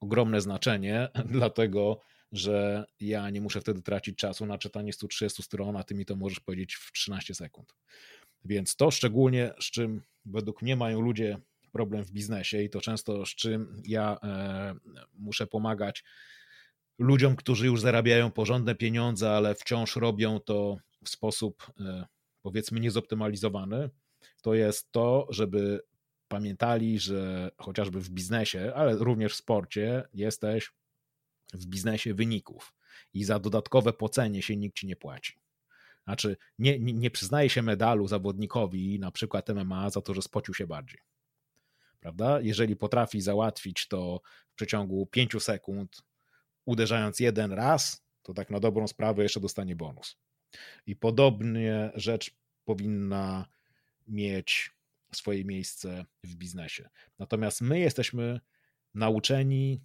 [0.00, 2.00] ogromne znaczenie, dlatego
[2.32, 6.16] że ja nie muszę wtedy tracić czasu na czytanie 130 stron, a ty mi to
[6.16, 7.74] możesz powiedzieć w 13 sekund.
[8.44, 11.38] Więc to szczególnie, z czym według mnie mają ludzie
[11.72, 14.74] problem w biznesie i to często z czym ja e,
[15.14, 16.04] muszę pomagać
[16.98, 22.06] ludziom, którzy już zarabiają porządne pieniądze, ale wciąż robią to w sposób e,
[22.42, 23.90] powiedzmy niezoptymalizowany,
[24.42, 25.80] to jest to, żeby
[26.28, 30.72] pamiętali, że chociażby w biznesie, ale również w sporcie jesteś
[31.54, 32.74] w biznesie wyników
[33.14, 35.38] i za dodatkowe płacenie się nikt ci nie płaci.
[36.04, 40.54] Znaczy, nie, nie, nie przyznaje się medalu zawodnikowi, na przykład MMA, za to, że spocił
[40.54, 41.00] się bardziej.
[42.00, 42.40] Prawda?
[42.40, 44.20] Jeżeli potrafi załatwić to
[44.50, 46.02] w przeciągu 5 sekund,
[46.64, 50.16] uderzając jeden raz, to tak na dobrą sprawę jeszcze dostanie bonus.
[50.86, 52.30] I podobnie rzecz
[52.64, 53.48] powinna
[54.06, 54.70] mieć
[55.12, 56.88] swoje miejsce w biznesie.
[57.18, 58.40] Natomiast my jesteśmy
[58.94, 59.80] nauczeni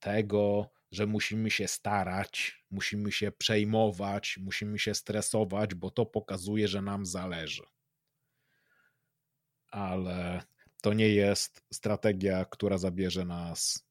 [0.00, 6.82] tego, że musimy się starać, musimy się przejmować, musimy się stresować, bo to pokazuje, że
[6.82, 7.62] nam zależy.
[9.70, 10.42] Ale
[10.80, 13.86] to nie jest strategia, która zabierze nas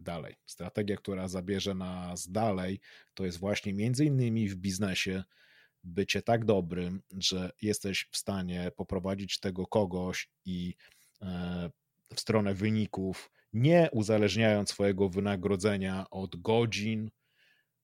[0.00, 0.36] dalej.
[0.46, 2.80] Strategia, która zabierze nas dalej,
[3.14, 5.24] to jest właśnie między innymi w biznesie
[5.84, 10.74] bycie tak dobrym, że jesteś w stanie poprowadzić tego kogoś i
[11.22, 11.70] e,
[12.14, 17.10] w stronę wyników, nie uzależniając swojego wynagrodzenia od godzin,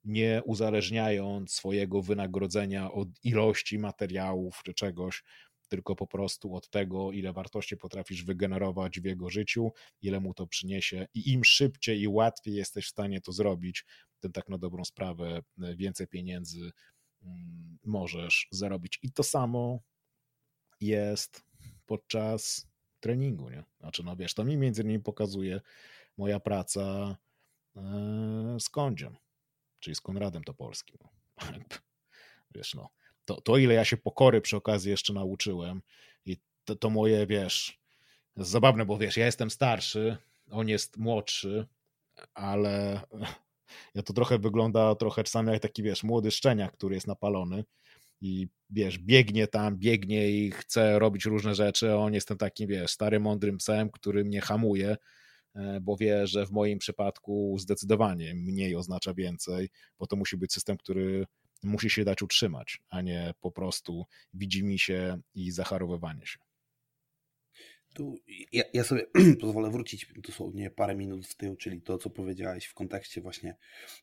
[0.04, 5.24] nie uzależniając swojego wynagrodzenia od ilości materiałów czy czegoś,
[5.68, 9.72] tylko po prostu od tego, ile wartości potrafisz wygenerować w jego życiu,
[10.02, 13.84] ile mu to przyniesie i im szybciej i łatwiej jesteś w stanie to zrobić,
[14.20, 16.70] tym tak na dobrą sprawę e, więcej pieniędzy
[17.22, 18.98] mm, możesz zarobić.
[19.02, 19.80] I to samo
[20.80, 21.44] jest
[21.86, 22.66] podczas
[23.00, 23.64] treningu, nie?
[23.80, 25.60] Znaczy, no wiesz, to mi między innymi pokazuje
[26.16, 27.16] moja praca
[27.76, 29.16] e, z Kądziem,
[29.80, 30.98] czyli z Konradem Topolskim.
[32.54, 32.88] Wiesz, no,
[33.26, 35.82] to, to ile ja się pokory przy okazji jeszcze nauczyłem
[36.26, 37.80] i to, to moje, wiesz,
[38.36, 40.16] zabawne, bo wiesz, ja jestem starszy,
[40.50, 41.66] on jest młodszy,
[42.34, 43.00] ale
[43.94, 47.64] ja to trochę wygląda trochę czasami jak taki, wiesz, młody szczeniak, który jest napalony
[48.20, 52.68] i wiesz, biegnie tam, biegnie i chce robić różne rzeczy, a on jest ten takim,
[52.68, 54.96] wiesz, starym, mądrym psem, który mnie hamuje,
[55.54, 60.52] e, bo wie, że w moim przypadku zdecydowanie mniej oznacza więcej, bo to musi być
[60.52, 61.26] system, który
[61.66, 66.38] musi się dać utrzymać, a nie po prostu widzi mi się i zacharowywanie się.
[67.96, 68.18] Tu
[68.52, 69.06] ja, ja, sobie
[69.40, 73.56] pozwolę wrócić dosłownie parę minut w tył, czyli to, co powiedziałeś w kontekście właśnie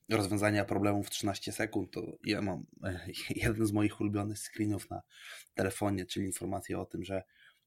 [0.10, 1.92] rozwiązania problemów w 13 sekund.
[1.92, 2.66] To ja mam
[3.36, 5.02] jeden z moich ulubionych screenów na
[5.54, 7.24] telefonie, czyli informacja o tym, że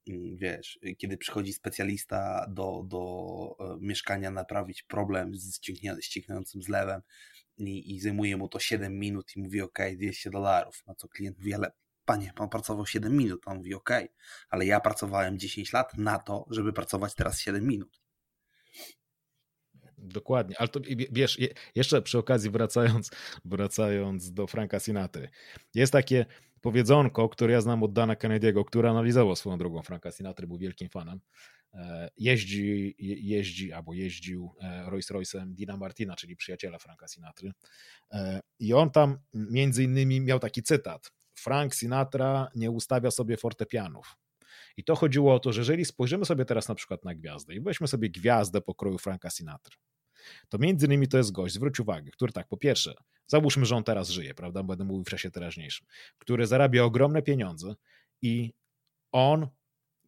[0.09, 5.60] mm, wiesz, kiedy przychodzi specjalista do, do e, mieszkania naprawić problem z
[6.01, 7.01] ścieknącym zlewem,
[7.58, 10.82] i, i zajmuje mu to 7 minut i mówi ok, 200 dolarów.
[10.86, 11.72] Na co klient mówi, ale
[12.04, 13.42] panie, pan pracował 7 minut.
[13.46, 13.90] On mówi ok,
[14.48, 18.05] ale ja pracowałem 10 lat na to, żeby pracować teraz 7 minut.
[19.98, 21.39] Dokładnie, ale to wiesz,
[21.74, 23.10] jeszcze przy okazji wracając,
[23.44, 25.28] wracając do Franka Sinatry,
[25.74, 26.27] jest takie
[26.60, 30.89] powiedzonko, które ja znam od Dana Kennedy'ego, który analizował swoją drogą Franka Sinatry, był wielkim
[30.89, 31.20] fanem.
[31.74, 37.52] E, jeździ, jeździ albo jeździł e, Rolls Royce'em Dina Martina, czyli przyjaciela Franka Sinatry.
[38.12, 41.12] E, I on tam między innymi miał taki cytat.
[41.35, 44.16] Frank Sinatra nie ustawia sobie fortepianów.
[44.76, 47.60] I to chodziło o to, że jeżeli spojrzymy sobie teraz na przykład na gwiazdę i
[47.60, 49.76] weźmy sobie gwiazdę pokroju Franka Sinatra,
[50.48, 52.94] to między innymi to jest gość, zwróć uwagę, który tak, po pierwsze,
[53.26, 55.86] załóżmy, że on teraz żyje, prawda, będę mówił w czasie teraźniejszym,
[56.18, 57.74] który zarabia ogromne pieniądze
[58.22, 58.52] i
[59.12, 59.48] on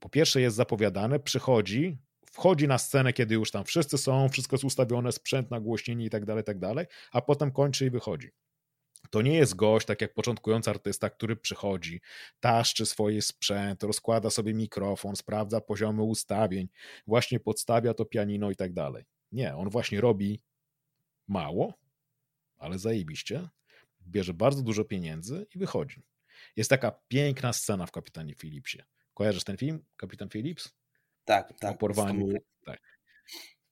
[0.00, 1.98] po pierwsze jest zapowiadane, przychodzi,
[2.32, 6.24] wchodzi na scenę, kiedy już tam wszyscy są, wszystko jest ustawione, sprzęt, nagłośnienie i tak
[6.24, 8.30] dalej, tak dalej, a potem kończy i wychodzi.
[9.10, 12.00] To nie jest gość, tak jak początkujący artysta, który przychodzi,
[12.40, 16.68] taszczy swoje sprzęt, rozkłada sobie mikrofon, sprawdza poziomy ustawień,
[17.06, 19.04] właśnie podstawia to pianino i tak dalej.
[19.32, 20.42] Nie, on właśnie robi
[21.28, 21.74] mało,
[22.58, 23.48] ale zajebiście,
[24.06, 26.02] bierze bardzo dużo pieniędzy i wychodzi.
[26.56, 28.82] Jest taka piękna scena w Kapitanie Philipsie.
[29.14, 30.74] Kojarzysz ten film, Kapitan Phillips?
[31.24, 31.74] Tak, tak.
[31.74, 32.28] O porwaniu.
[32.64, 32.80] Tak.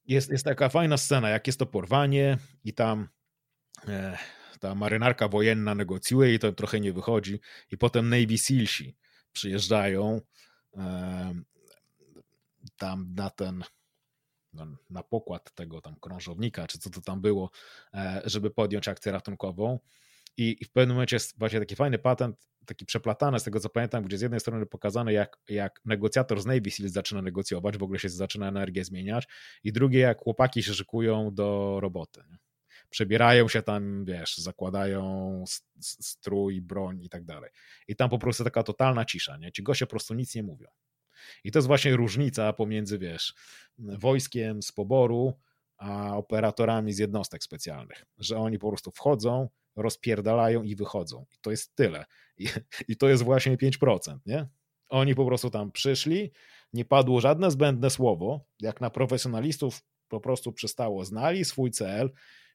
[0.05, 3.09] Jest, jest taka fajna scena, jak jest to porwanie i tam
[3.87, 4.17] e,
[4.59, 7.39] ta marynarka wojenna negocjuje i to trochę nie wychodzi
[7.71, 8.95] i potem Navy Sealsi
[9.31, 10.21] przyjeżdżają
[12.77, 13.63] tam na ten
[14.53, 17.51] no, na pokład tego tam krążownika, czy co to tam było,
[17.93, 19.79] e, żeby podjąć akcję ratunkową
[20.37, 24.03] i, w pewnym momencie jest właśnie taki fajny patent, taki przeplatany z tego co pamiętam,
[24.03, 27.99] gdzie z jednej strony pokazane jak, jak negocjator z Navy Seals zaczyna negocjować, w ogóle
[27.99, 29.27] się zaczyna energię zmieniać
[29.63, 32.23] i drugie jak chłopaki się szykują do roboty.
[32.29, 32.37] Nie?
[32.89, 35.43] Przebierają się tam, wiesz, zakładają
[35.79, 37.51] strój, broń i tak dalej.
[37.87, 39.51] I tam po prostu taka totalna cisza, nie?
[39.51, 40.67] Ci goście po prostu nic nie mówią.
[41.43, 43.33] I to jest właśnie różnica pomiędzy, wiesz,
[43.77, 45.33] wojskiem z poboru,
[45.77, 51.25] a operatorami z jednostek specjalnych, że oni po prostu wchodzą, rozpierdalają i wychodzą.
[51.35, 52.05] I to jest tyle.
[52.37, 52.47] I,
[52.87, 54.47] i to jest właśnie 5%, nie?
[54.89, 56.31] Oni po prostu tam przyszli,
[56.73, 62.11] nie padło żadne zbędne słowo, jak na profesjonalistów po prostu przystało, znali swój cel,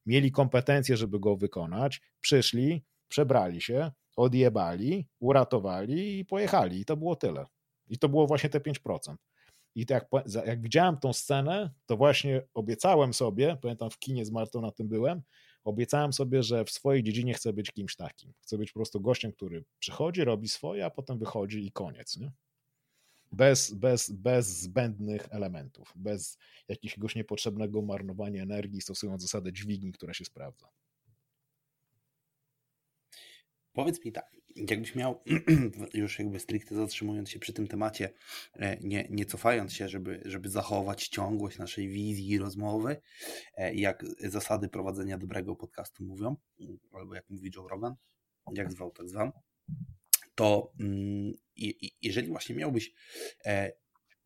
[0.06, 6.80] mieli kompetencje, żeby go wykonać, przyszli, przebrali się, odjebali, uratowali i pojechali.
[6.80, 7.46] I to było tyle.
[7.88, 9.14] I to było właśnie te 5%.
[9.74, 10.06] I jak,
[10.46, 14.88] jak widziałem tą scenę, to właśnie obiecałem sobie, pamiętam w kinie z Martą na tym
[14.88, 15.22] byłem,
[15.64, 18.32] obiecałem sobie, że w swojej dziedzinie chcę być kimś takim.
[18.42, 22.16] Chcę być po prostu gościem, który przychodzi, robi swoje, a potem wychodzi i koniec.
[22.16, 22.32] Nie?
[23.32, 26.38] Bez, bez, bez zbędnych elementów, bez
[26.68, 30.68] jakiegoś niepotrzebnego marnowania energii, stosując zasadę dźwigni, która się sprawdza.
[33.72, 35.22] Powiedz mi tak, jakbyś miał,
[35.94, 38.12] już jakby stricte zatrzymując się przy tym temacie,
[38.52, 42.96] e, nie, nie cofając się, żeby, żeby zachować ciągłość naszej wizji i rozmowy,
[43.56, 46.36] e, jak zasady prowadzenia dobrego podcastu mówią,
[46.92, 47.94] albo jak mówi Joe Rogan,
[48.54, 49.32] jak zwał, tak zwał,
[50.34, 51.32] to mm,
[52.02, 52.92] jeżeli właśnie miałbyś
[53.44, 53.72] e,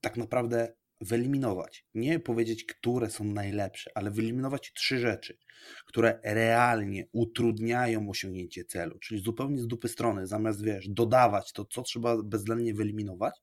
[0.00, 5.38] tak naprawdę wyeliminować, nie powiedzieć, które są najlepsze, ale wyeliminować trzy rzeczy,
[5.86, 11.82] które realnie utrudniają osiągnięcie celu, czyli zupełnie z dupy strony, zamiast wiesz, dodawać to, co
[11.82, 13.34] trzeba bezwzględnie wyeliminować,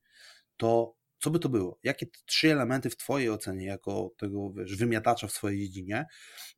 [0.58, 1.80] to co by to było?
[1.84, 6.06] Jakie trzy elementy w Twojej ocenie, jako tego wiesz, wymiatacza w swojej dziedzinie,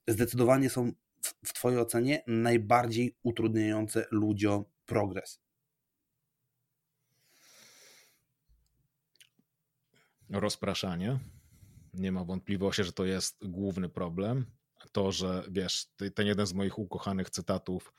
[0.07, 0.91] zdecydowanie są
[1.21, 5.44] w, w Twojej ocenie najbardziej utrudniające ludziom progres?
[10.29, 11.19] Rozpraszanie.
[11.93, 14.45] Nie ma wątpliwości, że to jest główny problem.
[14.91, 15.85] To, że wiesz,
[16.15, 17.93] ten jeden z moich ukochanych cytatów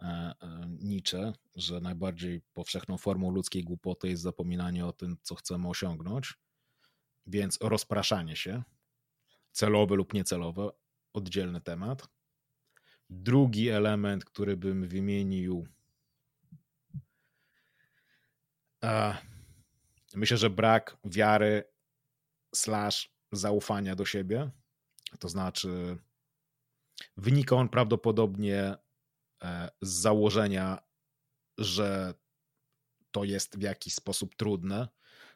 [0.00, 0.34] e, e,
[0.68, 6.34] Nietzsche, że najbardziej powszechną formą ludzkiej głupoty jest zapominanie o tym, co chcemy osiągnąć.
[7.26, 8.62] Więc rozpraszanie się,
[9.52, 10.70] celowe lub niecelowe,
[11.12, 12.08] oddzielny temat.
[13.10, 15.66] Drugi element, który bym wymienił,
[18.80, 19.18] a
[20.14, 21.64] Myślę, że brak wiary
[22.54, 24.50] slash zaufania do siebie,
[25.18, 25.98] to znaczy
[27.16, 28.76] wynika on prawdopodobnie
[29.42, 30.78] e, z założenia,
[31.58, 32.14] że
[33.10, 34.88] to jest w jakiś sposób trudne,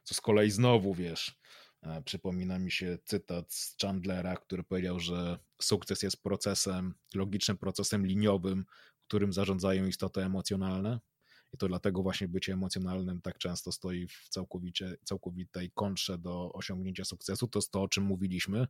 [0.05, 1.39] co z kolei znowu, wiesz,
[1.83, 8.07] e, przypomina mi się cytat z Chandlera, który powiedział, że sukces jest procesem, logicznym procesem
[8.07, 8.65] liniowym,
[9.07, 11.01] którym zarządzają istoty emocjonalne.
[11.55, 17.05] I to dlatego właśnie bycie emocjonalnym tak często stoi w całkowicie, całkowitej kontrze do osiągnięcia
[17.05, 17.49] sukcesu.
[17.49, 18.67] To jest to, o czym mówiliśmy.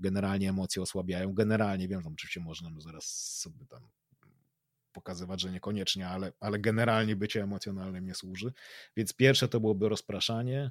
[0.00, 1.32] Generalnie emocje osłabiają.
[1.34, 3.04] Generalnie wiem, że oczywiście można zaraz
[3.38, 3.88] sobie tam
[4.92, 8.52] pokazywać, że niekoniecznie, ale, ale generalnie bycie emocjonalnym nie służy.
[8.96, 10.70] Więc pierwsze to byłoby rozpraszanie.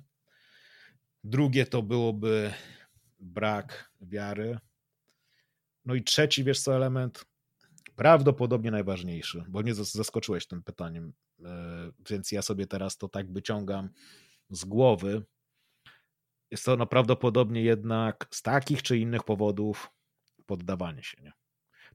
[1.23, 2.53] Drugie to byłoby
[3.19, 4.57] brak wiary.
[5.85, 7.25] No i trzeci, wiesz co, element,
[7.95, 11.13] prawdopodobnie najważniejszy, bo mnie zaskoczyłeś tym pytaniem.
[11.43, 13.89] E, więc ja sobie teraz to tak wyciągam
[14.49, 15.25] z głowy.
[16.51, 19.91] Jest to prawdopodobnie jednak z takich czy innych powodów
[20.45, 21.33] poddawanie się, nie?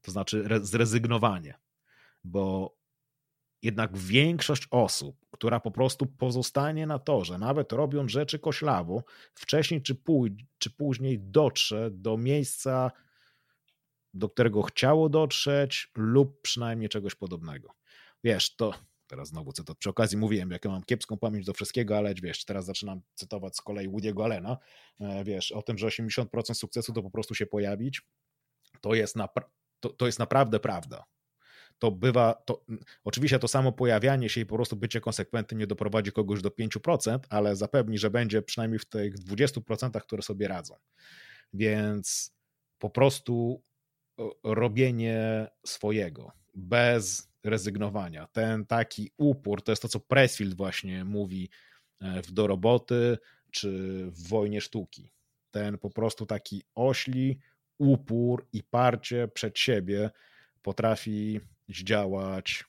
[0.02, 1.58] To znaczy zrezygnowanie,
[2.24, 2.74] bo
[3.62, 9.04] jednak większość osób, która po prostu pozostanie na torze, nawet robiąc rzeczy koślawo,
[9.34, 12.90] wcześniej czy, pój- czy później dotrze do miejsca,
[14.14, 17.74] do którego chciało dotrzeć, lub przynajmniej czegoś podobnego.
[18.24, 18.74] Wiesz, to
[19.10, 19.78] teraz znowu cytat.
[19.78, 23.56] Przy okazji mówiłem, jak ja mam kiepską pamięć do wszystkiego, ale wiesz, teraz zaczynam cytować
[23.56, 24.58] z kolei Woody'ego Allena,
[25.00, 28.02] e, wiesz, o tym, że 80% sukcesu to po prostu się pojawić,
[28.80, 29.16] to jest,
[29.80, 31.04] to, to jest naprawdę prawda.
[31.78, 32.64] To bywa, to,
[33.04, 37.18] oczywiście to samo pojawianie się i po prostu bycie konsekwentnym nie doprowadzi kogoś do 5%,
[37.28, 40.74] ale zapewni, że będzie przynajmniej w tych 20%, które sobie radzą.
[41.52, 42.34] Więc
[42.78, 43.62] po prostu
[44.44, 48.26] robienie swojego bez rezygnowania.
[48.26, 51.50] Ten taki upór, to jest to, co Pressfield właśnie mówi
[52.00, 53.18] e, w Do roboty
[53.50, 53.70] czy
[54.10, 55.12] w Wojnie Sztuki.
[55.50, 57.38] Ten po prostu taki ośli
[57.78, 60.10] upór i parcie przed siebie
[60.62, 62.64] potrafi zdziałać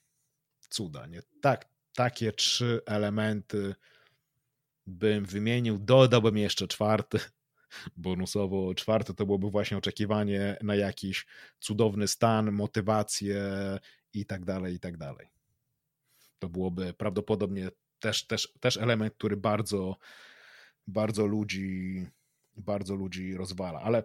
[0.70, 1.08] cuda.
[1.08, 1.22] Nie?
[1.42, 1.66] Tak,
[1.96, 3.76] takie trzy elementy
[4.88, 5.80] bym wymienił.
[5.80, 7.20] Dodałbym jeszcze czwarty,
[7.98, 11.26] bonusowo czwarte to byłoby właśnie oczekiwanie na jakiś
[11.60, 13.44] cudowny stan, motywację
[14.14, 15.28] i tak dalej, i tak dalej.
[16.40, 17.70] To byłoby prawdopodobnie
[18.00, 19.98] też, też, też element, który bardzo,
[20.88, 22.06] bardzo ludzi,
[22.58, 23.82] bardzo ludzi rozwala.
[23.82, 24.04] Ale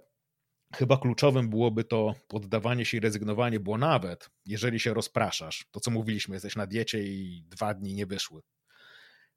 [0.75, 5.91] chyba kluczowym byłoby to poddawanie się i rezygnowanie, bo nawet jeżeli się rozpraszasz, to co
[5.91, 8.43] mówiliśmy, jesteś na diecie i dwa dni nie wyszły.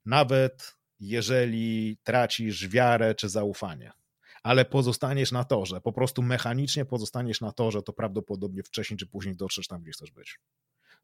[0.04, 3.92] Nawet jeżeli tracisz wiarę czy zaufanie,
[4.42, 9.36] ale pozostaniesz na torze, po prostu mechanicznie pozostaniesz na torze, to prawdopodobnie wcześniej czy później
[9.36, 10.38] dotrzesz tam, gdzie chcesz być.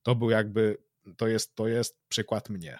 [0.02, 0.78] To był jakby,
[1.16, 2.78] to jest, to jest przykład mnie,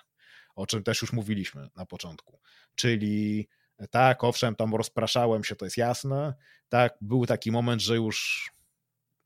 [0.55, 2.41] o czym też już mówiliśmy na początku.
[2.74, 3.49] Czyli
[3.91, 6.35] tak, owszem, tam rozpraszałem się, to jest jasne.
[6.69, 8.51] Tak, był taki moment, że już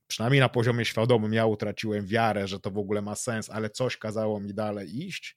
[0.06, 3.96] przynajmniej na poziomie świadomym ja utraciłem wiarę, że to w ogóle ma sens, ale coś
[3.96, 5.36] kazało mi dalej iść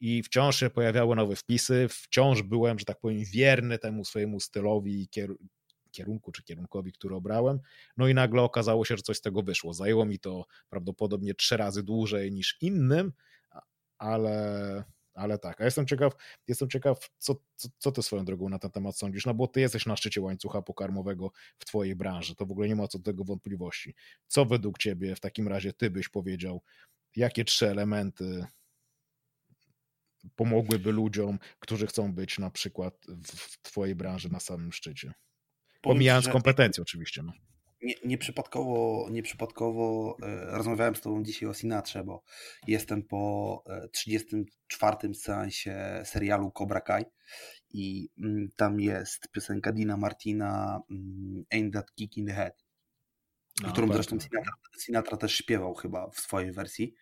[0.00, 5.02] i wciąż się pojawiały nowe wpisy, wciąż byłem, że tak powiem, wierny temu swojemu stylowi
[5.02, 5.08] i
[5.90, 7.60] kierunku czy kierunkowi, który obrałem.
[7.96, 9.74] No i nagle okazało się, że coś z tego wyszło.
[9.74, 13.12] Zajęło mi to prawdopodobnie trzy razy dłużej niż innym,
[13.98, 15.60] ale, ale tak.
[15.60, 16.12] A jestem ciekaw,
[16.48, 19.60] jestem ciekaw, co, co, co ty swoją drogą na ten temat sądzisz, no bo ty
[19.60, 23.04] jesteś na szczycie łańcucha pokarmowego w twojej branży, to w ogóle nie ma co do
[23.04, 23.94] tego wątpliwości.
[24.26, 26.62] Co według ciebie w takim razie ty byś powiedział,
[27.16, 28.44] jakie trzy elementy
[30.36, 32.94] pomogłyby ludziom, którzy chcą być na przykład
[33.24, 35.12] w Twojej branży na samym szczycie?
[35.82, 37.22] Pomijając kompetencje oczywiście.
[37.22, 37.32] No.
[37.82, 42.22] Nie, nieprzypadkowo, nieprzypadkowo e, rozmawiałem z Tobą dzisiaj o Sinatrze, bo
[42.66, 44.96] jestem po 34.
[45.02, 47.04] E, seansie serialu Cobra Kai
[47.70, 52.64] i mm, tam jest piosenka Dina Martina mm, Ain't That Kick in the Head,
[53.62, 56.94] no, którą zresztą Sinatra, Sinatra też śpiewał chyba w swojej wersji.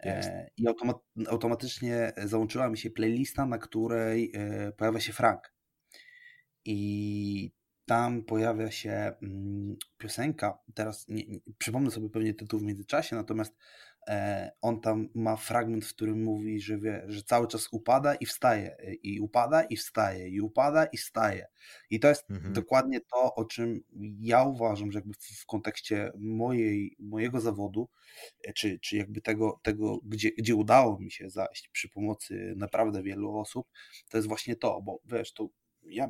[0.00, 0.96] E, I automat
[1.28, 5.52] automatycznie załączyła mi się playlista, na której e, pojawia się Frank.
[6.64, 7.52] I
[7.86, 10.58] tam pojawia się mm, piosenka.
[10.74, 13.56] Teraz nie, nie, przypomnę sobie pewnie tytuł w międzyczasie, natomiast
[14.62, 18.78] on tam ma fragment, w którym mówi, że wie, że cały czas upada i wstaje,
[18.78, 21.46] e, i upada i wstaje, i upada i wstaje.
[21.90, 22.52] I to jest mhm.
[22.52, 23.80] dokładnie to, o czym
[24.20, 27.88] ja uważam, że jakby w, w kontekście mojej, mojego zawodu,
[28.44, 33.02] e, czy, czy jakby tego, tego gdzie, gdzie udało mi się zajść przy pomocy naprawdę
[33.02, 33.68] wielu osób,
[34.10, 35.48] to jest właśnie to, bo wiesz, to
[35.82, 36.08] ja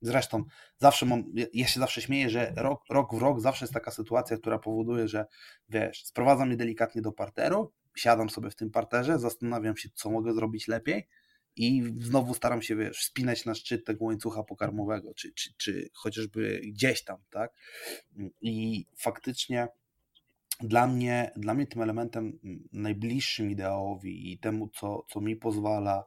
[0.00, 0.44] Zresztą
[0.76, 4.36] zawsze mam, ja się zawsze śmieję, że rok, rok w rok zawsze jest taka sytuacja,
[4.36, 5.26] która powoduje, że
[5.68, 10.32] wiesz, sprowadza mnie delikatnie do parteru, siadam sobie w tym parterze, zastanawiam się, co mogę
[10.34, 11.08] zrobić lepiej
[11.56, 16.60] i znowu staram się, wiesz, spinać na szczyt tego łańcucha pokarmowego, czy, czy, czy chociażby
[16.64, 17.52] gdzieś tam, tak?
[18.40, 19.68] I faktycznie
[20.60, 22.38] dla mnie, dla mnie tym elementem
[22.72, 26.04] najbliższym ideałowi i temu, co, co mi pozwala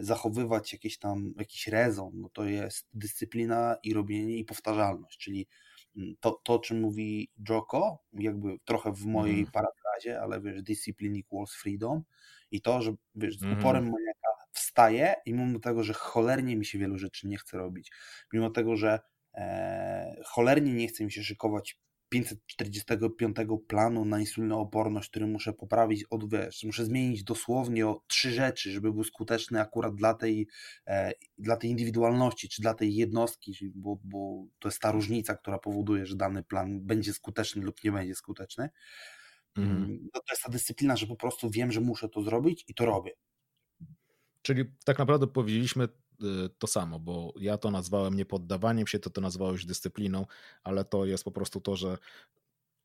[0.00, 5.48] zachowywać jakieś tam, jakiś rezon, no to jest dyscyplina i robienie i powtarzalność, czyli
[5.96, 9.50] mm, to, to o czym mówi Joko, jakby trochę w mojej mm.
[9.52, 12.02] parafrazie, ale wiesz, discipline equals freedom
[12.50, 13.58] i to, że wiesz, z mm.
[13.58, 17.90] uporem maniaka wstaje i mimo tego, że cholernie mi się wielu rzeczy nie chce robić,
[18.32, 19.00] mimo tego, że
[19.34, 21.78] e, cholernie nie chce mi się szykować
[22.08, 23.36] 545
[23.68, 28.92] planu na insulinooporność, który muszę poprawić, od, wiesz, muszę zmienić dosłownie o trzy rzeczy, żeby
[28.92, 30.48] był skuteczny akurat dla tej,
[30.86, 35.58] e, dla tej indywidualności, czy dla tej jednostki, bo, bo to jest ta różnica, która
[35.58, 38.68] powoduje, że dany plan będzie skuteczny lub nie będzie skuteczny.
[39.56, 40.08] Mhm.
[40.14, 42.84] No to jest ta dyscyplina, że po prostu wiem, że muszę to zrobić i to
[42.84, 43.12] robię.
[44.42, 45.88] Czyli tak naprawdę powiedzieliśmy
[46.58, 50.26] to samo, bo ja to nazwałem nie poddawaniem się, to to nazwałeś dyscypliną,
[50.62, 51.98] ale to jest po prostu to, że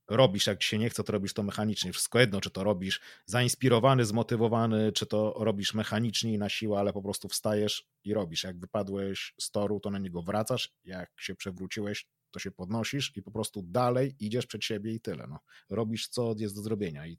[0.08, 1.92] robisz, jak się nie chce, to robisz to mechanicznie.
[1.92, 6.94] Wszystko jedno, czy to robisz zainspirowany, zmotywowany, czy to robisz mechanicznie i na siłę, ale
[6.94, 8.44] po prostu wstajesz i robisz.
[8.44, 13.22] Jak wypadłeś z toru, to na niego wracasz, jak się przewróciłeś, to się podnosisz i
[13.22, 15.28] po prostu dalej idziesz przed siebie i tyle.
[15.28, 15.40] No.
[15.70, 17.18] Robisz, co jest do zrobienia i,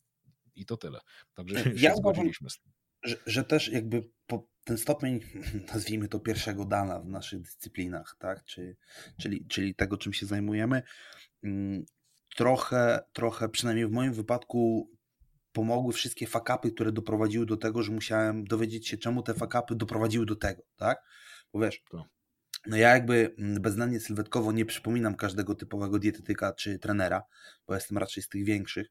[0.57, 1.01] i to tyle.
[1.35, 2.73] Także ja się zgodziliśmy z tym.
[3.03, 5.21] Że, że też jakby po, ten stopień,
[5.75, 8.45] nazwijmy to pierwszego dana w naszych dyscyplinach, tak?
[8.45, 8.77] Czy,
[9.21, 10.83] czyli, czyli tego, czym się zajmujemy,
[11.45, 11.85] mm,
[12.37, 14.91] trochę, trochę, przynajmniej w moim wypadku,
[15.53, 20.27] pomogły wszystkie fakapy, które doprowadziły do tego, że musiałem dowiedzieć się, czemu te fakapy doprowadziły
[20.27, 20.99] do tego, tak?
[21.53, 21.83] Bo wiesz,
[22.67, 27.23] no ja jakby mm, beznamiętnie sylwetkowo nie przypominam każdego typowego dietetyka czy trenera,
[27.67, 28.87] bo jestem raczej z tych większych,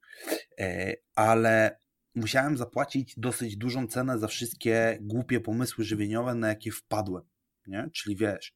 [0.60, 1.78] e, ale
[2.16, 7.24] musiałem zapłacić dosyć dużą cenę za wszystkie głupie pomysły żywieniowe, na jakie wpadłem.
[7.68, 7.90] Nie?
[7.94, 8.56] Czyli wiesz,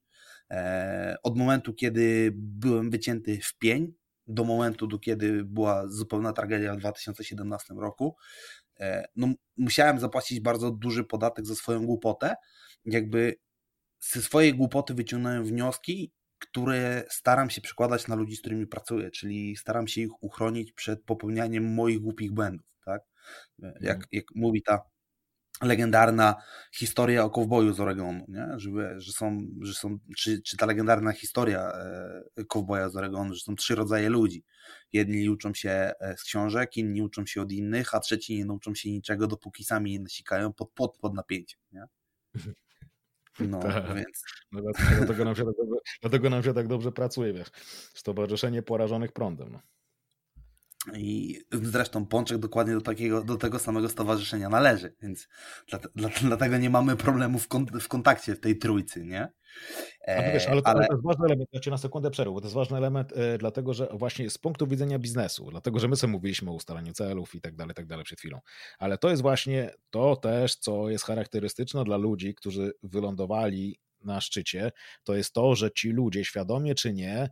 [0.52, 3.94] e, od momentu, kiedy byłem wycięty w pień,
[4.28, 8.16] do momentu, do kiedy była zupełna tragedia w 2017 roku,
[8.80, 9.28] e, no,
[9.58, 12.36] musiałem zapłacić bardzo duży podatek za swoją głupotę.
[12.86, 13.36] Jakby
[14.00, 19.56] ze swojej głupoty wyciągnąłem wnioski, które staram się przekładać na ludzi, z którymi pracuję, czyli
[19.56, 22.77] staram się ich uchronić przed popełnianiem moich głupich błędów.
[23.60, 24.08] Jak, mhm.
[24.12, 24.82] jak mówi ta
[25.62, 26.36] legendarna
[26.72, 28.48] historia o kowboju z Oregonu, nie?
[28.58, 31.72] Że, że są, że są czy, czy ta legendarna historia
[32.38, 34.44] e, kowboja z Oregonu, że są trzy rodzaje ludzi.
[34.94, 38.76] Jedni uczą się e, z książek, inni uczą się od innych, a trzeci nie nauczą
[38.76, 41.84] się niczego, dopóki sami nie nasikają pod, pod, pod napięciem, nie?
[43.40, 43.96] No, tak.
[43.96, 44.24] więc...
[44.52, 44.62] No,
[44.98, 47.48] dlatego, nam się tak dobrze, dlatego nam się tak dobrze pracuje, wiesz,
[47.94, 49.52] Stowarzyszenie Porażonych Prądem.
[49.52, 49.60] No.
[50.96, 55.28] I zresztą Pączek dokładnie do, takiego, do tego samego stowarzyszenia należy, więc
[55.96, 57.48] dla, dlatego nie mamy problemu w,
[57.82, 59.28] w kontakcie w tej trójcy, nie?
[60.02, 62.42] E, wiesz, ale to, ale to, jest ważny element, ja cię na sekundę przerwę, bo
[62.42, 65.96] to jest ważny element, e, dlatego że właśnie z punktu widzenia biznesu, dlatego że my
[65.96, 68.40] sobie mówiliśmy o ustalaniu celów i tak dalej, tak dalej przed chwilą,
[68.80, 74.72] ale to jest właśnie to też, co jest charakterystyczne dla ludzi, którzy wylądowali na szczycie,
[75.04, 77.30] to jest to, że ci ludzie, świadomie czy nie,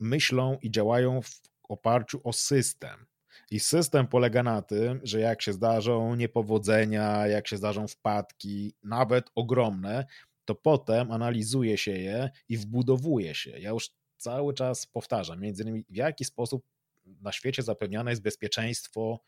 [0.00, 3.06] myślą i działają w oparciu o system.
[3.50, 9.30] I system polega na tym, że jak się zdarzą niepowodzenia, jak się zdarzą wpadki, nawet
[9.34, 10.06] ogromne,
[10.44, 13.50] to potem analizuje się je i wbudowuje się.
[13.50, 16.64] Ja już cały czas powtarzam, między innymi w jaki sposób
[17.06, 19.20] na świecie zapewniane jest bezpieczeństwo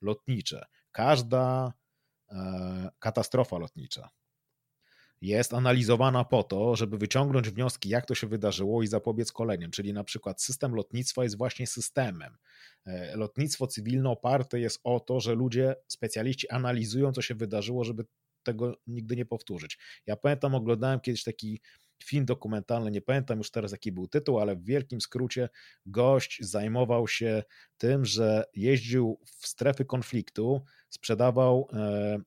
[0.00, 0.66] lotnicze.
[0.92, 1.72] Każda
[2.30, 4.10] e, katastrofa lotnicza
[5.20, 9.70] jest analizowana po to, żeby wyciągnąć wnioski, jak to się wydarzyło i zapobiec kolejnym.
[9.70, 12.36] Czyli na przykład system lotnictwa jest właśnie systemem.
[12.86, 18.04] E, lotnictwo cywilne oparte jest o to, że ludzie, specjaliści analizują, co się wydarzyło, żeby
[18.42, 19.78] tego nigdy nie powtórzyć.
[20.06, 21.60] Ja pamiętam, oglądałem kiedyś taki
[22.04, 25.48] film dokumentalny, nie pamiętam już teraz jaki był tytuł, ale w wielkim skrócie
[25.86, 27.42] gość zajmował się
[27.78, 32.18] tym, że jeździł w strefy konfliktu, sprzedawał e,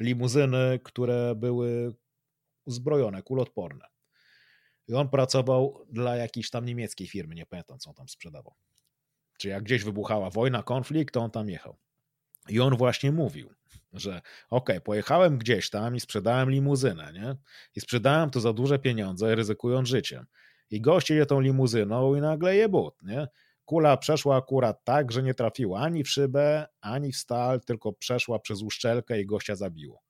[0.00, 1.94] limuzyny, które były
[2.70, 3.84] uzbrojone, kulotporne.
[4.88, 8.54] I on pracował dla jakiejś tam niemieckiej firmy, nie pamiętam co on tam sprzedawał.
[9.38, 11.76] Czy jak gdzieś wybuchała wojna, konflikt, to on tam jechał.
[12.48, 13.54] I on właśnie mówił,
[13.92, 14.20] że
[14.50, 17.36] ok, pojechałem gdzieś tam i sprzedałem limuzynę, nie?
[17.76, 20.26] I sprzedałem to za duże pieniądze, ryzykując życiem.
[20.70, 23.28] I gość jedzie tą limuzyną i nagle je but, nie?
[23.64, 28.38] Kula przeszła akurat tak, że nie trafiła ani w szybę, ani w stal, tylko przeszła
[28.38, 30.02] przez uszczelkę i gościa zabiło.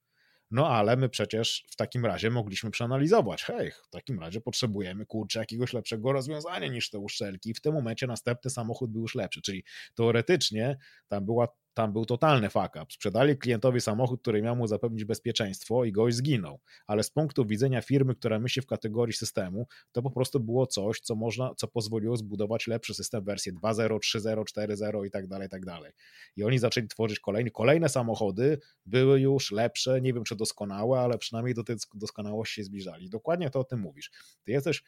[0.50, 5.38] No ale my przecież w takim razie mogliśmy przeanalizować, hej, w takim razie potrzebujemy kurczę
[5.38, 7.50] jakiegoś lepszego rozwiązania niż te uszczelki.
[7.50, 9.64] I w tym momencie następny samochód był już lepszy, czyli
[9.94, 10.76] teoretycznie
[11.08, 12.86] tam była tam był totalny fuck up.
[12.90, 16.60] Sprzedali klientowi samochód, który miał mu zapewnić bezpieczeństwo i gość zginął.
[16.86, 21.00] Ale z punktu widzenia firmy, która myśli w kategorii systemu, to po prostu było coś,
[21.00, 25.50] co można, co pozwoliło zbudować lepszy system, wersję 2.0, 3.0, 4.0 i tak dalej, i
[25.50, 25.92] tak dalej.
[26.36, 31.18] I oni zaczęli tworzyć kolejne, kolejne samochody, były już lepsze, nie wiem czy doskonałe, ale
[31.18, 33.10] przynajmniej do tej doskonałości się zbliżali.
[33.10, 34.10] Dokładnie to o tym mówisz.
[34.44, 34.82] Ty jesteś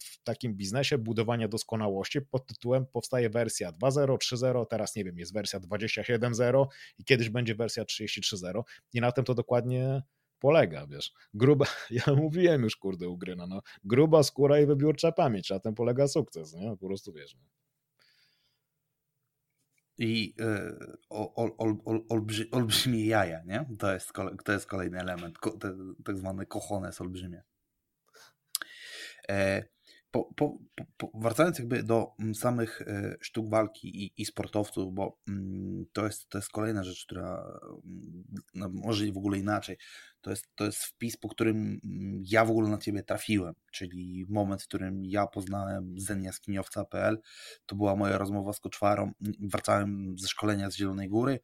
[0.00, 5.32] w takim biznesie budowania doskonałości pod tytułem powstaje wersja 2.0, 3.0, teraz nie wiem, jest
[5.32, 6.66] wersja 27.0
[6.98, 8.62] i kiedyś będzie wersja 33.0
[8.92, 10.02] i na tym to dokładnie
[10.38, 11.12] polega, wiesz.
[11.34, 11.66] Gruba,
[12.06, 16.08] ja mówiłem już, kurde, u Gryna, no, gruba skóra i wybiórcza pamięć, na tym polega
[16.08, 16.70] sukces, nie?
[16.70, 17.34] Po prostu wiesz.
[17.34, 17.40] No.
[20.00, 23.66] I y, ol, ol, ol, olbrzy, olbrzymie jaja, nie?
[23.78, 24.12] To jest,
[24.44, 27.42] to jest kolejny element, ko, te, tak zwany kochones olbrzymie.
[29.30, 29.64] E,
[30.10, 30.58] po, po,
[30.96, 36.06] po, wracając jakby do mm, samych e, sztuk walki i, i sportowców, bo mm, to
[36.06, 38.24] jest, to jest kolejna rzecz, która mm,
[38.54, 39.76] no, może w ogóle inaczej.
[40.20, 41.80] To jest, to jest wpis, po którym
[42.24, 47.20] ja w ogóle na ciebie trafiłem, czyli moment, w którym ja poznałem zenjaskiniowca.pl.
[47.66, 49.12] To była moja rozmowa z Koczwarą.
[49.40, 51.40] Wracałem ze szkolenia z Zielonej Góry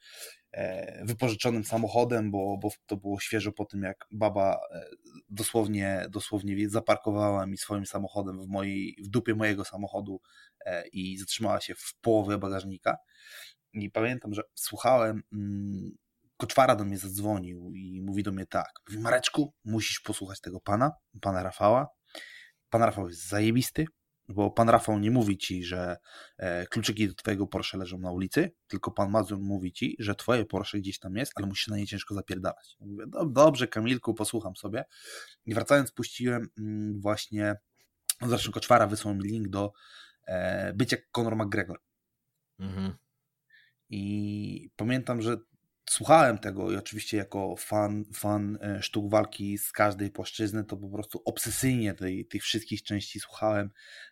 [1.02, 4.86] wypożyczonym samochodem, bo, bo to było świeżo po tym, jak baba e,
[5.28, 10.20] dosłownie, dosłownie zaparkowała mi swoim samochodem w, mojej, w dupie mojego samochodu
[10.66, 12.96] e, i zatrzymała się w połowie bagażnika.
[13.72, 15.96] I pamiętam, że słuchałem, mm,
[16.36, 20.92] Koczwara do mnie zadzwonił i mówi do mnie tak, mówi Mareczku, musisz posłuchać tego pana,
[21.20, 21.88] pana Rafała.
[22.70, 23.86] Pan Rafał jest zajebisty,
[24.28, 25.96] bo pan Rafał nie mówi ci, że
[26.36, 30.44] e, kluczyki do twojego Porsche leżą na ulicy, tylko pan Mazur mówi ci, że twoje
[30.44, 32.76] Porsche gdzieś tam jest, ale musisz na nie ciężko zapierdalać.
[32.80, 34.84] mówię, dobrze Kamilku, posłucham sobie.
[35.46, 37.56] I wracając puściłem mm, właśnie,
[38.22, 39.72] zresztą Koczwara wysłał mi link do
[40.26, 41.80] e, bycia Conor McGregor.
[42.58, 42.92] Mhm.
[43.88, 45.36] I pamiętam, że
[45.90, 50.88] słuchałem tego i oczywiście jako fan, fan e, sztuk walki z każdej płaszczyzny, to po
[50.88, 53.70] prostu obsesyjnie tej, tych wszystkich części słuchałem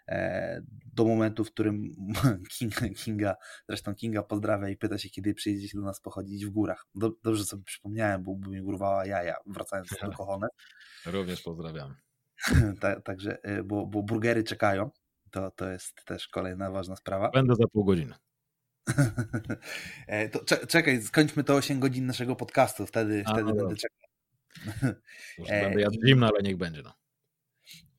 [0.08, 0.62] e,
[0.94, 1.82] do momentu, w którym
[2.58, 3.36] Kinga, Kinga,
[3.68, 6.86] zresztą Kinga pozdrawia i pyta się, kiedy przyjedziecie do nas pochodzić w górach.
[7.24, 10.48] Dobrze sobie przypomniałem, bo mi urwała jaja, wracając do Kochone.
[11.06, 11.94] Również pozdrawiam.
[13.04, 14.90] Także, e, bo, bo burgery czekają,
[15.30, 17.30] to, to jest też kolejna ważna sprawa.
[17.30, 18.14] Będę za pół godziny.
[20.06, 24.08] E, to czekaj, skończmy to 8 godzin naszego podcastu, wtedy, A, wtedy no będę czekał.
[25.38, 26.82] Może będę jadł zimno, ale niech będzie.
[26.82, 26.94] No.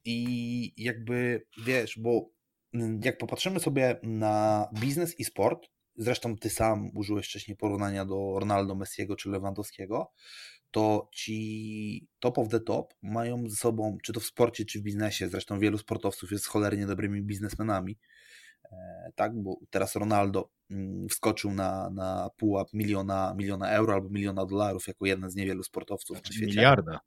[0.05, 2.29] I jakby, wiesz, bo
[2.73, 8.39] mm, jak popatrzymy sobie na biznes i sport, zresztą ty sam użyłeś wcześniej porównania do
[8.39, 10.11] Ronaldo, Messiego czy Lewandowskiego,
[10.71, 14.83] to ci top of the top mają ze sobą, czy to w sporcie, czy w
[14.83, 17.97] biznesie, zresztą wielu sportowców jest cholernie dobrymi biznesmenami,
[18.71, 20.49] e, tak, bo teraz Ronaldo
[21.09, 26.17] wskoczył na, na pułap miliona, miliona euro albo miliona dolarów jako jeden z niewielu sportowców
[26.17, 26.51] znaczy na świecie.
[26.51, 26.99] Miliarda.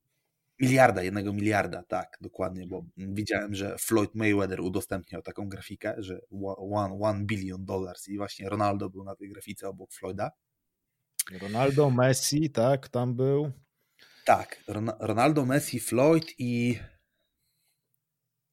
[0.61, 6.21] Miliarda, jednego miliarda, tak, dokładnie, bo widziałem, że Floyd Mayweather udostępniał taką grafikę, że
[6.57, 10.31] one, one billion dollars i właśnie Ronaldo był na tej grafice obok Floyda.
[11.41, 13.53] Ronaldo, Messi, tak, tam był.
[14.25, 14.65] Tak,
[15.01, 16.79] Ronaldo, Messi, Floyd i.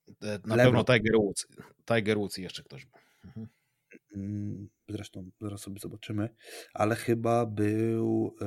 [0.07, 0.57] E, na Lebron.
[0.57, 1.48] pewno Tiger Woods.
[1.85, 2.99] Tiger Woods jeszcze ktoś był.
[3.26, 3.48] Mhm.
[4.15, 6.30] Mm, zresztą zaraz sobie zobaczymy,
[6.73, 8.35] ale chyba był.
[8.41, 8.45] E,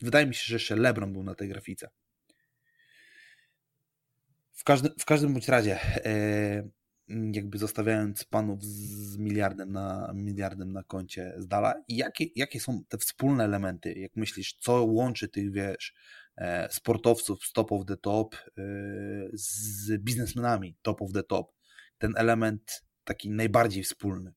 [0.00, 1.88] wydaje mi się, że jeszcze LeBron był na tej grafice.
[4.52, 6.68] W każdym, w każdym bądź razie, e,
[7.08, 12.98] jakby zostawiając panów z miliardem na, miliardem na koncie z dala, jakie, jakie są te
[12.98, 15.94] wspólne elementy, jak myślisz, co łączy tych, wiesz,
[16.36, 18.36] e, sportowców z top of the top
[19.32, 21.52] z biznesmenami top of the top,
[21.98, 24.32] ten element taki najbardziej wspólny?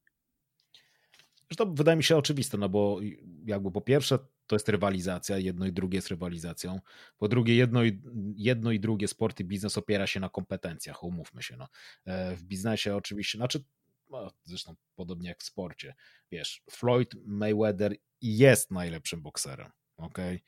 [1.57, 2.99] To wydaje mi się oczywiste, no bo
[3.45, 6.79] jakby po pierwsze to jest rywalizacja, jedno i drugie jest rywalizacją.
[7.17, 8.01] Po drugie, jedno i,
[8.35, 11.57] jedno i drugie sport i biznes opiera się na kompetencjach, umówmy się.
[11.57, 11.67] No.
[12.05, 13.63] E, w biznesie oczywiście, znaczy
[14.09, 15.95] no, zresztą podobnie jak w sporcie,
[16.31, 20.39] wiesz, Floyd Mayweather jest najlepszym bokserem, okay?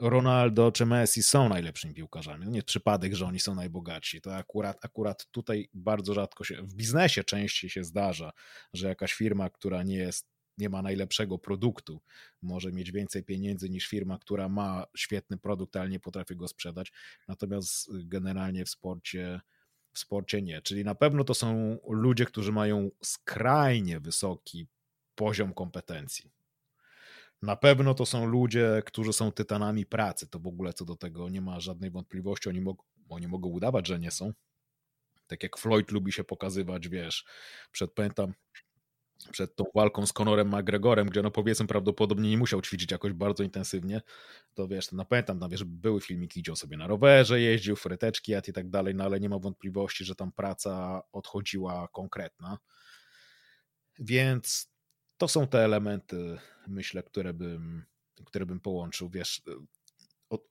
[0.00, 2.44] Ronaldo czy Messi są najlepszymi piłkarzami.
[2.44, 4.20] No nie przypadek, że oni są najbogatsi.
[4.20, 8.32] To akurat, akurat tutaj bardzo rzadko się, w biznesie częściej się zdarza,
[8.72, 12.00] że jakaś firma, która nie jest nie ma najlepszego produktu,
[12.42, 16.92] może mieć więcej pieniędzy niż firma, która ma świetny produkt, ale nie potrafi go sprzedać.
[17.28, 19.40] Natomiast generalnie w sporcie
[19.92, 20.62] w sporcie nie.
[20.62, 24.66] Czyli na pewno to są ludzie, którzy mają skrajnie wysoki
[25.14, 26.30] poziom kompetencji.
[27.42, 30.26] Na pewno to są ludzie, którzy są tytanami pracy.
[30.26, 32.48] To w ogóle co do tego nie ma żadnej wątpliwości.
[32.48, 34.32] Oni, mog oni mogą udawać, że nie są.
[35.26, 37.24] Tak jak Floyd lubi się pokazywać, wiesz,
[37.72, 38.34] przed pamiętam
[39.32, 43.42] przed tą walką z Conorem McGregorem, gdzie no powiedzmy prawdopodobnie nie musiał ćwiczyć jakoś bardzo
[43.42, 44.00] intensywnie,
[44.54, 48.32] to wiesz, no pamiętam, no wiesz, były filmiki, gdzie on sobie na rowerze jeździł, fryteczki
[48.32, 52.58] jadł i tak dalej, no ale nie ma wątpliwości, że tam praca odchodziła konkretna.
[53.98, 54.72] Więc
[55.20, 57.84] to są te elementy, myślę, które bym,
[58.24, 59.42] które bym połączył, wiesz,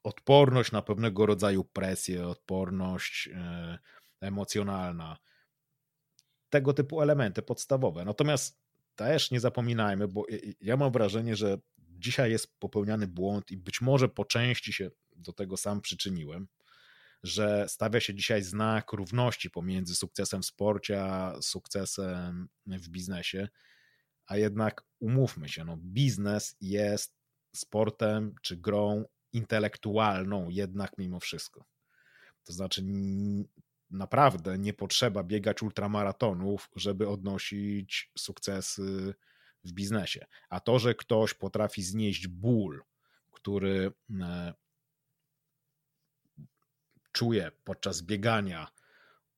[0.04, 3.80] odporność na pewnego rodzaju presję, odporność e,
[4.22, 5.18] emocjonalna,
[6.50, 8.06] tego typu elementy podstawowe.
[8.06, 8.60] Natomiast
[8.96, 10.26] też nie zapominajmy, bo
[10.62, 15.34] ja mam wrażenie, że dzisiaj jest popełniany błąd i być może po części się do
[15.34, 16.48] tego sam przyczyniłem,
[17.24, 23.48] że stawia się dzisiaj znak równości pomiędzy sukcesem w sporcie a sukcesem w biznesie,
[24.30, 27.16] a jednak umówmy się, no, biznes jest
[27.56, 31.66] sportem czy grą intelektualną jednak mimo wszystko.
[32.44, 32.84] To znaczy
[33.90, 39.14] naprawdę nie potrzeba biegać ultramaratonów, żeby odnosić sukcesy
[39.64, 40.26] w biznesie.
[40.50, 42.84] A to, że ktoś potrafi znieść ból,
[43.32, 43.92] który
[44.22, 44.54] e,
[47.12, 48.68] czuje podczas biegania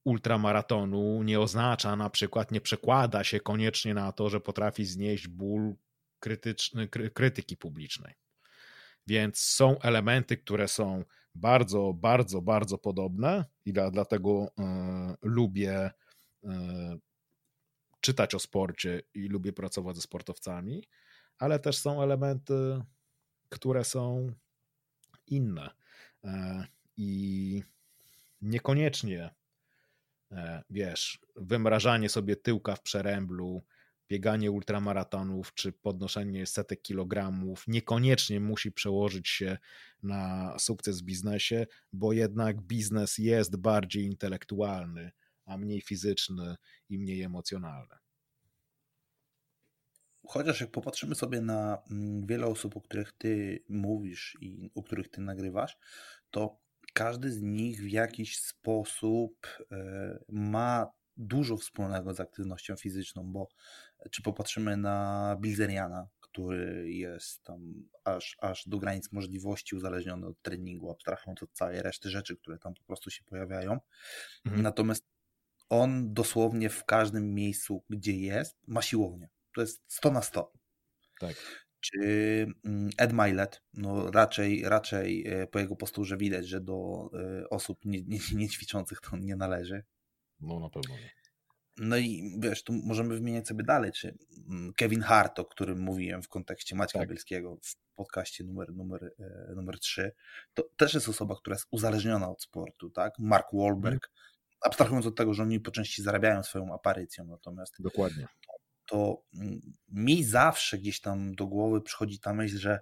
[0.03, 5.76] ultramaratonu, nie oznacza na przykład, nie przekłada się koniecznie na to, że potrafi znieść ból
[6.19, 8.14] krytyczny, krytyki publicznej.
[9.07, 11.03] Więc są elementy, które są
[11.36, 15.91] bardzo, bardzo, bardzo podobne i dla, dlatego e, lubię
[16.44, 16.98] e,
[18.02, 20.84] czytać o sporcie i lubię pracować ze sportowcami,
[21.38, 22.82] ale też są elementy,
[23.49, 24.34] które są
[25.28, 25.69] inne
[26.23, 26.65] e,
[26.98, 27.64] i
[28.41, 29.30] niekoniecznie
[30.70, 33.64] wiesz, wymrażanie sobie tyłka w przeręblu,
[34.10, 39.58] bieganie ultramaratonów czy podnoszenie setek kilogramów niekoniecznie musi przełożyć się
[40.03, 45.12] na sukces w biznesie, bo jednak biznes jest bardziej intelektualny,
[45.45, 46.56] a mniej fizyczny
[46.90, 47.95] i mniej emocjonalny.
[50.28, 55.10] Chociaż jak popatrzymy sobie na mm, wiele osób, o których ty mówisz i o których
[55.10, 55.78] ty nagrywasz,
[56.32, 56.60] to
[56.93, 63.47] każdy z nich w jakiś sposób e, ma dużo wspólnego z aktywnością fizyczną, bo
[64.11, 70.91] czy popatrzymy na Bilzeriana, który jest tam aż, aż do granic możliwości uzależniony od treningu,
[70.91, 73.80] abstrahując od całej reszty rzeczy, które tam po prostu się pojawiają.
[74.45, 74.63] Mhm.
[74.63, 75.05] Natomiast
[75.69, 79.30] on dosłownie w każdym miejscu, gdzie jest, ma siłownię.
[79.55, 80.53] To jest 100 na 100.
[81.19, 81.35] Tak.
[81.82, 81.98] Czy
[82.66, 87.86] mm, Ed Milet, no raczej, raczej e, po jego posturze widać, że do e, osób
[87.86, 89.84] nie, nie, nie ćwiczących to nie należy.
[90.40, 91.12] No na pewno nie.
[91.78, 94.18] No i wiesz, tu możemy wymieniać sobie dalej, czy
[94.49, 97.10] mm, Kevin Hart, o którym mówiłem w kontekście Maćka tak.
[97.10, 100.12] Bielskiego w podcaście numer, numer, e, numer 3,
[100.53, 103.14] to też jest osoba, która jest uzależniona od sportu, tak?
[103.20, 104.18] Mark Wahlberg, mm.
[104.62, 108.28] abstrahując od tego, że oni po części zarabiają swoją aparycją, natomiast Dokładnie.
[108.91, 112.80] To, mm, mi zawsze gdzieś tam do głowy przychodzi ta myśl, że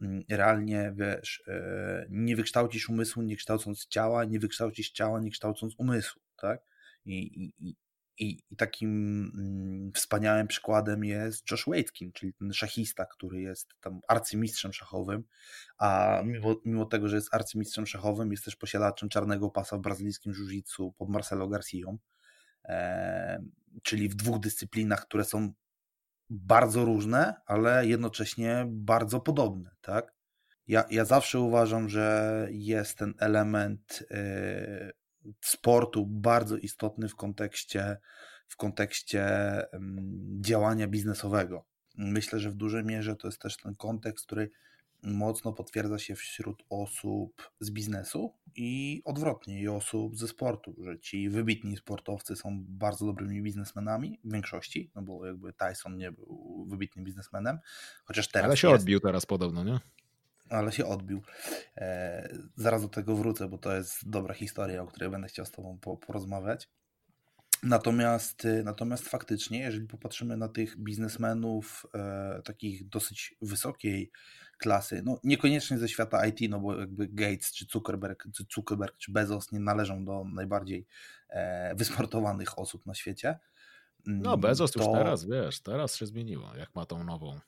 [0.00, 5.74] mm, realnie, wiesz, e, nie wykształcisz umysłu, nie kształcąc ciała, nie wykształcisz ciała, nie kształcąc
[5.78, 6.60] umysłu, tak?
[7.04, 7.76] I, i,
[8.18, 8.90] i, takim
[9.34, 15.24] mm, wspaniałym przykładem jest Josh Waitkin, czyli ten szachista, który jest tam arcymistrzem szachowym,
[15.78, 20.32] a mimo, mimo tego, że jest arcymistrzem szachowym, jest też posiadaczem czarnego pasa w brazylijskim
[20.32, 21.98] jiu-jitsu pod Marcelo Garcją,
[22.64, 23.42] e,
[23.82, 25.52] czyli w dwóch dyscyplinach, które są
[26.30, 30.14] bardzo różne, ale jednocześnie bardzo podobne, tak?
[30.66, 34.92] Ja, ja zawsze uważam, że jest ten element y,
[35.40, 37.96] sportu bardzo istotny w kontekście,
[38.48, 39.26] w kontekście
[40.40, 41.66] działania biznesowego.
[41.94, 44.50] Myślę, że w dużej mierze to jest też ten kontekst, który
[45.02, 51.28] mocno potwierdza się wśród osób z biznesu i odwrotnie, i osób ze sportu, że ci
[51.28, 57.04] wybitni sportowcy są bardzo dobrymi biznesmenami w większości, no bo jakby Tyson nie był wybitnym
[57.04, 57.58] biznesmenem,
[58.04, 58.46] chociaż teraz.
[58.46, 58.80] Ale się jest.
[58.80, 59.78] odbił teraz podobno, nie?
[60.52, 61.22] ale się odbił.
[61.76, 65.50] E, zaraz do tego wrócę, bo to jest dobra historia, o której będę chciał z
[65.50, 66.68] Tobą porozmawiać.
[67.62, 74.10] Natomiast, y, natomiast faktycznie, jeżeli popatrzymy na tych biznesmenów e, takich dosyć wysokiej
[74.62, 79.12] klasy, no niekoniecznie ze świata IT, no bo jakby Gates czy Zuckerberg, czy Zuckerberg czy
[79.12, 80.86] Bezos nie należą do najbardziej
[81.28, 83.38] e, wysportowanych osób na świecie.
[84.06, 84.80] No mm, Bezos to...
[84.80, 87.40] już teraz, wiesz, teraz się zmieniło, jak ma tą nową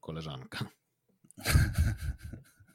[0.00, 0.58] koleżankę.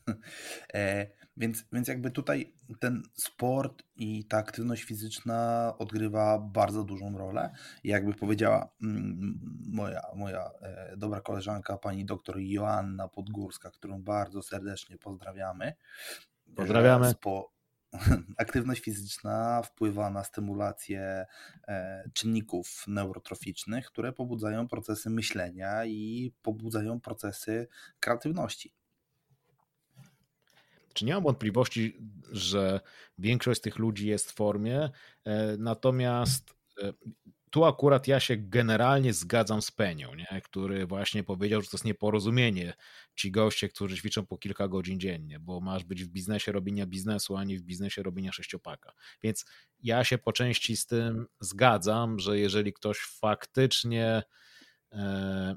[0.73, 1.07] e,
[1.37, 7.53] więc, więc jakby tutaj ten sport i ta aktywność fizyczna odgrywa bardzo dużą rolę.
[7.83, 14.97] Jakby powiedziała mm, moja, moja e, dobra koleżanka, pani doktor Joanna Podgórska, którą bardzo serdecznie
[14.97, 15.73] pozdrawiamy.
[16.55, 17.09] Pozdrawiamy.
[17.09, 17.53] Spo,
[18.37, 21.25] aktywność fizyczna wpływa na stymulację
[21.67, 27.67] e, czynników neurotroficznych, które pobudzają procesy myślenia i pobudzają procesy
[27.99, 28.73] kreatywności.
[30.93, 31.97] Czy nie mam wątpliwości,
[32.31, 32.79] że
[33.17, 34.89] większość tych ludzi jest w formie,
[35.25, 36.93] e, natomiast e,
[37.53, 40.41] tu akurat ja się generalnie zgadzam z Penią, nie?
[40.43, 42.73] który właśnie powiedział, że to jest nieporozumienie
[43.15, 47.37] ci goście, którzy ćwiczą po kilka godzin dziennie, bo masz być w biznesie robienia biznesu,
[47.37, 48.93] a nie w biznesie robienia sześciopaka.
[49.23, 49.45] Więc
[49.79, 54.23] ja się po części z tym zgadzam, że jeżeli ktoś faktycznie
[54.91, 55.55] e,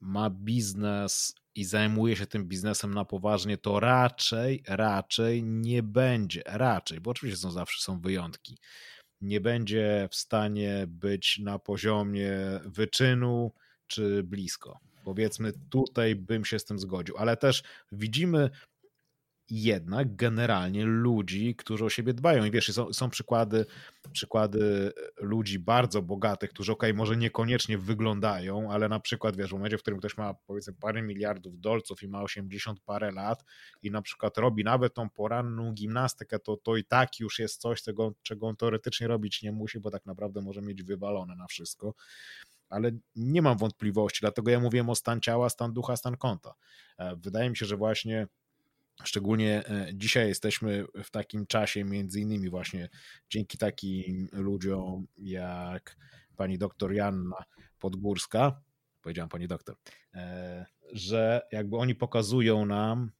[0.00, 7.00] ma biznes i zajmuje się tym biznesem na poważnie, to raczej, raczej nie będzie, raczej,
[7.00, 8.58] bo oczywiście są zawsze są wyjątki,
[9.20, 12.32] nie będzie w stanie być na poziomie
[12.64, 13.52] wyczynu
[13.86, 14.78] czy blisko.
[15.04, 17.62] Powiedzmy, tutaj bym się z tym zgodził, ale też
[17.92, 18.50] widzimy
[19.50, 22.44] jednak generalnie ludzi, którzy o siebie dbają.
[22.44, 23.66] I wiesz, są, są przykłady,
[24.12, 29.78] przykłady ludzi bardzo bogatych, którzy ok, może niekoniecznie wyglądają, ale na przykład wiesz, w momencie,
[29.78, 33.44] w którym ktoś ma powiedzmy parę miliardów dolców i ma 80 parę lat
[33.82, 37.82] i na przykład robi nawet tą poranną gimnastykę, to, to i tak już jest coś,
[37.82, 41.94] czego, czego on teoretycznie robić nie musi, bo tak naprawdę może mieć wywalone na wszystko
[42.70, 46.54] ale nie mam wątpliwości, dlatego ja mówiłem o stan ciała, stan ducha, stan konta.
[46.98, 48.26] E, wydaje mi się, że właśnie
[49.04, 52.88] Szczególnie e, dzisiaj jesteśmy w takim czasie, między innymi właśnie
[53.30, 55.96] dzięki takim ludziom jak
[56.36, 57.44] pani doktor Janna
[57.78, 58.60] Podgórska,
[59.02, 59.76] powiedziałam pani doktor,
[60.14, 63.10] e, że jakby oni pokazują nam,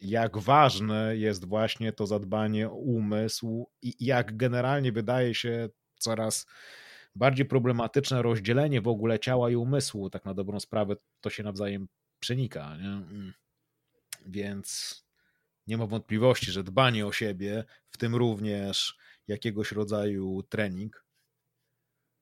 [0.00, 5.68] jak ważne jest właśnie to zadbanie o umysł i jak generalnie wydaje się
[5.98, 6.46] coraz
[7.14, 11.88] bardziej problematyczne rozdzielenie w ogóle ciała i umysłu, tak na dobrą sprawę to się nawzajem
[12.20, 12.76] przenika.
[12.76, 12.88] Nie?
[12.88, 13.32] Mm.
[14.26, 15.03] Więc
[15.66, 18.96] nie ma wątpliwości, że dbanie o siebie, w tym również
[19.28, 21.04] jakiegoś rodzaju trening,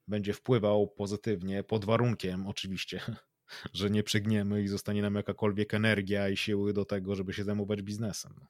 [0.09, 3.01] będzie wpływał pozytywnie, pod warunkiem oczywiście,
[3.73, 7.83] że nie przegniemy i zostanie nam jakakolwiek energia i siły do tego, żeby się zajmować
[7.83, 8.47] biznesem.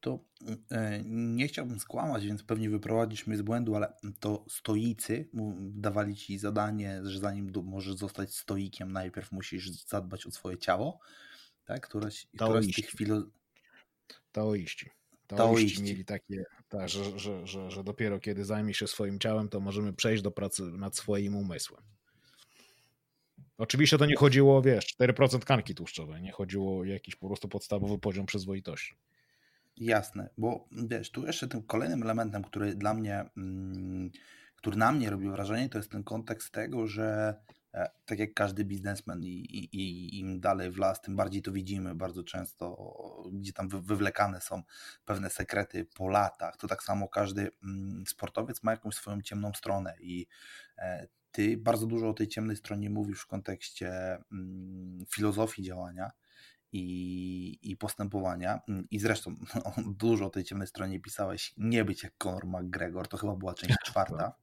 [0.00, 0.24] To
[0.70, 5.28] e, nie chciałbym skłamać, więc pewnie wyprowadzisz mnie z błędu, ale to stoicy
[5.58, 11.00] dawali ci zadanie, że zanim możesz zostać stoikiem, najpierw musisz zadbać o swoje ciało,
[11.64, 11.88] tak?
[11.88, 13.22] Któraś, któraś z tych filo
[14.32, 14.90] Taoiści.
[15.26, 19.48] Taoiści, Taoiści mieli takie, tak, że, że, że, że dopiero kiedy zajmie się swoim ciałem,
[19.48, 21.82] to możemy przejść do pracy nad swoim umysłem.
[23.58, 27.98] Oczywiście to nie chodziło, wiesz, 4% tkanki tłuszczowej, nie chodziło o jakiś po prostu podstawowy
[27.98, 28.94] poziom przyzwoitości.
[29.76, 34.10] Jasne, bo wiesz, tu jeszcze tym kolejnym elementem, który dla mnie, mm,
[34.56, 37.34] który na mnie robił wrażenie, to jest ten kontekst tego, że
[38.04, 41.94] tak jak każdy biznesmen i, i, i im dalej w las, tym bardziej to widzimy
[41.94, 42.76] bardzo często,
[43.32, 44.62] gdzie tam wywlekane są
[45.04, 49.94] pewne sekrety po latach, to tak samo każdy mm, sportowiec ma jakąś swoją ciemną stronę
[50.00, 50.26] i
[50.78, 56.10] e, ty bardzo dużo o tej ciemnej stronie mówisz w kontekście mm, filozofii działania,
[56.72, 58.60] i, i postępowania.
[58.90, 61.54] I zresztą no, dużo o tej ciemnej stronie pisałeś.
[61.56, 64.34] Nie być jak Conor McGregor, to chyba była część czwarta.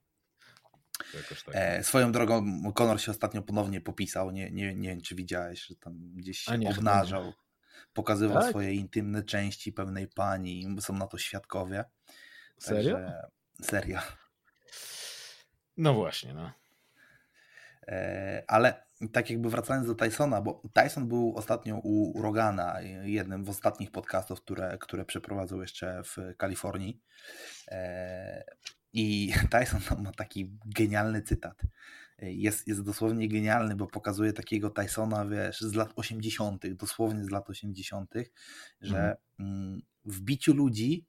[1.45, 1.55] Tak.
[1.55, 2.43] E, swoją drogą
[2.73, 4.31] Conor się ostatnio ponownie popisał.
[4.31, 7.33] Nie, nie, nie wiem, czy widziałeś, że tam gdzieś się nie, obnażał.
[7.93, 8.49] Pokazywał tak?
[8.49, 10.75] swoje intymne części pewnej pani.
[10.79, 11.83] Są na to świadkowie.
[12.57, 12.93] Serio?
[12.95, 13.29] Także,
[13.61, 13.99] serio.
[15.77, 16.51] No właśnie, no.
[17.87, 23.49] E, ale tak jakby wracając do Tysona, bo Tyson był ostatnio u Rogana, jednym z
[23.49, 27.01] ostatnich podcastów, które, które przeprowadzał jeszcze w Kalifornii.
[27.67, 28.43] E,
[28.93, 31.61] I Tyson ma taki genialny cytat.
[32.21, 37.49] Jest, jest dosłownie genialny, bo pokazuje takiego Tysona, wiesz, z lat 80., dosłownie z lat
[37.49, 38.13] 80.,
[38.81, 39.81] że mhm.
[40.05, 41.05] w biciu ludzi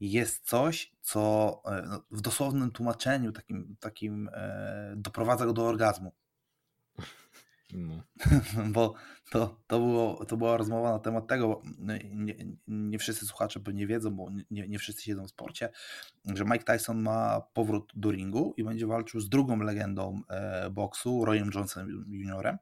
[0.00, 6.12] jest coś, co e, no, w dosłownym tłumaczeniu takim, takim e, doprowadza go do orgazmu.
[7.72, 8.02] No.
[8.74, 8.94] Bo
[9.30, 11.62] to, to, było, to była rozmowa na temat tego, bo
[12.14, 12.34] nie,
[12.68, 15.68] nie wszyscy słuchacze pewnie wiedzą, bo nie, nie wszyscy siedzą w sporcie,
[16.34, 21.24] że Mike Tyson ma powrót do ringu i będzie walczył z drugą legendą e, boksu,
[21.24, 22.58] Royem Johnsonem Juniorem.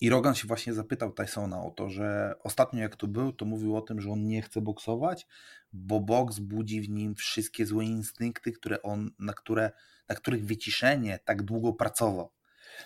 [0.00, 3.76] I Rogan się właśnie zapytał Tysona o to, że ostatnio jak tu był, to mówił
[3.76, 5.26] o tym, że on nie chce boksować,
[5.72, 9.70] bo boks budzi w nim wszystkie złe instynkty, które on, na, które,
[10.08, 12.30] na których wyciszenie tak długo pracował.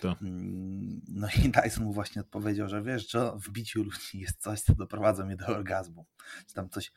[0.00, 0.16] To.
[0.22, 4.60] Mm, no i Tyson mu właśnie odpowiedział, że wiesz, że w biciu ludzi jest coś,
[4.60, 6.06] co doprowadza mnie do orgazmu.
[6.46, 6.92] Czy tam coś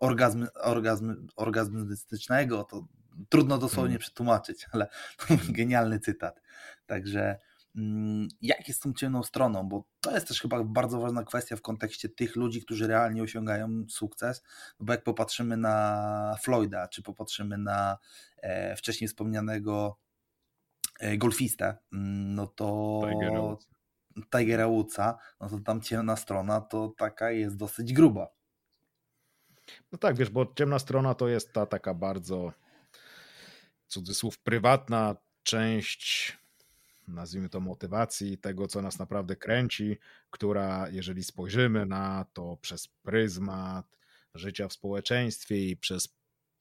[0.00, 2.86] orgazm, orgazm, orgazmystycznego, to
[3.28, 4.00] trudno dosłownie hmm.
[4.00, 4.86] przetłumaczyć, ale
[5.18, 6.40] to genialny cytat.
[6.86, 7.38] Także
[7.76, 11.62] mm, jak jest tą ciemną stroną, bo to jest też chyba bardzo ważna kwestia w
[11.62, 14.42] kontekście tych ludzi, którzy realnie osiągają sukces,
[14.80, 17.98] no bo jak popatrzymy na Floyda, czy popatrzymy na
[18.36, 19.98] e, wcześniej wspomnianego
[21.18, 23.00] golfistę, mm, no to
[24.30, 28.28] Tigera Woodsa, no to tam ciemna strona to taka jest dosyć gruba.
[29.92, 32.52] No tak, wiesz, bo ciemna strona to jest ta taka bardzo
[33.86, 36.40] cudzysłów prywatna część
[37.08, 39.98] nazwijmy to motywacji, tego co nas naprawdę kręci,
[40.30, 43.98] która jeżeli spojrzymy na to przez pryzmat
[44.34, 46.08] życia w społeczeństwie i przez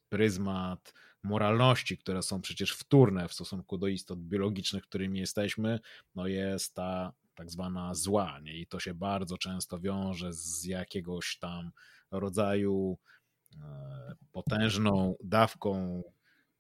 [0.10, 0.94] pryzmat
[1.24, 5.80] moralności, które są przecież wtórne w stosunku do istot biologicznych, którymi jesteśmy,
[6.16, 8.40] no jest ta tak zwana zła.
[8.40, 8.58] Nie?
[8.58, 11.72] I to się bardzo często wiąże z jakiegoś tam
[12.12, 12.98] rodzaju
[13.62, 16.04] e, potężną dawką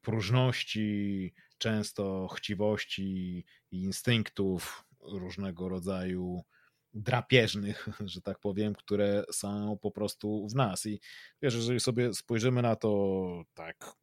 [0.02, 6.44] próżności, często chciwości i instynktów różnego rodzaju
[6.94, 10.86] drapieżnych, że tak powiem, które są po prostu w nas.
[10.86, 11.00] I
[11.42, 13.94] wiesz, jeżeli sobie spojrzymy na to tak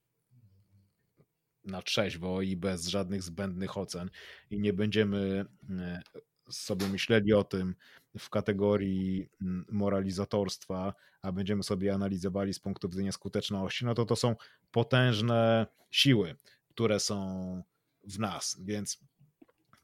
[1.66, 4.10] na trzeźwo i bez żadnych zbędnych ocen.
[4.50, 6.02] I nie będziemy e,
[6.50, 7.74] sobie myśleli o tym
[8.18, 14.16] w kategorii mm, moralizatorstwa, a będziemy sobie analizowali z punktu widzenia skuteczności, no to to
[14.16, 14.36] są
[14.72, 16.36] potężne siły,
[16.68, 17.62] które są
[18.04, 19.00] w nas, więc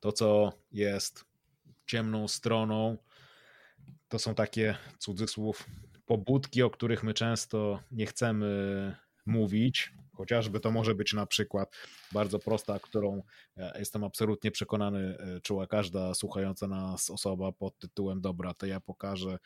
[0.01, 1.25] to, co jest
[1.87, 2.99] ciemną stroną,
[4.09, 5.67] to są takie cudzysłów
[6.07, 8.97] pobudki, o których my często nie chcemy
[9.27, 9.93] mówić,
[10.23, 11.77] Chociażby to może być na przykład
[12.13, 13.23] bardzo prosta, którą
[13.57, 18.81] e, jestem absolutnie przekonany, e, czuła każda słuchająca nas osoba pod tytułem dobra, to ja
[18.81, 19.39] pokażę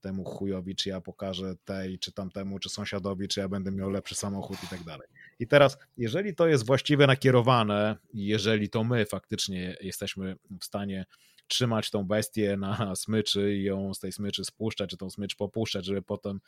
[0.00, 4.14] temu chujowi, czy ja pokażę tej, czy tamtemu, czy sąsiadowi, czy ja będę miał lepszy
[4.14, 5.08] samochód i tak dalej.
[5.38, 11.06] I teraz, jeżeli to jest właściwie nakierowane, jeżeli to my faktycznie jesteśmy w stanie
[11.48, 15.84] trzymać tą bestię na smyczy i ją z tej smyczy spuszczać, czy tą smycz popuszczać,
[15.84, 16.40] żeby potem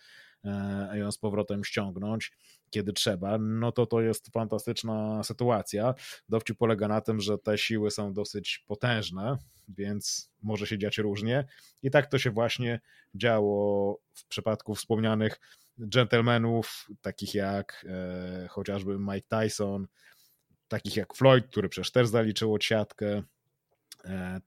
[0.45, 2.33] e, ją z powrotem ściągnąć,
[2.71, 5.95] kiedy trzeba, no to to jest fantastyczna sytuacja.
[6.29, 9.37] Dowcip polega na tym, że te siły są dosyć potężne,
[9.69, 11.45] więc może się dziać różnie.
[11.83, 12.81] I tak to się właśnie
[13.15, 15.41] działo w przypadku wspomnianych
[15.79, 19.87] gentlemanów, takich jak e, chociażby Mike Tyson,
[20.69, 23.23] takich jak Floyd, który przecież też zaliczył siatkę, e,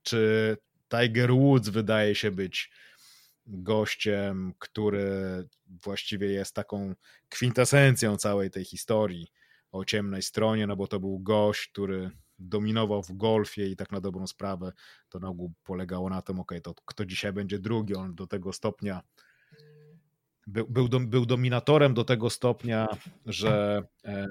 [0.02, 0.56] czy
[0.88, 2.70] Tiger Woods wydaje się być
[3.46, 5.44] gościem, który
[5.84, 6.94] właściwie jest taką
[7.28, 9.28] kwintesencją całej tej historii
[9.72, 14.00] o ciemnej stronie, no bo to był gość, który dominował w golfie i tak na
[14.00, 14.72] dobrą sprawę
[15.08, 18.52] to na ogół polegało na tym, ok, to kto dzisiaj będzie drugi, on do tego
[18.52, 19.02] stopnia
[20.46, 22.88] był, był, był dominatorem do tego stopnia,
[23.26, 24.28] że e,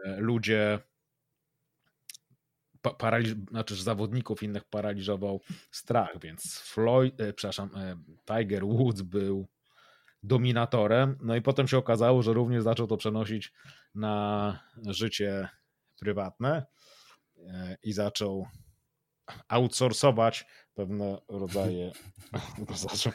[2.82, 5.42] paraliż, znaczy zawodników innych paraliżował
[5.72, 7.96] strach, więc Floyd, e, przepraszam, e,
[8.26, 9.48] Tiger Woods był
[10.24, 13.54] dominatorem, no i potem się okazało, że również zaczął to przenosić
[13.96, 15.50] na życie
[16.00, 16.66] prywatne
[17.38, 18.48] e, i zaczął
[19.48, 21.92] outsourcować pewne rodzaje,
[22.90, 23.14] zaczął,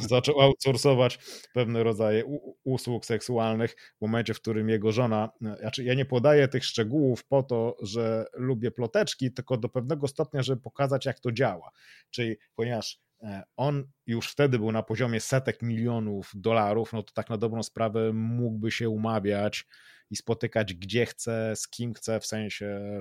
[0.00, 1.18] zaczął outsourcować
[1.54, 2.24] pewne rodzaje
[2.64, 5.30] usług seksualnych w momencie, w którym jego żona,
[5.60, 10.42] znaczy ja nie podaję tych szczegółów po to, że lubię ploteczki, tylko do pewnego stopnia,
[10.42, 11.70] żeby pokazać jak to działa.
[12.10, 17.30] Czyli ponieważ e, on już wtedy był na poziomie setek milionów dolarów, no to tak
[17.30, 19.66] na dobrą sprawę mógłby się umawiać
[20.10, 23.00] i spotykać gdzie chce, z kim chce, w sensie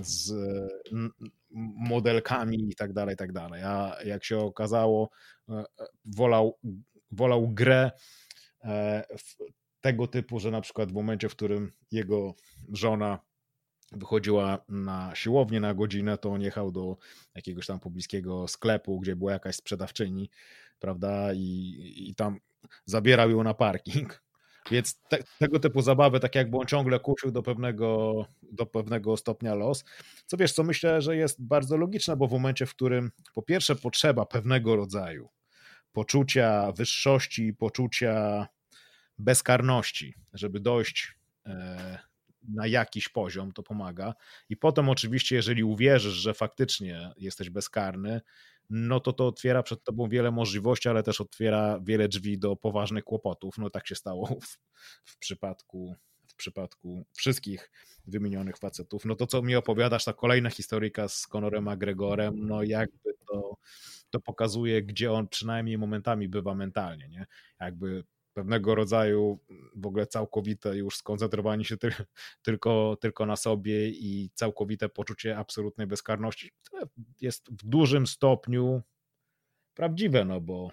[0.00, 0.32] z
[1.88, 3.62] modelkami i tak dalej, i tak dalej.
[3.62, 5.10] A jak się okazało,
[5.48, 5.64] e, e,
[6.04, 6.58] wolał,
[7.10, 7.90] wolał grę
[8.64, 9.04] e,
[9.80, 12.34] tego typu, że na przykład w momencie, w którym jego
[12.72, 13.18] żona
[13.92, 16.96] wychodziła na siłownię na godzinę, to on jechał do
[17.34, 20.30] jakiegoś tam pobliskiego sklepu, gdzie była jakaś sprzedawczyni,
[20.78, 22.40] prawda, i, i tam
[22.84, 24.22] zabierał ją na parking
[24.70, 29.54] więc te, tego typu zabawy, tak jakby on ciągle kusił do pewnego, do pewnego stopnia
[29.54, 29.84] los.
[30.26, 33.76] Co wiesz, co myślę, że jest bardzo logiczne, bo w momencie, w którym po pierwsze
[33.76, 35.28] potrzeba pewnego rodzaju
[35.92, 38.46] poczucia wyższości, poczucia
[39.18, 41.14] bezkarności, żeby dojść
[41.46, 41.98] e,
[42.48, 44.14] na jakiś poziom, to pomaga.
[44.48, 48.20] I potem oczywiście, jeżeli uwierzysz, że faktycznie jesteś bezkarny,
[48.70, 53.04] no to to otwiera przed tobą wiele możliwości, ale też otwiera wiele drzwi do poważnych
[53.04, 53.58] kłopotów.
[53.58, 54.58] No tak się stało w,
[55.04, 55.94] w przypadku
[56.26, 57.70] w przypadku wszystkich
[58.06, 59.04] wymienionych facetów.
[59.04, 63.56] No to, co mi opowiadasz, ta kolejna historyjka z Conorem McGregorem, no jakby to,
[64.10, 67.26] to pokazuje, gdzie on przynajmniej momentami bywa mentalnie, nie?
[67.60, 68.04] Jakby
[68.38, 69.38] pewnego rodzaju
[69.76, 71.90] w ogóle całkowite już skoncentrowanie się ty,
[72.42, 76.50] tylko, tylko na sobie i całkowite poczucie absolutnej bezkarności
[77.20, 78.82] jest w dużym stopniu
[79.74, 80.70] prawdziwe, no bo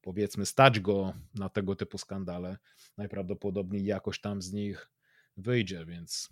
[0.00, 2.56] powiedzmy stać go na tego typu skandale,
[2.96, 4.90] najprawdopodobniej jakoś tam z nich
[5.36, 6.30] wyjdzie, więc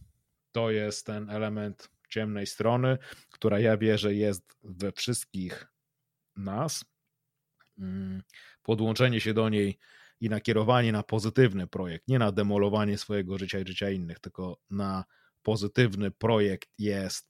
[0.52, 2.98] to jest ten element ciemnej strony,
[3.30, 5.66] która ja wierzę jest we wszystkich
[6.36, 6.84] nas.
[7.78, 8.22] Mm,
[8.62, 9.78] podłączenie się do niej
[10.24, 15.04] i nakierowanie na pozytywny projekt, nie na demolowanie swojego życia i życia innych, tylko na
[15.42, 17.28] pozytywny projekt jest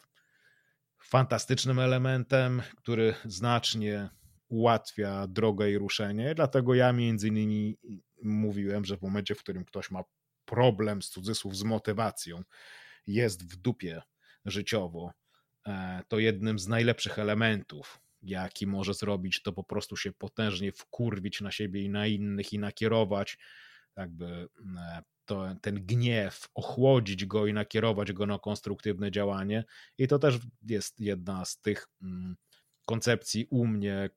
[1.02, 4.08] fantastycznym elementem, który znacznie
[4.48, 6.34] ułatwia drogę i ruszenie.
[6.34, 7.78] Dlatego ja między innymi
[8.22, 10.02] mówiłem, że w momencie, w którym ktoś ma
[10.44, 12.42] problem z cudzysłów z motywacją,
[13.06, 14.02] jest w dupie
[14.44, 15.12] życiowo,
[15.66, 21.40] e, to jednym z najlepszych elementów jaki może zrobić, to po prostu się potężnie wkurwić
[21.40, 23.38] na siebie i na innych i nakierować
[23.96, 29.64] jakby e, to, ten gniew, ochłodzić go i nakierować go na konstruktywne działanie.
[29.98, 32.36] I to też jest jedna z tych mm,
[32.86, 34.10] koncepcji u mnie,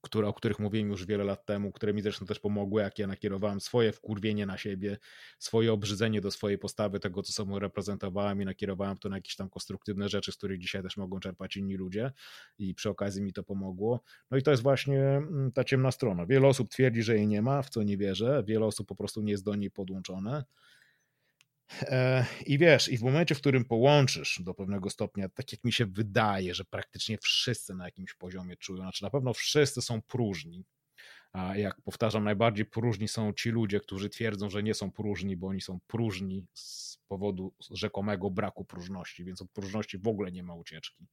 [0.00, 3.06] które, o których mówiłem już wiele lat temu, które mi zresztą też pomogły, jak ja
[3.06, 4.98] nakierowałem swoje wkurwienie na siebie,
[5.38, 9.50] swoje obrzydzenie do swojej postawy, tego, co sobą reprezentowałem i nakierowałem to na jakieś tam
[9.50, 12.12] konstruktywne rzeczy, z których dzisiaj też mogą czerpać inni ludzie
[12.58, 14.02] i przy okazji mi to pomogło.
[14.30, 16.26] No i to jest właśnie mm, ta ciemna strona.
[16.26, 19.22] Wiele osób twierdzi, że jej nie ma, w co nie wierzę, wiele osób po prostu
[19.22, 20.44] nie jest do niej podłączone,
[22.46, 25.86] I wiesz, i w momencie, w którym połączysz do pewnego stopnia, tak jak mi się
[25.86, 30.64] wydaje, że praktycznie wszyscy na jakimś poziomie czują, znaczy na pewno wszyscy są próżni,
[31.32, 35.46] a jak powtarzam, najbardziej próżni są ci ludzie, którzy twierdzą, że nie są próżni, bo
[35.46, 40.54] oni są próżni z powodu rzekomego braku próżności, więc od próżności w ogóle nie ma
[40.54, 41.06] ucieczki.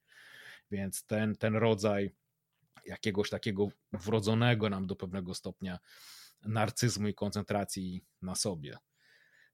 [0.72, 2.12] Więc ten, ten rodzaj
[2.86, 5.80] jakiegoś takiego wrodzonego nam do pewnego stopnia
[6.46, 8.78] narcyzmu i koncentracji na sobie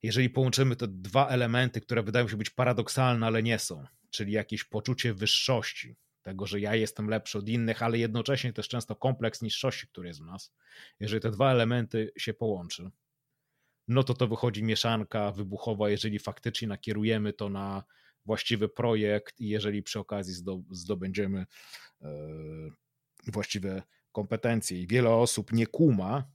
[0.05, 4.63] jeżeli połączymy te dwa elementy, które wydają się być paradoksalne, ale nie są, czyli jakieś
[4.63, 9.87] poczucie wyższości, tego, że ja jestem lepszy od innych, ale jednocześnie też często kompleks niższości,
[9.87, 10.53] który jest w nas,
[10.99, 12.89] jeżeli te dwa elementy się połączy,
[13.87, 17.83] no to to wychodzi mieszanka wybuchowa, jeżeli faktycznie nakierujemy to na
[18.25, 20.33] właściwy projekt i jeżeli przy okazji
[20.71, 21.45] zdobędziemy
[22.01, 22.07] e,
[23.27, 24.81] właściwe kompetencje.
[24.81, 26.31] I wiele osób nie kuma,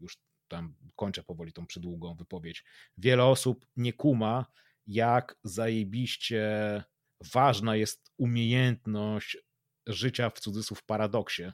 [0.00, 0.18] już
[0.48, 2.64] tam kończę powoli tą przydługą wypowiedź.
[2.98, 4.46] Wiele osób nie kuma,
[4.86, 6.84] jak zajebiście
[7.32, 9.38] ważna jest umiejętność
[9.86, 11.52] życia w cudzysłów paradoksie,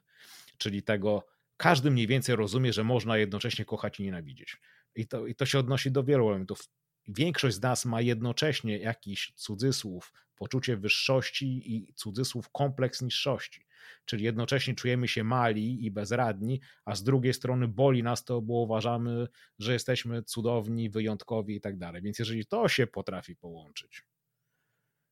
[0.59, 4.56] czyli tego, każdy mniej więcej rozumie, że można jednocześnie kochać i nienawidzieć.
[4.94, 6.60] I to, i to się odnosi do wielu elementów
[7.09, 13.66] większość z nas ma jednocześnie jakiś cudzysłów, poczucie wyższości i cudzysłów kompleks niższości.
[14.05, 18.55] Czyli jednocześnie czujemy się mali i bezradni, a z drugiej strony boli nas to, bo
[18.55, 22.03] uważamy, że jesteśmy cudowni, wyjątkowi i tak dalej.
[22.03, 24.03] Więc jeżeli to się potrafi połączyć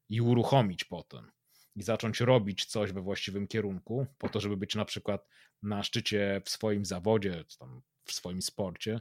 [0.09, 1.31] i uruchomić potem,
[1.77, 5.27] i zacząć robić coś we właściwym kierunku, po to, żeby być na przykład
[5.62, 9.01] na szczycie w swoim zawodzie, tam w swoim sporcie,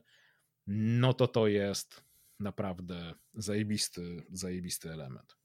[0.68, 2.09] no to to jest
[2.40, 5.40] naprawdę zajebisty, zajebisty element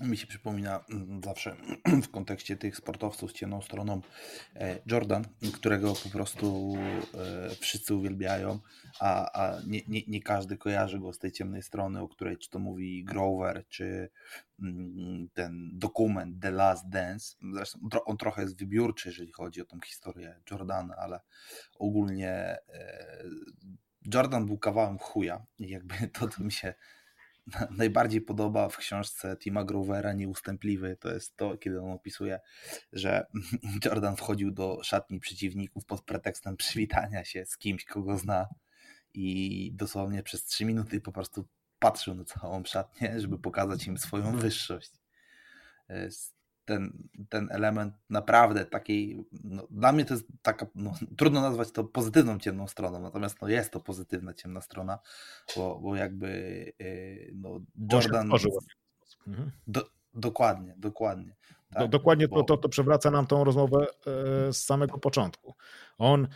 [0.00, 1.56] mi się przypomina mm, zawsze
[2.04, 4.00] w kontekście tych sportowców z ciemną stroną
[4.56, 6.74] e, Jordan, którego po prostu
[7.14, 8.58] e, wszyscy uwielbiają,
[9.00, 12.50] a, a nie, nie, nie, każdy kojarzy go z tej ciemnej strony, o której czy
[12.50, 14.10] to mówi Grover, czy
[14.62, 17.36] mm, ten dokument The Last Dance.
[17.54, 21.20] Zresztą on trochę jest wybiórczy, jeżeli chodzi o tą historię Jordana, ale
[21.78, 22.30] ogólnie
[22.68, 23.24] e,
[24.14, 26.74] Jordan był kawałem chuja i jakby to, to mi się
[27.70, 32.40] najbardziej podoba w książce Tima Grovera Nieustępliwy, to jest to, kiedy on opisuje,
[32.92, 33.26] że
[33.84, 38.48] Jordan wchodził do szatni przeciwników pod pretekstem przywitania się z kimś, kogo zna
[39.14, 41.48] i dosłownie przez trzy minuty po prostu
[41.78, 44.90] patrzył na całą szatnię, żeby pokazać im swoją wyższość
[46.70, 51.84] ten, ten element naprawdę takiej, no, dla mnie to jest taka, no, trudno nazwać to
[51.84, 54.98] pozytywną ciemną stroną, natomiast no, jest to pozytywna ciemna strona,
[55.56, 56.28] bo, bo jakby
[56.78, 57.60] yy, no,
[57.92, 58.30] Jordan...
[59.26, 59.50] Mhm.
[59.66, 61.36] Do, dokładnie, dokładnie.
[61.74, 62.36] Tak, dokładnie bo...
[62.36, 65.54] to, to, to przewraca nam tą rozmowę e, z samego początku.
[65.98, 66.28] On,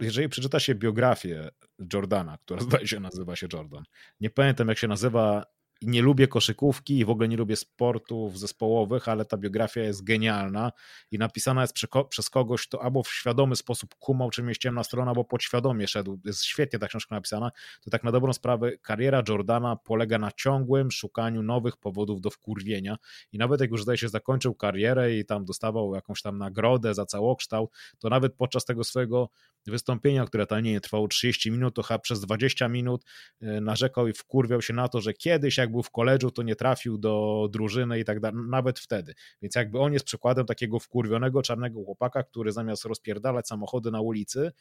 [0.00, 1.48] jeżeli przeczyta się biografię
[1.92, 3.84] Jordana, która zdaje się nazywa się Jordan,
[4.20, 5.44] nie pamiętam jak się nazywa
[5.82, 10.72] nie lubię koszykówki i w ogóle nie lubię sportów zespołowych, ale ta biografia jest genialna
[11.10, 11.74] i napisana jest
[12.08, 16.20] przez kogoś, kto albo w świadomy sposób kumał, czym jest ciemna strona, albo podświadomie szedł.
[16.24, 17.50] Jest świetnie ta książka napisana.
[17.80, 22.96] To tak na dobrą sprawę kariera Jordana polega na ciągłym szukaniu nowych powodów do wkurwienia
[23.32, 27.06] i nawet jak już zdaje się zakończył karierę i tam dostawał jakąś tam nagrodę za
[27.06, 29.30] całokształt, to nawet podczas tego swojego
[29.66, 33.04] wystąpienia, które tam nie trwało 30 minut, to chyba przez 20 minut
[33.40, 36.56] e, narzekał i wkurwiał się na to, że kiedyś jak był w koledżu, to nie
[36.56, 39.14] trafił do drużyny i tak dalej, nawet wtedy.
[39.42, 44.52] Więc jakby on jest przykładem takiego wkurwionego czarnego chłopaka, który zamiast rozpierdalać samochody na ulicy,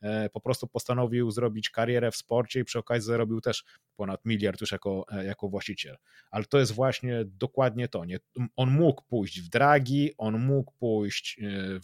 [0.00, 3.64] e, po prostu postanowił zrobić karierę w sporcie i przy okazji zarobił też
[3.96, 5.96] ponad miliard już jako, e, jako właściciel.
[6.30, 8.04] Ale to jest właśnie dokładnie to.
[8.04, 8.18] Nie?
[8.56, 11.40] On mógł pójść w dragi, on mógł pójść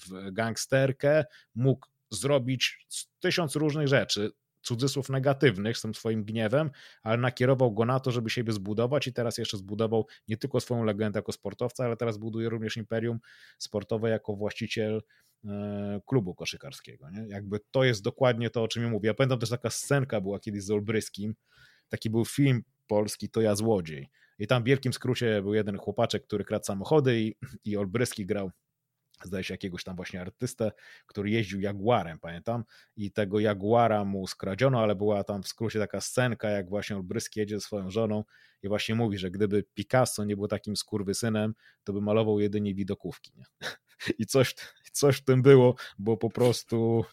[0.09, 1.25] w gangsterkę,
[1.55, 2.87] mógł zrobić
[3.21, 4.31] tysiąc różnych rzeczy,
[4.63, 6.71] cudzysłów negatywnych z tym swoim gniewem,
[7.03, 10.85] ale nakierował go na to, żeby siebie zbudować i teraz jeszcze zbudował nie tylko swoją
[10.85, 13.19] legendę jako sportowca, ale teraz buduje również imperium
[13.59, 15.03] sportowe jako właściciel
[15.45, 17.11] e, klubu koszykarskiego.
[17.11, 17.27] Nie?
[17.29, 19.07] Jakby to jest dokładnie to, o czym ja mówię.
[19.07, 21.35] Ja pamiętam też taka scenka była kiedyś z Olbryskim,
[21.89, 24.11] taki był film polski, to ja złodziej.
[24.39, 28.51] I tam w wielkim skrócie był jeden chłopaczek, który kradł samochody i, i Olbryski grał
[29.24, 30.73] zdaje się jakiegoś tam właśnie artystę,
[31.07, 32.65] który jeździł Jaguarem, pamiętam,
[32.97, 37.40] i tego Jaguara mu skradziono, ale była tam w skrócie taka scenka, jak właśnie Olbryski
[37.40, 38.24] jedzie ze swoją żoną
[38.62, 41.55] i właśnie mówi, że gdyby Picasso nie był takim skurwysynem,
[41.85, 43.32] to by malował jedynie widokówki.
[43.36, 43.45] Nie?
[44.19, 44.55] I coś,
[44.99, 47.05] coś w tym było, bo po prostu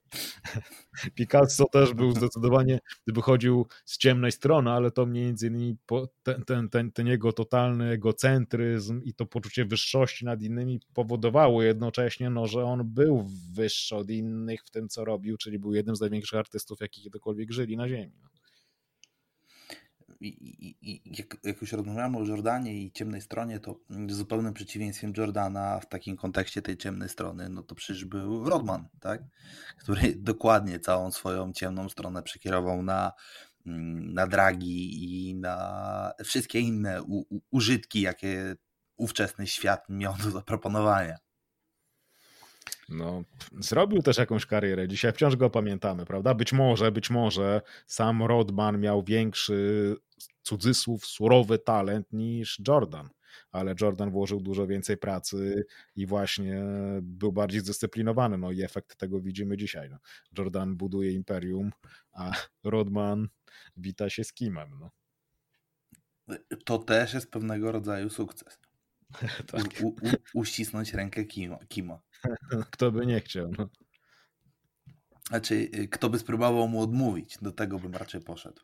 [1.16, 5.78] Picasso też był zdecydowanie, wychodził z ciemnej strony, ale to między innymi
[6.24, 12.30] ten, ten, ten, ten jego totalny egocentryzm i to poczucie wyższości nad innymi powodowało jednocześnie,
[12.30, 16.02] no, że on był wyższy od innych w tym, co robił, czyli był jednym z
[16.02, 18.14] największych artystów, jakich kiedykolwiek żyli na ziemi.
[20.20, 25.14] I, i, i jak, jak, już rozmawiamy o Jordanie i ciemnej stronie, to zupełnym przeciwieństwem
[25.18, 29.22] Jordana w takim kontekście tej ciemnej strony, no to przecież był Rodman, tak?
[29.80, 33.12] który dokładnie całą swoją ciemną stronę przekierował na,
[33.66, 38.56] mm, na dragi i na wszystkie inne u, u, użytki, jakie
[38.98, 41.25] ówczesny świat miał do zaproponowania.
[42.90, 43.24] No,
[43.60, 44.88] zrobił też jakąś karierę.
[44.88, 46.34] Dzisiaj wciąż go pamiętamy, prawda?
[46.34, 49.96] Być może, być może sam Rodman miał większy
[50.42, 53.10] cudzysłów surowy talent niż Jordan,
[53.52, 56.64] ale Jordan włożył dużo więcej pracy i właśnie
[57.02, 58.38] był bardziej zdyscyplinowany.
[58.38, 59.90] No i efekt tego widzimy dzisiaj.
[59.90, 59.98] No.
[60.38, 61.72] Jordan buduje imperium,
[62.12, 62.32] a
[62.64, 63.28] Rodman
[63.78, 64.70] wita się z Kimem.
[64.80, 64.90] No.
[66.66, 68.60] To też jest pewnego rodzaju sukces.
[69.52, 69.62] tak.
[69.84, 69.96] u, u,
[70.34, 71.58] uścisnąć rękę Kima.
[71.68, 72.00] Kima.
[72.72, 73.52] Kto by nie chciał.
[73.58, 73.70] No.
[75.30, 78.62] Znaczy, y, kto by spróbował mu odmówić, do tego bym raczej poszedł.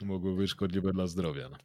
[0.00, 1.48] Mogło być szkodliwe dla zdrowia.
[1.48, 1.58] No.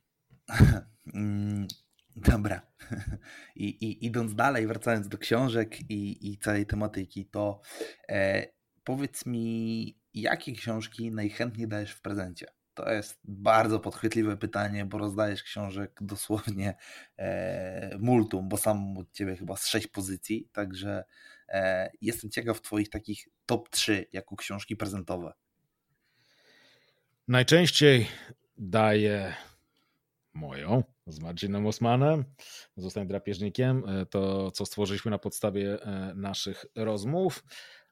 [1.13, 1.67] Mm,
[2.15, 2.61] dobra.
[3.55, 7.61] I, I, idąc dalej, wracając do książek i, i całej tematyki, to
[8.09, 8.47] e,
[8.83, 12.47] powiedz mi, jakie książki najchętniej dajesz w prezencie?
[12.73, 16.75] To jest bardzo podchwytliwe pytanie, bo rozdajesz książek dosłownie
[17.17, 21.03] e, multum, bo sam od ciebie chyba z sześć pozycji, także
[21.49, 25.33] e, jestem ciekaw twoich takich top 3 jako książki prezentowe.
[27.27, 28.07] Najczęściej
[28.57, 29.33] daję
[30.33, 32.25] moją z Marcinem Osmanem,
[32.77, 37.43] Zostań drapieżnikiem, e, to co stworzyliśmy na podstawie e, naszych rozmów.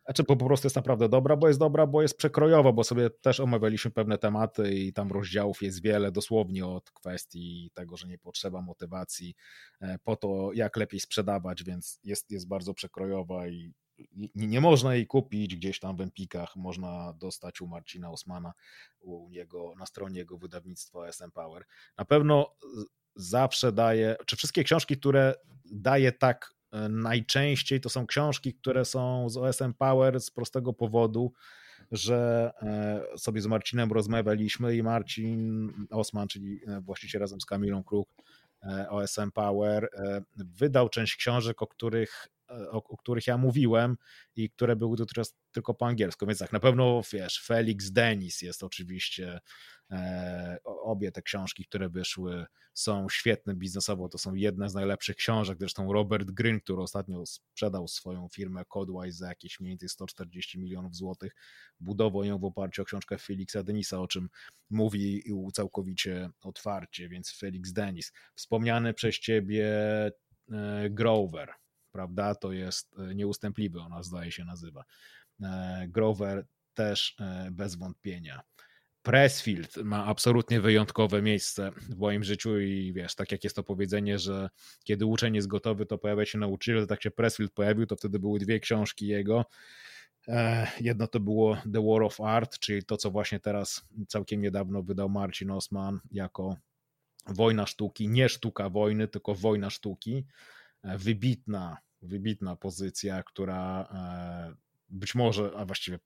[0.05, 3.09] Znaczy, bo po prostu jest naprawdę dobra, bo jest dobra, bo jest przekrojowa, bo sobie
[3.09, 8.17] też omawialiśmy pewne tematy i tam rozdziałów jest wiele, dosłownie od kwestii tego, że nie
[8.17, 9.35] potrzeba motywacji
[9.81, 13.73] e, po to, jak lepiej sprzedawać, więc jest, jest bardzo przekrojowa i
[14.35, 18.53] nie można jej kupić gdzieś tam w Empikach, można dostać u Marcina Osmana,
[18.99, 21.65] u niego, na stronie jego wydawnictwa SM Power.
[21.97, 22.55] Na pewno
[23.15, 26.53] zawsze daje, czy wszystkie książki, które daje tak
[26.89, 31.34] najczęściej, to są książki, które są z OSM Power z prostego powodu,
[31.91, 37.84] że e, sobie z Marcinem rozmawialiśmy i Marcin Osman, czyli e, właściciel razem z Kamilą
[37.84, 38.10] Kruk
[38.89, 39.89] OSM Power,
[40.35, 42.27] wydał część książek, o których
[42.71, 43.97] o, o, których ja mówiłem
[44.35, 48.63] i które były teraz tylko po angielsku, więc tak, na pewno wiesz, Felix Denis jest
[48.63, 49.39] oczywiście,
[49.91, 55.57] e, obie te książki, które wyszły są świetne biznesowo, to są jedne z najlepszych książek,
[55.59, 60.95] zresztą Robert Gryn, który ostatnio sprzedał swoją firmę Codewise za jakieś mniej więcej 140 milionów
[60.95, 61.35] złotych,
[61.79, 64.29] budował ją w oparciu o książkę Felixa Denisa, o czym
[64.69, 65.23] mówi
[65.53, 68.13] całkowicie otwarcie, więc Felix Denis.
[68.35, 69.67] Wspomniany przez ciebie
[70.51, 71.53] e, Grover,
[71.91, 72.35] prawda?
[72.35, 74.84] To jest e, nieustępliwy, ona zdaje się nazywa.
[75.41, 78.41] E, Grover też e, bez wątpienia.
[79.03, 84.19] Pressfield ma absolutnie wyjątkowe miejsce w moim życiu i wiesz, tak jak jest to powiedzenie,
[84.19, 84.49] że
[84.84, 88.39] kiedy uczeń jest gotowy, to pojawia się nauczyciel, tak się Pressfield pojawił, to wtedy były
[88.39, 89.45] dwie książki jego.
[90.80, 95.09] Jedno to było The War of Art, czyli to, co właśnie teraz całkiem niedawno wydał
[95.09, 96.57] Marcin Osman jako
[97.27, 100.26] Wojna Sztuki, nie sztuka wojny, tylko wojna sztuki.
[100.83, 104.55] E, wybitna, wybitna pozycja, która e,
[104.89, 105.99] być może, a właściwie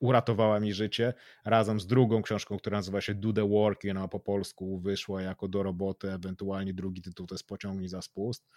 [0.00, 1.14] uratowała mi życie,
[1.44, 5.22] razem z drugą książką, która nazywa się Do the Work i ona po polsku wyszła
[5.22, 8.48] jako do roboty, ewentualnie drugi tytuł to jest Pociągnij za spust.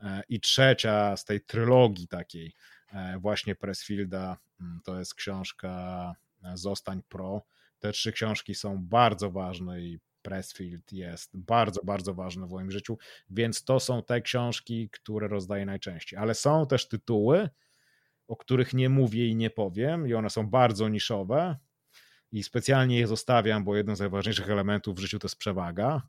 [0.00, 2.54] E, I trzecia z tej trylogii takiej
[3.18, 6.14] właśnie Pressfielda mm, to jest książka
[6.54, 7.42] Zostań Pro.
[7.78, 12.98] Te trzy książki są bardzo ważne i Pressfield jest bardzo, bardzo ważny w moim życiu,
[13.30, 16.18] więc to są te książki, które rozdaję najczęściej.
[16.18, 17.48] Ale są też tytuły,
[18.28, 21.56] o których nie mówię i nie powiem, i one są bardzo niszowe.
[22.32, 26.02] I specjalnie je zostawiam, bo jednym z najważniejszych elementów w życiu to jest przewaga.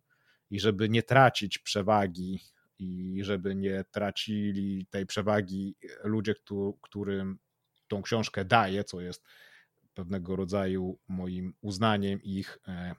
[0.50, 2.40] I żeby nie tracić przewagi
[2.80, 6.36] i żeby nie tracili tej przewagi ludzie,
[6.82, 7.40] którym
[7.88, 9.24] tą książkę daję, co jest
[9.94, 12.96] pewnego rodzaju moim uznaniem ich e,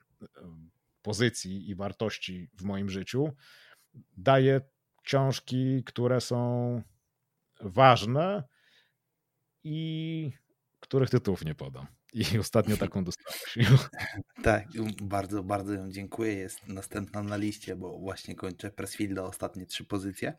[1.05, 3.33] pozycji i wartości w moim życiu,
[4.17, 4.61] daję
[5.03, 6.83] książki, które są
[7.61, 8.45] ważne
[9.65, 10.33] i
[10.81, 11.87] których tytułów nie podam.
[12.15, 13.57] I ostatnio taką dostałeś.
[14.43, 14.69] Tak,
[15.03, 16.35] bardzo, bardzo ją dziękuję.
[16.35, 20.39] Jest następna na liście, bo właśnie kończę Pressfielda ostatnie trzy pozycje.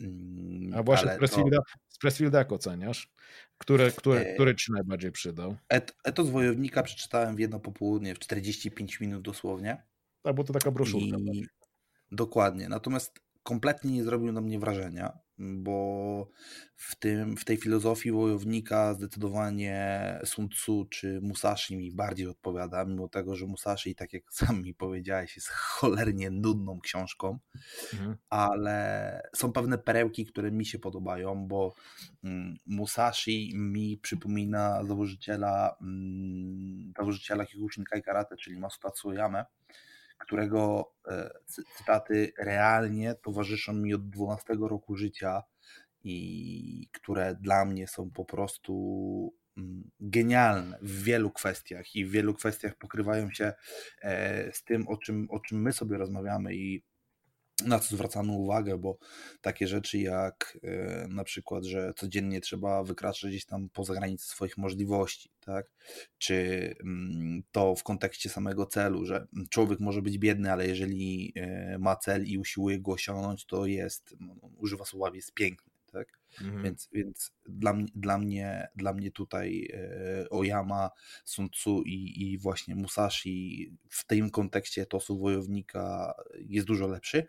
[0.00, 1.62] Mm, A właśnie z Pressfielda, to...
[1.88, 3.12] z Pressfielda jak oceniasz?
[3.58, 4.34] Które, które, e...
[4.34, 5.56] który ci najbardziej przydał?
[5.68, 9.82] Et, Etos Wojownika przeczytałem w jedno popołudnie, w 45 minut dosłownie.
[10.22, 11.16] Tak, bo to taka broszurka.
[11.32, 11.46] I...
[12.12, 12.68] Dokładnie.
[12.68, 16.28] Natomiast kompletnie nie zrobił na mnie wrażenia, bo
[16.76, 23.08] w, tym, w tej filozofii wojownika zdecydowanie Sun Tzu czy Musashi mi bardziej odpowiada, mimo
[23.08, 27.38] tego, że Musashi, tak jak sam mi powiedziałeś, jest cholernie nudną książką,
[27.92, 28.16] mhm.
[28.30, 31.74] ale są pewne perełki, które mi się podobają, bo
[32.24, 39.44] mm, Musashi mi przypomina założyciela, mm, założyciela Kyokushinkai Karate, czyli Masuta Tsuyoyame,
[40.18, 41.30] którego e,
[41.76, 45.42] cytaty realnie towarzyszą mi od 12 roku życia
[46.04, 52.34] i które dla mnie są po prostu mm, genialne w wielu kwestiach i w wielu
[52.34, 53.52] kwestiach pokrywają się
[54.02, 56.84] e, z tym, o czym, o czym my sobie rozmawiamy i
[57.64, 58.98] na co zwracamy uwagę, bo
[59.40, 64.58] takie rzeczy jak e, na przykład, że codziennie trzeba wykraczać gdzieś tam poza granice swoich
[64.58, 65.66] możliwości, tak?
[66.18, 71.78] Czy mm, to w kontekście samego celu, że człowiek może być biedny, ale jeżeli e,
[71.78, 76.20] ma cel i usiłuje go osiągnąć, to jest, no, używa słowa, jest piękny tak?
[76.40, 76.62] Mhm.
[76.62, 80.90] Więc, więc dla, dla, mnie, dla mnie tutaj e, Oyama,
[81.24, 87.26] Sun Tzu i, i właśnie Musashi w tym kontekście tosu wojownika jest dużo lepszy.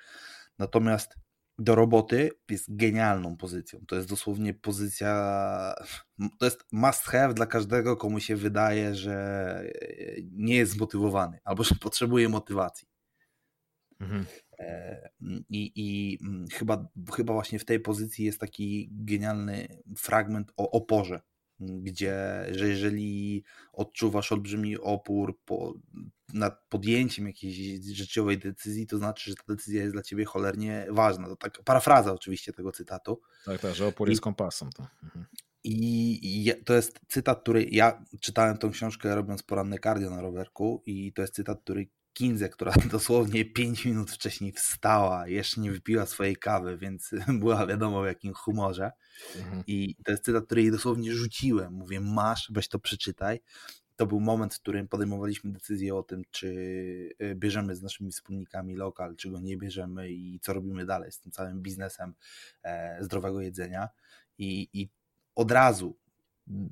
[0.60, 1.16] Natomiast
[1.60, 3.80] do roboty jest genialną pozycją.
[3.88, 5.76] To jest dosłownie pozycja,
[6.40, 9.64] to jest must have dla każdego, komu się wydaje, że
[10.32, 12.88] nie jest zmotywowany albo że potrzebuje motywacji.
[14.00, 14.26] Mhm.
[14.60, 15.10] E,
[15.50, 19.68] I, I mm, chyba, chyba właśnie w tej pozycji jest taki genialny
[19.98, 21.22] fragment o oporze,
[21.60, 23.44] gdzie że jeżeli
[23.74, 25.74] odczuwasz olbrzymi opór po,
[26.34, 27.56] nad podjęciem jakiejś
[27.86, 31.28] życiowej decyzji, to znaczy, że ta decyzja jest dla ciebie cholernie ważna.
[31.28, 33.22] To tak parafraza oczywiście tego cytatu.
[33.46, 34.70] Tak, tak, że opór I, jest kompasem.
[34.72, 34.88] To.
[35.04, 35.26] Mhm.
[35.64, 41.14] I to jest cytat, który ja czytałem tą książkę robiąc poranne cardio na rowerku i
[41.14, 46.36] to jest cytat, który Kinze, która dosłownie 5 minut wcześniej wstała, jeszcze nie wypiła swojej
[46.36, 48.92] kawy, więc była wiadomo w jakim humorze.
[49.36, 49.64] Mhm.
[49.68, 51.74] I to jest cytat, który jej dosłownie rzuciłem.
[51.74, 53.40] Mówię, masz, weź to przeczytaj.
[53.96, 56.48] To był moment, w którym podejmowaliśmy decyzję o tym, czy
[57.22, 61.20] y, bierzemy z naszymi wspólnikami lokal, czy go nie bierzemy i co robimy dalej z
[61.20, 62.14] tym całym biznesem
[62.64, 63.90] e, zdrowego jedzenia.
[64.38, 64.90] I, i
[65.36, 65.98] od razu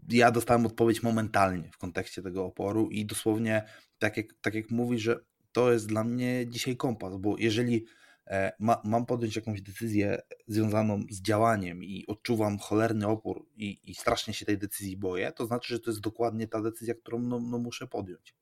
[0.10, 3.64] ja dostałem odpowiedź momentalnie w kontekście tego oporu i dosłownie
[4.00, 5.20] tak jak, tak jak mówisz, że
[5.56, 7.86] to jest dla mnie dzisiaj kompas, bo jeżeli
[8.28, 13.96] e, ma, mam podjąć jakąś decyzję związaną z działaniem i odczuwam cholerny opór i, i,
[13.96, 17.40] strasznie się tej decyzji boję, to znaczy, że to jest dokładnie ta decyzja, którą no,
[17.40, 18.36] no muszę podjąć.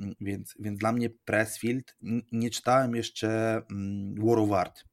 [0.00, 1.96] Mm, więc, więc dla mnie Pressfield,
[2.32, 4.84] nie czytałem jeszcze mm, War of Art.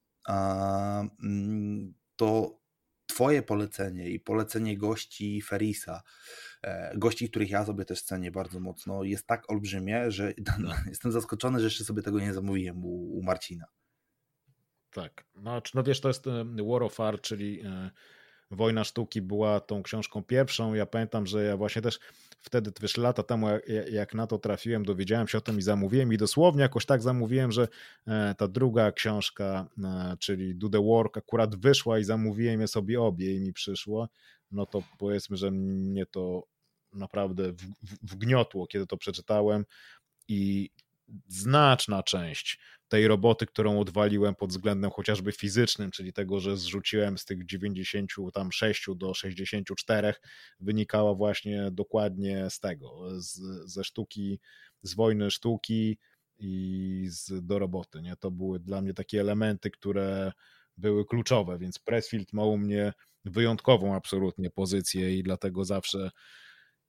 [1.24, 2.60] Mm, to
[3.08, 6.02] Twoje polecenie i polecenie gości Ferisa,
[6.96, 11.60] gości, których ja sobie też cenię bardzo mocno, jest tak olbrzymie, że no, jestem zaskoczony,
[11.60, 13.66] że jeszcze sobie tego nie zamówiłem u, u Marcina.
[14.92, 17.90] Tak, no, no wiesz, to jest e, War of Art, czyli e,
[18.52, 20.74] Wojna Sztuki była tą książką pierwszą.
[20.74, 22.00] Ja pamiętam, że ja właśnie też
[22.40, 23.48] wtedy, wiesz, lata temu,
[23.92, 27.52] jak na to trafiłem, dowiedziałem się o tym i zamówiłem i dosłownie jakoś tak zamówiłem,
[27.52, 27.68] że
[28.08, 33.02] e, ta druga książka, e, czyli Do the Work, akurat wyszła i zamówiłem je sobie
[33.02, 34.10] obie i mi przyszło.
[34.52, 36.48] No to powiedzmy, że mnie to
[36.96, 37.54] naprawdę
[38.02, 39.66] wgniotło, kiedy to przeczytałem
[40.28, 40.70] i
[41.28, 47.26] znaczna część tej roboty, którą odwaliłem pod względem chociażby fizycznym, czyli tego, że zrzuciłem z
[47.26, 50.14] tych 96 do 64,
[50.60, 53.40] wynikała właśnie dokładnie z tego, z,
[53.72, 54.40] ze sztuki,
[54.82, 55.98] z wojny sztuki
[56.40, 58.02] i z, do roboty.
[58.02, 58.16] Nie?
[58.16, 60.32] To były dla mnie takie elementy, które
[60.78, 62.94] były kluczowe, więc Pressfield ma u mnie
[63.26, 66.12] wyjątkową absolutnie pozycję i dlatego zawsze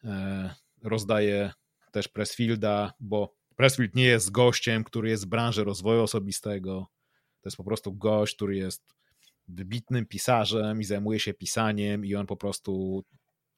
[0.04, 1.52] e, rozdaję
[1.92, 6.86] też Pressfielda, bo Pressfield nie jest gościem, który jest z branży rozwoju osobistego.
[7.40, 8.82] To jest po prostu gość, który jest
[9.48, 13.04] wybitnym pisarzem i zajmuje się pisaniem, i on po prostu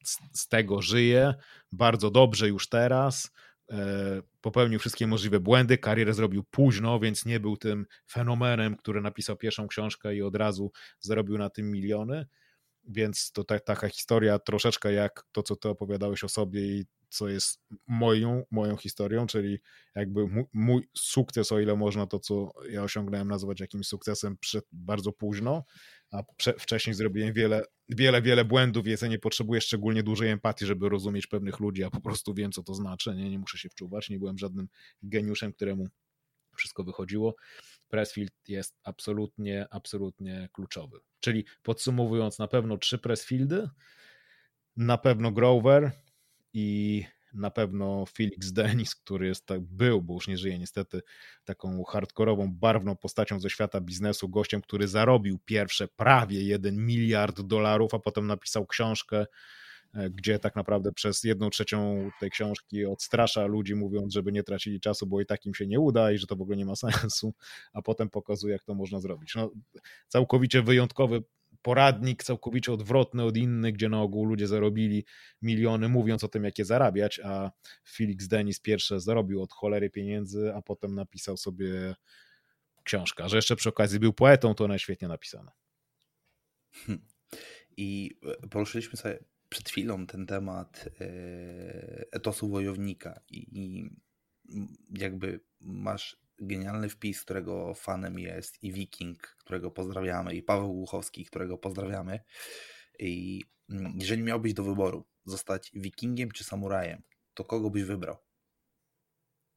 [0.04, 1.34] z, z tego żyje
[1.72, 3.30] bardzo dobrze już teraz.
[3.70, 9.36] E, popełnił wszystkie możliwe błędy, karierę zrobił późno, więc nie był tym fenomenem, który napisał
[9.36, 12.26] pierwszą książkę i od razu zarobił na tym miliony.
[12.88, 17.28] Więc to ta, taka historia troszeczkę jak to, co ty opowiadałeś o sobie i co
[17.28, 19.58] jest moją, moją historią, czyli
[19.94, 25.12] jakby mój, sukces, o ile można to, co ja osiągnąłem, nazwać jakimś sukcesem przed, bardzo
[25.12, 25.64] późno,
[26.10, 30.66] a prze, wcześniej zrobiłem wiele, wiele, wiele błędów, więc ja nie potrzebuję szczególnie dużej empatii,
[30.66, 33.68] żeby rozumieć pewnych ludzi, a po prostu wiem, co to znaczy, nie, nie muszę się
[33.68, 34.68] wczuwać, nie byłem żadnym
[35.02, 35.88] geniuszem, któremu
[36.56, 37.34] wszystko wychodziło.
[37.88, 40.98] Pressfield jest absolutnie, absolutnie kluczowy.
[41.20, 43.68] Czyli podsumowując, na pewno trzy Pressfieldy,
[44.76, 45.92] na pewno Grover,
[46.52, 47.04] i
[47.34, 51.02] na pewno Felix Denis, który jest tak, był, bo już nie żyje niestety,
[51.44, 57.94] taką hardkorową, barwną postacią ze świata biznesu, gościem, który zarobił pierwsze prawie 1 miliard dolarów,
[57.94, 59.26] a potem napisał książkę,
[60.10, 65.06] gdzie tak naprawdę przez jedną trzecią tej książki odstrasza ludzi, mówiąc, żeby nie tracili czasu,
[65.06, 67.34] bo i tak im się nie uda i że to w ogóle nie ma sensu,
[67.72, 69.34] a potem pokazuje, jak to można zrobić.
[69.34, 69.50] No,
[70.08, 71.22] całkowicie wyjątkowy
[71.62, 75.04] poradnik całkowicie odwrotny od innych, gdzie na ogół ludzie zarobili
[75.42, 77.50] miliony, mówiąc o tym, jakie zarabiać, a
[77.88, 81.94] Felix Denis pierwsze zarobił od cholery pieniędzy, a potem napisał sobie
[82.84, 83.28] książkę.
[83.28, 85.52] Że jeszcze przy okazji był poetą, to ona świetnie napisana.
[87.76, 91.04] I e, poruszyliśmy sobie przed chwilą ten temat e,
[92.12, 93.90] etosu wojownika i
[94.90, 101.58] jakby masz genialny wpis, którego fanem jest i Wiking, którego pozdrawiamy, i Paweł Głuchowski, którego
[101.58, 102.20] pozdrawiamy.
[102.98, 103.42] I
[103.94, 107.02] jeżeli miałbyś do wyboru zostać Wikingiem czy samurajem,
[107.34, 108.16] to kogo byś wybrał?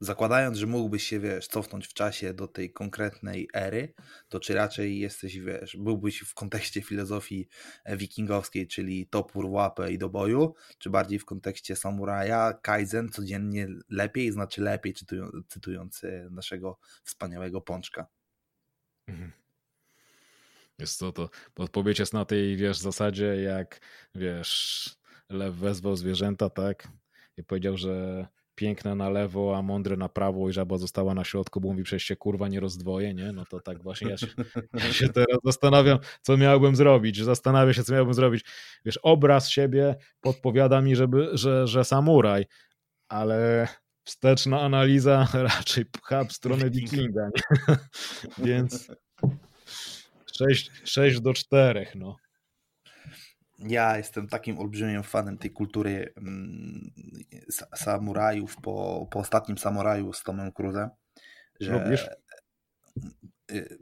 [0.01, 3.93] Zakładając, że mógłbyś się, wiesz, cofnąć w czasie do tej konkretnej ery,
[4.29, 7.47] to czy raczej jesteś, wiesz, byłbyś w kontekście filozofii
[7.83, 13.67] e, wikingowskiej, czyli topór, łapę i do boju, czy bardziej w kontekście samuraja, kaizen, codziennie
[13.89, 14.93] lepiej, znaczy lepiej,
[15.47, 18.07] cytując, e, naszego wspaniałego pączka.
[19.07, 19.31] Mhm.
[20.79, 23.81] Jest to, to odpowiedź jest na tej, wiesz, zasadzie jak,
[24.15, 24.89] wiesz,
[25.29, 26.87] lew wezwał zwierzęta, tak?
[27.37, 28.27] I powiedział, że
[28.61, 32.03] piękne na lewo, a mądre na prawo i żaba została na środku, bo mówi przecież
[32.03, 33.31] się kurwa nie rozdwoje, nie?
[33.31, 34.27] No to tak właśnie ja się,
[34.73, 37.23] ja się teraz zastanawiam, co miałbym zrobić.
[37.23, 38.45] Zastanawiam się, co miałbym zrobić.
[38.85, 42.45] Wiesz, obraz siebie podpowiada mi, żeby, że, że samuraj,
[43.09, 43.67] ale
[44.03, 45.27] wsteczna analiza
[45.57, 47.29] raczej pcha w stronę wikinga?
[48.45, 48.91] Więc
[50.37, 52.15] 6, 6 do 4, no.
[53.67, 56.91] Ja jestem takim olbrzymim fanem tej kultury mm,
[57.75, 60.89] samurajów po, po ostatnim samuraju z Tomem Cruzem,
[61.59, 62.09] że Lubisz?
[63.51, 63.79] Y,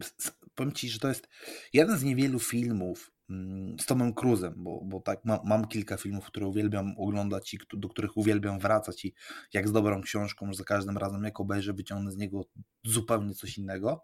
[0.56, 1.28] powiem Ci, że to jest
[1.74, 6.26] jeden z niewielu filmów mm, z Tomem Cruzem, bo, bo tak mam, mam kilka filmów,
[6.26, 9.14] które uwielbiam oglądać i do których uwielbiam wracać i
[9.54, 12.42] jak z dobrą książką, że za każdym razem jak obejrzę wyciągnę z niego
[12.84, 14.04] zupełnie coś innego,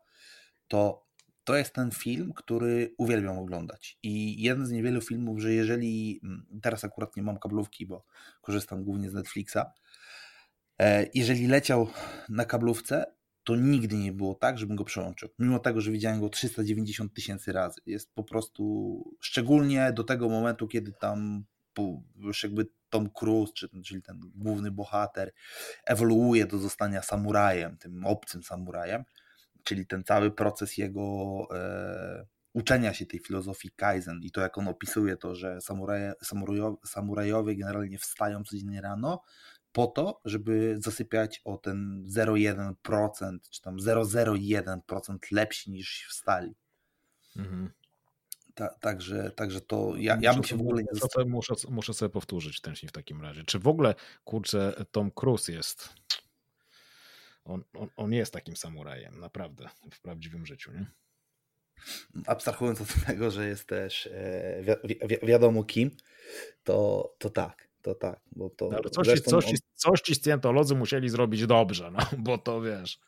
[0.68, 1.05] to
[1.46, 3.98] to jest ten film, który uwielbiam oglądać.
[4.04, 8.06] I jeden z niewielu filmów, że jeżeli mm, teraz akurat nie mam kablówki, bo
[8.42, 9.58] korzystam głównie z Netflixa,
[10.82, 11.88] e, jeżeli leciał
[12.30, 13.06] na kablówce,
[13.44, 15.30] to nigdy nie było tak, żebym go przełączył.
[15.40, 17.82] Mimo tego, że widziałem go 390 tysięcy razy.
[17.86, 21.46] Jest po prostu, szczególnie do tego momentu, kiedy tam
[22.16, 23.54] już jakby Tom Cruise,
[23.86, 25.34] czyli ten główny bohater,
[25.86, 29.04] ewoluuje do zostania samurajem, tym obcym samurajem
[29.66, 34.68] czyli ten cały proces jego e, uczenia się tej filozofii Kaizen i to jak on
[34.68, 39.22] opisuje to, że samuraje, samurajowie, samurajowie generalnie wstają codziennie rano
[39.72, 46.56] po to, żeby zasypiać o ten 0,1% czy tam 0,01% lepsi niż wstali.
[47.36, 47.72] Mhm.
[48.54, 52.62] Ta, także, także to ja, ja bym się w ogóle nie muszę, muszę, sobie powtórzyć
[52.62, 53.44] ten film w takim razie.
[53.44, 55.90] Czy w ogóle, kurczę, Tom Cruise jest
[57.46, 60.86] on, on, on jest takim samurajem, naprawdę, w prawdziwym życiu, nie?
[62.28, 65.92] Abstrahując od tego, że jest też e, wi wi wiadomo kim,
[66.64, 68.22] to, to tak, to tak.
[68.36, 69.54] Bo to no, coś, ci, coś, on...
[69.76, 73.00] coś ci scjentolodzy musieli zrobić dobrze, no, bo to wiesz,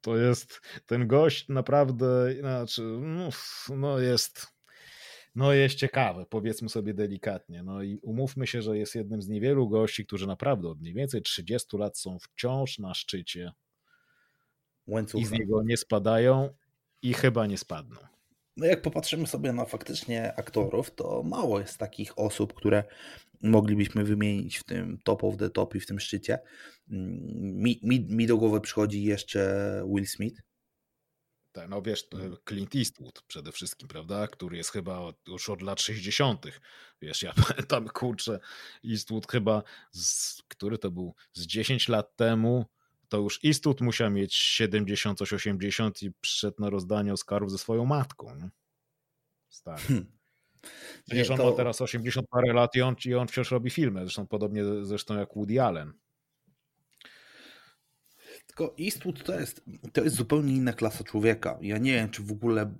[0.00, 3.28] to jest, ten gość naprawdę, znaczy, no,
[3.76, 4.46] no jest,
[5.34, 7.62] no jest ciekawy, powiedzmy sobie delikatnie.
[7.62, 11.22] No i umówmy się, że jest jednym z niewielu gości, którzy naprawdę od mniej więcej
[11.22, 13.52] 30 lat są wciąż na szczycie
[14.88, 15.22] łańcucha.
[15.22, 16.54] I z niego nie spadają
[17.02, 17.96] i chyba nie spadną.
[18.56, 22.84] No jak popatrzymy sobie na faktycznie aktorów, to mało jest takich osób, które
[23.42, 26.38] moglibyśmy wymienić w tym top of the top i w tym szczycie.
[26.88, 30.40] Mi, mi, mi do głowy przychodzi jeszcze Will Smith.
[31.52, 32.08] Tak, no wiesz,
[32.48, 36.46] Clint Eastwood przede wszystkim, prawda, który jest chyba już od lat 60.
[37.02, 38.40] Wiesz, ja pamiętam, kurczę,
[38.90, 39.62] Eastwood chyba,
[39.92, 42.64] z, który to był, z 10 lat temu
[43.08, 47.84] to już Istut musiał mieć 70 coś 80 i przyszedł na rozdanie Oscarów ze swoją
[47.84, 48.36] matką.
[48.36, 48.50] Nie?
[49.48, 49.82] Stary.
[49.82, 50.18] Hmm.
[51.06, 51.50] Przecież on to...
[51.50, 55.18] ma teraz 80 parę lat i on, i on wciąż robi filmy, zresztą podobnie zresztą
[55.18, 55.92] jak Woody Allen.
[58.46, 61.58] Tylko Eastwood to jest, to jest zupełnie inna klasa człowieka.
[61.60, 62.74] Ja nie wiem, czy w ogóle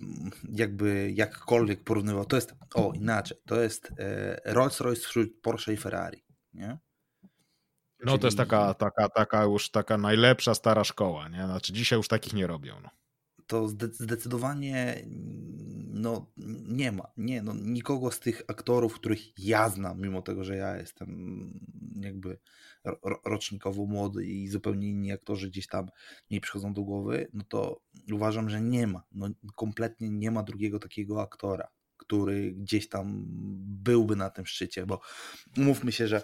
[0.51, 2.25] jakby jakkolwiek porównywał.
[2.25, 6.23] To jest, o inaczej, to jest e, Rolls-Royce wśród Porsche i Ferrari.
[6.53, 6.77] Nie?
[7.99, 8.19] No Czyli...
[8.19, 11.45] to jest taka, taka, taka już taka najlepsza stara szkoła, nie?
[11.45, 12.75] Znaczy dzisiaj już takich nie robią.
[12.83, 12.89] No.
[13.47, 15.03] To zdecydowanie
[15.99, 16.31] no,
[16.67, 17.03] nie ma.
[17.17, 21.09] Nie, no, nikogo z tych aktorów, których ja znam, mimo tego, że ja jestem
[21.95, 22.39] jakby
[23.25, 25.89] rocznikowo młody i zupełnie inni aktorzy gdzieś tam
[26.31, 27.81] nie przychodzą do głowy, no to
[28.13, 29.03] uważam, że nie ma.
[29.11, 31.67] No, kompletnie nie ma drugiego takiego aktora,
[31.97, 33.25] który gdzieś tam
[33.83, 35.01] byłby na tym szczycie, bo
[35.57, 36.21] umówmy się, że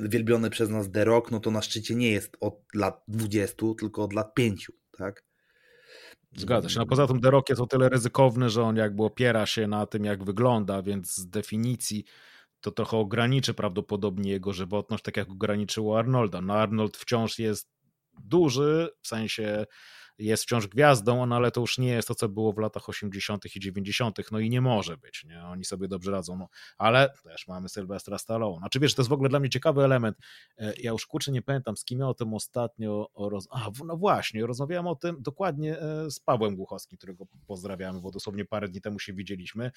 [0.00, 4.02] wielbiony przez nas The Rock, no to na szczycie nie jest od lat 20, tylko
[4.02, 5.24] od lat 5, tak?
[6.36, 6.78] Zgadza się.
[6.78, 9.86] No poza tym The Rock jest o tyle ryzykowny, że on jakby opiera się na
[9.86, 12.04] tym, jak wygląda, więc z definicji
[12.60, 16.40] to trochę ograniczy prawdopodobnie jego żywotność, tak jak ograniczyło Arnolda.
[16.40, 17.68] No Arnold wciąż jest
[18.20, 19.66] duży, w sensie
[20.18, 23.56] jest wciąż gwiazdą, no ale to już nie jest to, co było w latach 80.
[23.56, 25.44] i 90., no i nie może być, nie?
[25.44, 28.58] Oni sobie dobrze radzą, no, ale też mamy Sylwestra Stallone.
[28.58, 30.18] Znaczy wiesz, to jest w ogóle dla mnie ciekawy element.
[30.58, 33.48] E, ja już kurczę nie pamiętam, z kim ja o tym ostatnio roz...
[33.50, 38.44] A, no właśnie, rozmawiałem o tym dokładnie e, z Pawłem Głuchowskim, którego pozdrawiamy, bo dosłownie
[38.44, 39.70] parę dni temu się widzieliśmy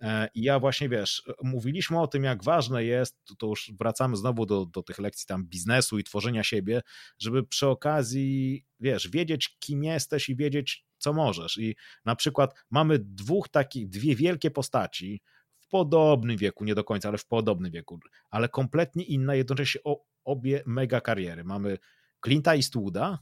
[0.00, 4.46] e, i ja właśnie, wiesz, mówiliśmy o tym, jak ważne jest, to już wracamy znowu
[4.46, 6.82] do, do tych lekcji tam biznesu i tworzenia siebie,
[7.18, 11.58] żeby przy okazji wiesz, wiedzieć kim jesteś i wiedzieć co możesz.
[11.58, 15.20] I na przykład mamy dwóch takich, dwie wielkie postaci
[15.58, 18.00] w podobnym wieku, nie do końca, ale w podobnym wieku,
[18.30, 19.80] ale kompletnie inne, jednocześnie
[20.24, 21.44] obie mega kariery.
[21.44, 21.78] Mamy
[22.26, 23.18] Clint'a Eastwooda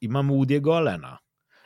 [0.00, 1.18] i mamy Woody'ego Allena.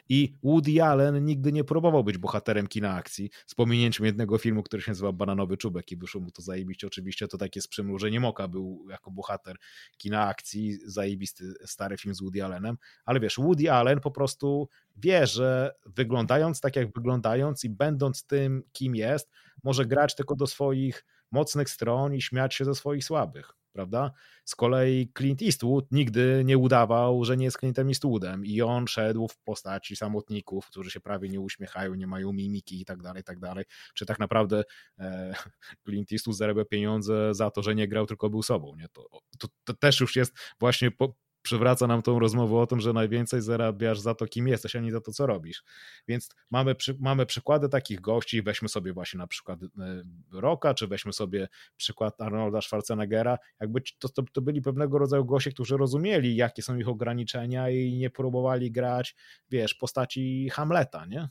[0.08, 4.82] I Woody Allen nigdy nie próbował być bohaterem kina akcji, z pominięciem jednego filmu, który
[4.82, 6.86] się nazywa Bananowy Czubek i wyszło mu to zajebiście.
[6.86, 9.56] Oczywiście to takie z przymrużeniem oka był jako bohater
[9.98, 15.26] kina akcji, zajebisty stary film z Woody Allenem, ale wiesz, Woody Allen po prostu wie,
[15.26, 19.30] że wyglądając tak jak wyglądając i będąc tym, kim jest,
[19.64, 24.10] może grać tylko do swoich mocnych stron i śmiać się ze swoich słabych prawda?
[24.44, 29.28] Z kolei Clint Eastwood nigdy nie udawał, że nie jest Clintem Eastwoodem i on szedł
[29.28, 33.38] w postaci samotników, którzy się prawie nie uśmiechają, nie mają mimiki i tak dalej, tak
[33.38, 33.64] dalej.
[33.94, 34.62] Czy tak naprawdę
[34.98, 35.34] e,
[35.84, 38.88] Clint Eastwood zarabia pieniądze za to, że nie grał, tylko był sobą, nie?
[38.92, 39.08] To,
[39.38, 41.14] to, to też już jest właśnie po,
[41.46, 44.92] przywraca nam tą rozmowę o tym, że najwięcej zarabiasz za to, kim jesteś, a nie
[44.92, 45.64] za to, co robisz.
[46.08, 49.68] Więc mamy, mamy przykłady takich gości, weźmy sobie właśnie na przykład e,
[50.32, 55.50] Roka, czy weźmy sobie przykład Arnolda Schwarzeneggera, jakby to, to, to byli pewnego rodzaju goście,
[55.50, 59.16] którzy rozumieli, jakie są ich ograniczenia i nie próbowali grać,
[59.50, 61.28] wiesz, postaci Hamleta, nie?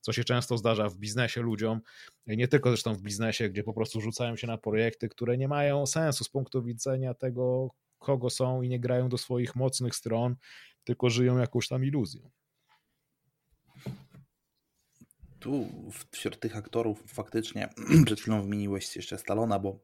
[0.00, 1.80] co się często zdarza w biznesie ludziom,
[2.26, 5.86] nie tylko zresztą w biznesie, gdzie po prostu rzucają się na projekty, które nie mają
[5.86, 10.36] sensu z punktu widzenia tego, kogo są i nie grają do swoich mocnych stron,
[10.84, 12.30] tylko żyją jakąś tam iluzją.
[15.38, 15.68] Tu
[16.10, 17.68] wśród tych aktorów faktycznie
[18.06, 19.80] przed chwilą wymieniłeś jeszcze Stalona, bo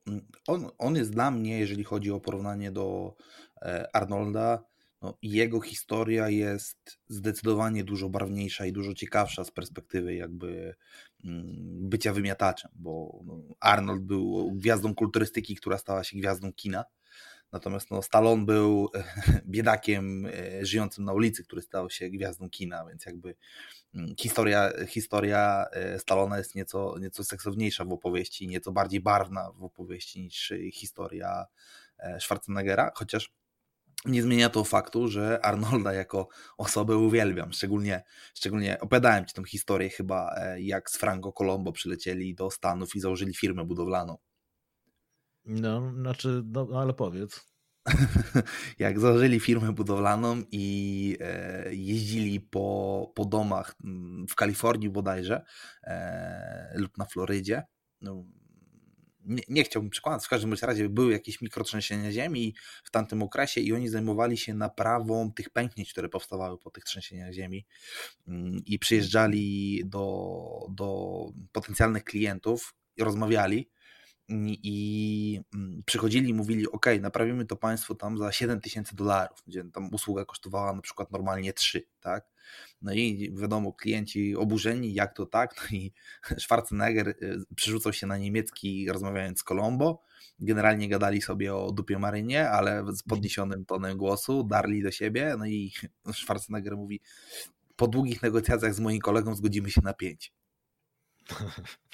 [0.46, 3.16] on, on jest dla mnie, jeżeli chodzi o porównanie do
[3.62, 4.64] e, Arnolda,
[5.02, 10.74] no, jego historia jest zdecydowanie dużo barwniejsza i dużo ciekawsza z perspektywy jakby
[11.24, 16.84] mm, bycia wymiataczem, bo no, Arnold był gwiazdą kulturystyki, która stała się gwiazdą kina
[17.54, 18.90] Natomiast no, Stallone był
[19.46, 23.36] biedakiem e, żyjącym na ulicy, który stał się gwiazdą kina, więc jakby
[23.94, 29.64] mm, historia, historia e, Stallona jest nieco, nieco seksowniejsza w opowieści, nieco bardziej barwna w
[29.64, 31.44] opowieści niż historia
[31.98, 33.32] e, Schwarzeneggera, chociaż
[34.04, 36.28] nie zmienia to faktu, że Arnolda jako
[36.58, 37.52] osobę uwielbiam.
[37.52, 38.02] Szczególnie,
[38.34, 43.34] szczególnie opowiadałem Ci tą historię chyba, jak z Franco Colombo przylecieli do Stanów i założyli
[43.34, 44.18] firmę budowlaną.
[45.44, 47.54] No, znaczy, no, no ale powiedz.
[48.78, 55.44] Jak założyli firmę budowlaną i e, jeździli po, po domach mm, w Kalifornii bodajże
[55.82, 57.62] e, lub na Florydzie,
[58.00, 58.24] no,
[59.24, 62.54] nie, nie, chciałbym przekładać, w każdym razie były jakieś mikrotrzęsienia ziemi
[62.84, 67.32] w tamtym okresie i oni zajmowali się naprawą tych pęknięć, które powstawały po tych trzęsieniach
[67.32, 67.66] ziemi
[68.28, 73.70] mm, i przyjeżdżali do, do potencjalnych klientów i rozmawiali
[74.28, 79.64] i mm, przychodzili i mówili, ok, naprawimy to państwo tam za 7 tysięcy dolarów, gdzie
[79.64, 82.26] tam usługa kosztowała na przykład normalnie 3, tak?
[82.82, 85.54] No i wiadomo, klienci oburzeni, jak to tak?
[85.56, 85.92] No i
[86.42, 90.02] Schwarzenegger y, przerzucał się na niemiecki rozmawiając z Colombo,
[90.38, 95.46] generalnie gadali sobie o dupie marynie, ale z podniesionym tonem głosu, darli do siebie, no
[95.46, 95.72] i
[96.12, 97.00] Schwarzenegger mówi,
[97.76, 100.32] po długich negocjacjach z moim kolegą zgodzimy się na 5.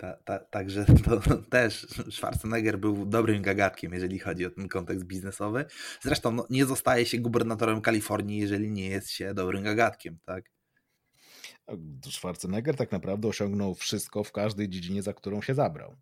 [0.00, 1.20] Ta, ta, także to
[1.50, 5.64] też Schwarzenegger był dobrym gagatkiem, jeżeli chodzi o ten kontekst biznesowy.
[6.00, 10.50] Zresztą no, nie zostaje się gubernatorem Kalifornii, jeżeli nie jest się dobrym gagatkiem, tak?
[12.10, 15.96] Schwarzenegger tak naprawdę osiągnął wszystko w każdej dziedzinie, za którą się zabrał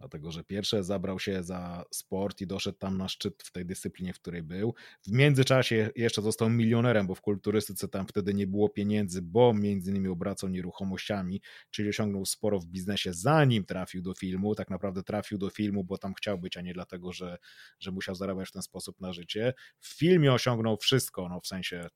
[0.00, 4.12] dlatego że pierwsze zabrał się za sport i doszedł tam na szczyt w tej dyscyplinie,
[4.12, 4.74] w której był.
[5.02, 9.90] W międzyczasie jeszcze został milionerem, bo w kulturystyce tam wtedy nie było pieniędzy, bo między
[9.90, 14.54] innymi obracał nieruchomościami, czyli osiągnął sporo w biznesie zanim trafił do filmu.
[14.54, 17.38] Tak naprawdę trafił do filmu, bo tam chciał być, a nie dlatego, że,
[17.80, 19.54] że musiał zarabiać w ten sposób na życie.
[19.78, 21.88] W filmie osiągnął wszystko, no w sensie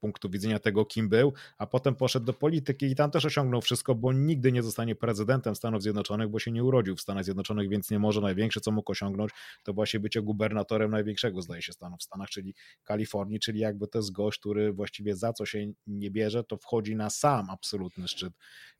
[0.00, 3.94] punktu widzenia tego, kim był, a potem poszedł do polityki i tam też osiągnął wszystko,
[3.94, 7.90] bo nigdy nie zostanie prezydentem Stanów Zjednoczonych, bo się nie urodził w Stanach Zjednoczonych, więc
[7.90, 9.30] nie może największe, co mógł osiągnąć,
[9.64, 12.54] to właśnie bycie gubernatorem największego, zdaje się, stanu w Stanach, czyli
[12.84, 16.96] Kalifornii, czyli jakby to jest gość, który właściwie za co się nie bierze, to wchodzi
[16.96, 18.32] na sam absolutny szczyt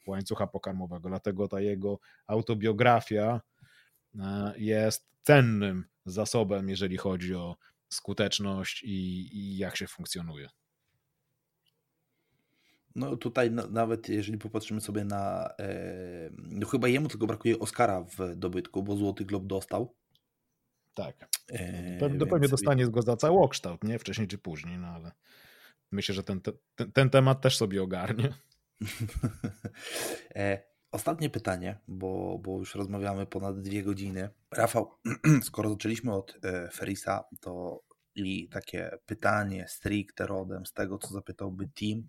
[0.07, 3.41] łańcucha pokarmowego, dlatego ta jego autobiografia
[4.19, 7.57] e, jest cennym zasobem, jeżeli chodzi o
[7.89, 10.49] skuteczność i, i jak się funkcjonuje.
[12.99, 15.51] No tutaj no, nawet jeżeli popatrzymy sobie na.
[15.61, 19.95] E, no chyba jemu tylko brakuje Oscara w dobytku, bo Złoty Glob dostał.
[20.95, 21.29] Tak.
[21.49, 22.51] E, pewnie, więc...
[22.51, 23.99] dostanie go za cały kształt, nie?
[23.99, 25.13] Wcześniej czy później, no ale
[25.93, 28.29] myślę, że ten, ten, ten temat też sobie ogarnie.
[30.37, 30.63] e,
[30.93, 34.29] ostatnie pytanie, bo, bo już rozmawiamy ponad dwie godziny.
[34.51, 34.95] Rafał,
[35.43, 37.83] skoro zaczęliśmy od e, Ferisa, to
[38.19, 42.09] i takie pytanie stricte rodem z tego, co zapytałby Tim.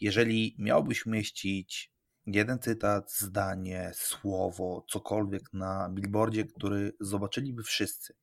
[0.00, 1.92] Jeżeli miałbyś umieścić
[2.26, 8.14] jeden cytat, zdanie, słowo, cokolwiek na billboardzie, który zobaczyliby wszyscy,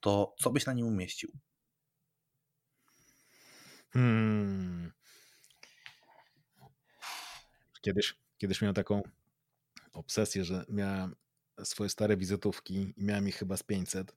[0.00, 1.32] to co byś na nim umieścił?
[3.92, 4.92] Hmm.
[7.80, 9.02] Kiedyś, kiedyś miałem taką
[9.92, 11.16] obsesję, że miałem
[11.64, 14.16] swoje stare wizytówki i miałem ich chyba z 500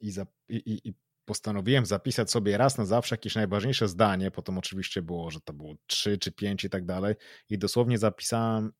[0.00, 0.94] i, za, i, i, i
[1.26, 5.74] postanowiłem zapisać sobie raz na zawsze jakieś najważniejsze zdanie, potem oczywiście było, że to było
[5.86, 7.14] 3 czy 5 i tak dalej
[7.50, 8.72] i dosłownie zapisałem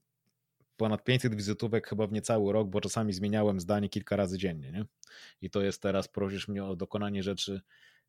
[0.77, 4.85] ponad 500 wizytówek chyba w niecały rok, bo czasami zmieniałem zdanie kilka razy dziennie, nie?
[5.40, 7.60] I to jest teraz, prosisz mnie o dokonanie rzeczy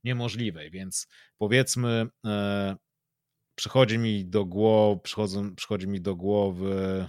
[0.03, 1.07] niemożliwej, więc
[1.38, 2.76] powiedzmy e,
[3.55, 7.07] przychodzi mi do głowy, przychodzą, przychodzi mi do głowy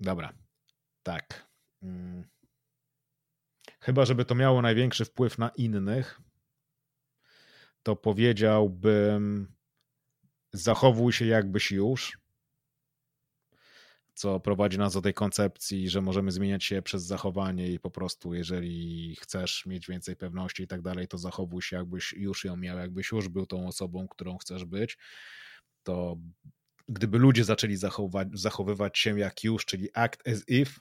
[0.00, 0.32] dobra,
[1.02, 1.48] tak
[1.82, 2.24] mm,
[3.80, 6.20] chyba żeby to miało największy wpływ na innych,
[7.82, 9.52] to powiedziałbym
[10.52, 12.18] zachowuj się jakbyś już,
[14.14, 18.34] co prowadzi nas do tej koncepcji, że możemy zmieniać się przez zachowanie i po prostu
[18.34, 22.78] jeżeli chcesz mieć więcej pewności i tak dalej, to zachowuj się jakbyś już ją miał,
[22.78, 24.98] jakbyś już był tą osobą, którą chcesz być,
[25.82, 26.16] to
[26.88, 30.80] gdyby ludzie zaczęli zachowywać, zachowywać się jak już, czyli act as if,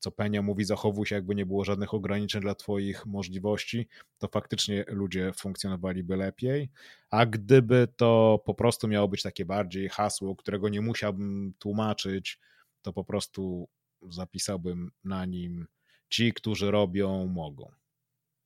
[0.00, 4.84] co Penia mówi, zachowuj się, jakby nie było żadnych ograniczeń dla Twoich możliwości, to faktycznie
[4.88, 6.70] ludzie funkcjonowaliby lepiej.
[7.10, 12.38] A gdyby to po prostu miało być takie bardziej hasło, którego nie musiałbym tłumaczyć,
[12.82, 13.68] to po prostu
[14.08, 15.66] zapisałbym na nim
[16.08, 17.70] ci, którzy robią, mogą.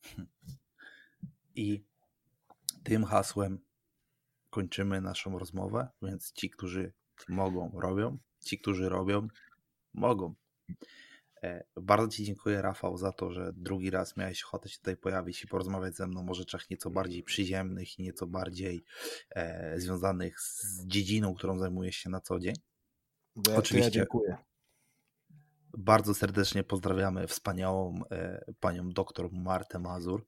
[1.56, 1.84] I
[2.82, 3.58] tym hasłem
[4.50, 6.92] kończymy naszą rozmowę, więc ci, którzy
[7.28, 9.28] mogą, robią, ci, którzy robią,
[9.94, 10.34] mogą.
[11.76, 15.46] Bardzo Ci dziękuję, Rafał, za to, że drugi raz miałeś ochotę się tutaj pojawić i
[15.46, 18.84] porozmawiać ze mną o rzeczach nieco bardziej przyziemnych i nieco bardziej
[19.30, 22.54] e, związanych z dziedziną, którą zajmujesz się na co dzień.
[23.48, 23.88] Ja, Oczywiście.
[23.88, 24.36] Ja dziękuję.
[25.78, 30.26] Bardzo serdecznie pozdrawiamy wspaniałą e, panią doktor Martę Mazur.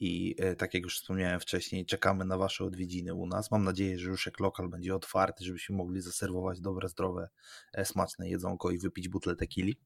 [0.00, 3.50] I e, tak jak już wspomniałem wcześniej, czekamy na Wasze odwiedziny u nas.
[3.50, 7.28] Mam nadzieję, że już jak lokal będzie otwarty, żebyśmy mogli zaserwować dobre, zdrowe,
[7.72, 9.76] e, smaczne jedzonko i wypić butlę tequili.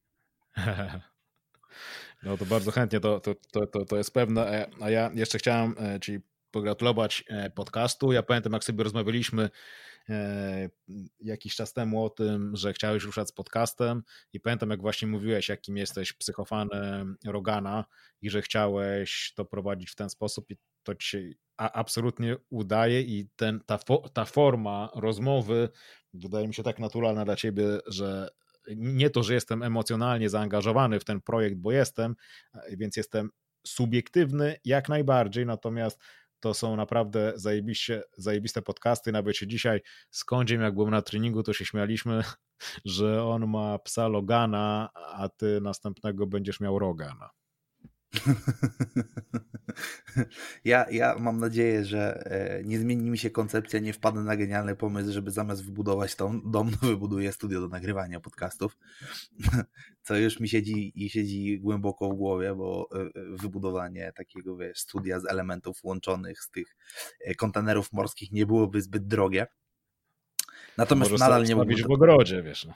[2.22, 3.35] No to bardzo chętnie, to, to,
[3.66, 4.47] to, to, jest pewne.
[4.47, 6.20] E, a ja jeszcze chciałem e, Ci
[6.51, 8.12] pogratulować e, podcastu.
[8.12, 9.51] Ja pamiętam, jak sobie rozmawialiśmy
[11.20, 14.02] jakiś czas temu o tym, że chciałeś ruszać z podcastem
[14.32, 17.85] i pamiętam, jak właśnie mówiłeś, jakim jesteś psychofanem Rogana
[18.22, 21.18] i że chciałeś to prowadzić w ten sposób i to ci się
[21.56, 23.78] absolutnie udaje i ten, ta,
[24.12, 25.68] ta forma rozmowy
[26.14, 28.28] wydaje mi się tak naturalna dla ciebie, że
[28.77, 32.16] nie to, że jestem emocjonalnie zaangażowany w ten projekt, bo jestem,
[32.70, 33.31] więc jestem
[33.66, 36.01] subiektywny jak najbardziej, natomiast
[36.41, 39.12] to są naprawdę zajebiście, zajebiste podcasty.
[39.12, 39.81] Nawet się dzisiaj
[40.11, 42.23] z Kądziem, jak byłem na treningu, to się śmialiśmy,
[42.85, 47.31] że on ma psa Logana, a ty następnego będziesz miał Rogana.
[50.65, 54.77] Ja, ja mam nadzieję, że e, nie zmieni mi się koncepcja, nie wpadnę na genialny
[54.77, 58.78] pomysł, żeby zamiast wybudować tą dom, wybuduję studio do nagrywania podcastów,
[60.07, 65.21] co już mi siedzi i siedzi głęboko w głowie, bo e, wybudowanie takiego wiesz, studia
[65.21, 66.77] z elementów łączonych z tych
[67.21, 69.47] e, kontenerów morskich nie byłoby zbyt drogie.
[70.79, 71.88] Natomiast nadal nie mógłbym...
[71.88, 72.64] w ogrodzie, wiesz.
[72.64, 72.74] No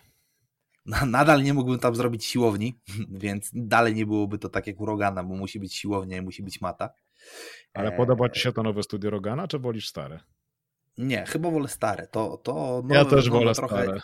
[1.07, 2.81] nadal nie mógłbym tam zrobić siłowni,
[3.25, 6.43] więc dalej nie byłoby to tak jak u Rogana, bo musi być siłownia i musi
[6.43, 6.91] być mata.
[7.75, 10.21] Ale podoba ci się to nowe studio Rogana, czy wolisz stare?
[10.99, 12.07] Nie, chyba wolę stare.
[12.07, 13.83] To, to ja też wolę trochę...
[13.83, 14.01] stare.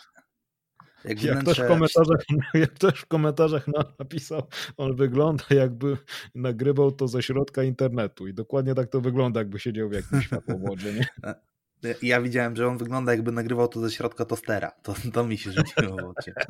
[1.05, 1.53] Jak, jak, wnętrze...
[1.53, 2.21] ktoś w komentarzach,
[2.53, 3.67] jak ktoś w komentarzach
[3.99, 4.41] napisał,
[4.77, 5.97] on wygląda jakby
[6.35, 10.93] nagrywał to ze środka internetu i dokładnie tak to wygląda, jakby siedział w jakimś światłowodzie,
[10.93, 11.07] nie?
[12.01, 14.71] Ja widziałem, że on wygląda jakby nagrywał to ze środka tostera.
[14.83, 16.33] To, to mi się rzuciło w oczy.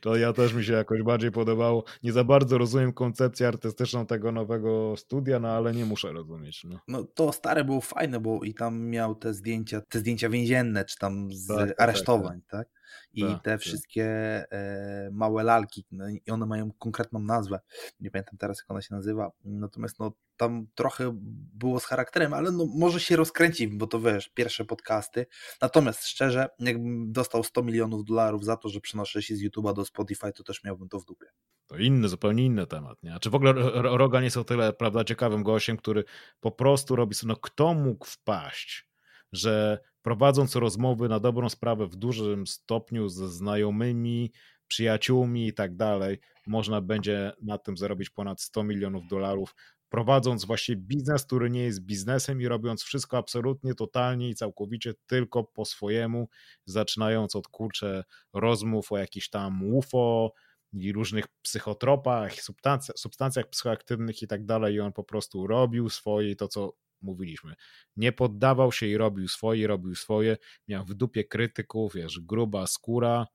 [0.00, 1.84] To ja też mi się jakoś bardziej podobało.
[2.02, 6.64] Nie za bardzo rozumiem koncepcję artystyczną tego nowego studia, no ale nie muszę rozumieć.
[6.64, 10.84] No, no to stare było fajne, bo i tam miał te zdjęcia, te zdjęcia więzienne,
[10.84, 12.68] czy tam z tak, tak, tak aresztowań, tak?
[12.68, 12.75] tak?
[13.12, 13.60] I tak, te tak.
[13.60, 14.04] wszystkie
[14.50, 17.60] e, małe lalki, no, i one mają konkretną nazwę.
[18.00, 19.30] Nie pamiętam teraz, jak ona się nazywa.
[19.44, 21.12] Natomiast no, tam trochę
[21.54, 25.26] było z charakterem, ale no, może się rozkręci, bo to wiesz, pierwsze podcasty.
[25.62, 29.84] Natomiast szczerze, jakbym dostał 100 milionów dolarów za to, że przenoszę się z YouTube'a do
[29.84, 31.26] Spotify, to też miałbym to w dupie.
[31.66, 33.02] To inny, zupełnie inny temat.
[33.02, 33.14] Nie?
[33.14, 36.04] A czy w ogóle Rogan jest o tyle prawda, ciekawym gościem, który
[36.40, 38.88] po prostu robi no kto mógł wpaść,
[39.32, 44.32] że prowadząc rozmowy na dobrą sprawę w dużym stopniu ze znajomymi,
[44.68, 49.54] przyjaciółmi i tak dalej, można będzie na tym zarobić ponad 100 milionów dolarów,
[49.88, 55.44] prowadząc właśnie biznes, który nie jest biznesem i robiąc wszystko absolutnie, totalnie i całkowicie tylko
[55.44, 56.28] po swojemu,
[56.64, 60.32] zaczynając od kurcze rozmów o jakichś tam UFO
[60.72, 66.36] i różnych psychotropach, substancjach, substancjach psychoaktywnych i tak dalej i on po prostu robił swoje
[66.36, 66.72] to, co
[67.06, 67.54] mówiliśmy.
[67.96, 70.36] Nie poddawał się i robił swoje, robił swoje.
[70.68, 73.26] Miał w dupie krytyków, wiesz, gruba skóra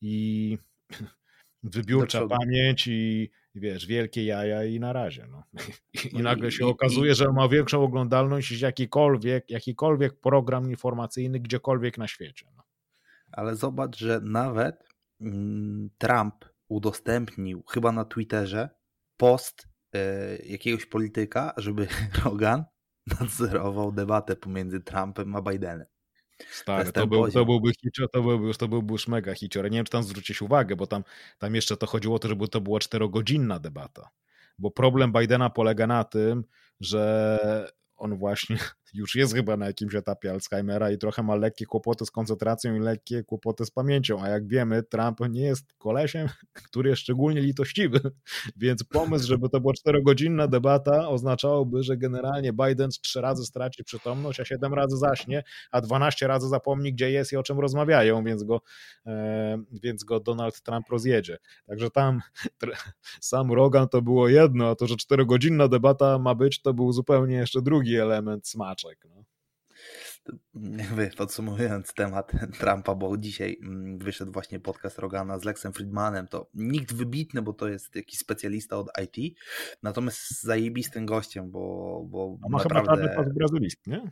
[0.00, 0.58] i
[1.62, 5.26] wybiórcza pamięć i wiesz, wielkie jaja i na razie.
[5.30, 5.42] No.
[6.04, 10.70] I, no nagle się i, okazuje, i, że ma większą oglądalność niż jakikolwiek, jakikolwiek program
[10.70, 12.46] informacyjny gdziekolwiek na świecie.
[12.56, 12.62] No.
[13.32, 14.88] Ale zobacz, że nawet
[15.20, 18.68] mm, Trump udostępnił chyba na Twitterze
[19.16, 21.88] post y, jakiegoś polityka, żeby
[22.24, 22.64] Rogan
[23.20, 25.86] nadzorował debatę pomiędzy Trumpem a Bidenem.
[26.50, 29.64] Stary, to, był, to byłby hicior, to byłby, to byłby już mega hicior.
[29.64, 31.04] Nie wiem, czy tam zwrócić uwagę, bo tam,
[31.38, 34.10] tam jeszcze to chodziło o to, żeby to była czterogodzinna debata.
[34.58, 36.44] Bo problem Bidena polega na tym,
[36.80, 37.38] że
[37.96, 38.58] on właśnie
[38.94, 42.80] już jest chyba na jakimś etapie Alzheimera i trochę ma lekkie kłopoty z koncentracją i
[42.80, 46.28] lekkie kłopoty z pamięcią, a jak wiemy, Trump nie jest kolesiem,
[46.68, 48.00] który jest szczególnie litościwy,
[48.56, 54.40] więc pomysł, żeby to była czterogodzinna debata oznaczałby, że generalnie Biden trzy razy straci przytomność,
[54.40, 58.44] a siedem razy zaśnie, a dwanaście razy zapomni, gdzie jest i o czym rozmawiają, więc
[58.44, 58.60] go,
[59.06, 61.38] e, więc go Donald Trump rozjedzie.
[61.66, 62.20] Także tam
[63.20, 67.36] sam Rogan to było jedno, a to, że czterogodzinna debata ma być, to był zupełnie
[67.36, 69.04] jeszcze drugi element smacz smaczek.
[69.08, 69.24] No.
[70.78, 76.50] Jakby podsumowując temat Trumpa, bo dzisiaj mm, wyszedł właśnie podcast Rogana z Lexem Friedmanem, to
[76.54, 79.38] nikt wybitny, bo to jest jakiś specjalista od IT,
[79.82, 82.90] natomiast zajebistym gościem, bo, bo A ma naprawdę...
[82.90, 84.10] chyba czarny pas brazylist, nie?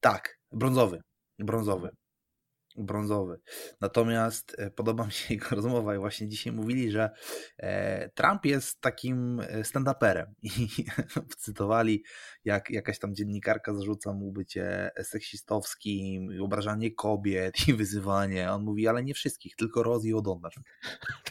[0.00, 1.00] Tak, brązowy,
[1.38, 1.90] brązowy
[2.84, 3.40] brązowy.
[3.80, 7.10] Natomiast e, podoba mi się jego rozmowa i właśnie dzisiaj mówili, że
[7.58, 10.68] e, Trump jest takim e, stand-uperem i
[11.36, 12.04] cytowali,
[12.44, 18.52] jak jakaś tam dziennikarka zarzuca mu bycie seksistowskim, obrażanie kobiet i wyzywanie.
[18.52, 20.50] On mówi, ale nie wszystkich, tylko Roz i O'Donnell.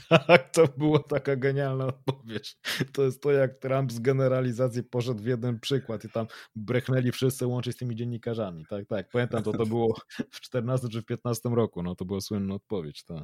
[0.28, 2.58] Tak, to była taka genialna odpowiedź.
[2.92, 7.48] To jest to, jak Trump z generalizacji poszedł w jeden przykład i tam brechnęli wszyscy
[7.48, 8.66] łącznie z tymi dziennikarzami.
[8.70, 9.96] Tak, tak, pamiętam to, to było
[10.32, 13.04] w 14 czy w 15 roku, no to była słynna odpowiedź.
[13.04, 13.24] Tak.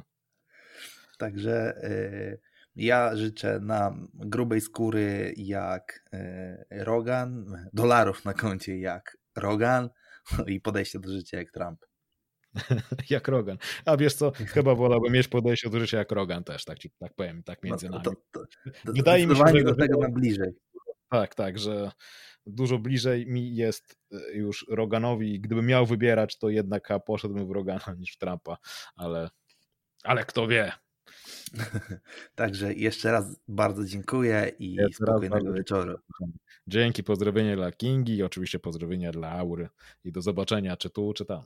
[1.18, 2.40] Także y,
[2.76, 9.90] ja życzę nam grubej skóry jak y, Rogan, dolarów na koncie jak Rogan
[10.46, 11.84] i podejście do życia jak Trump.
[13.10, 13.58] jak Rogan.
[13.84, 17.42] A wiesz co, chyba wolałbym mieć podejście do życia jak Rogan też, tak, tak powiem,
[17.42, 18.22] tak no między no, to, nami.
[18.32, 18.40] To,
[18.84, 20.52] to, Wydaje mi się, że do tego na bliżej.
[21.10, 21.90] Tak, tak, że
[22.46, 25.40] dużo bliżej mi jest e, już Roganowi.
[25.40, 28.56] Gdybym miał wybierać, to jednak poszedłbym w Rogana niż w Trumpa,
[28.96, 29.30] ale,
[30.04, 30.72] ale kto wie.
[32.34, 35.98] Także jeszcze raz bardzo dziękuję i jeszcze spokojnego wieczoru.
[36.66, 39.68] Dzięki, pozdrowienia dla Kingi i oczywiście pozdrowienia dla Aury
[40.04, 41.42] i do zobaczenia czy tu, czy tam.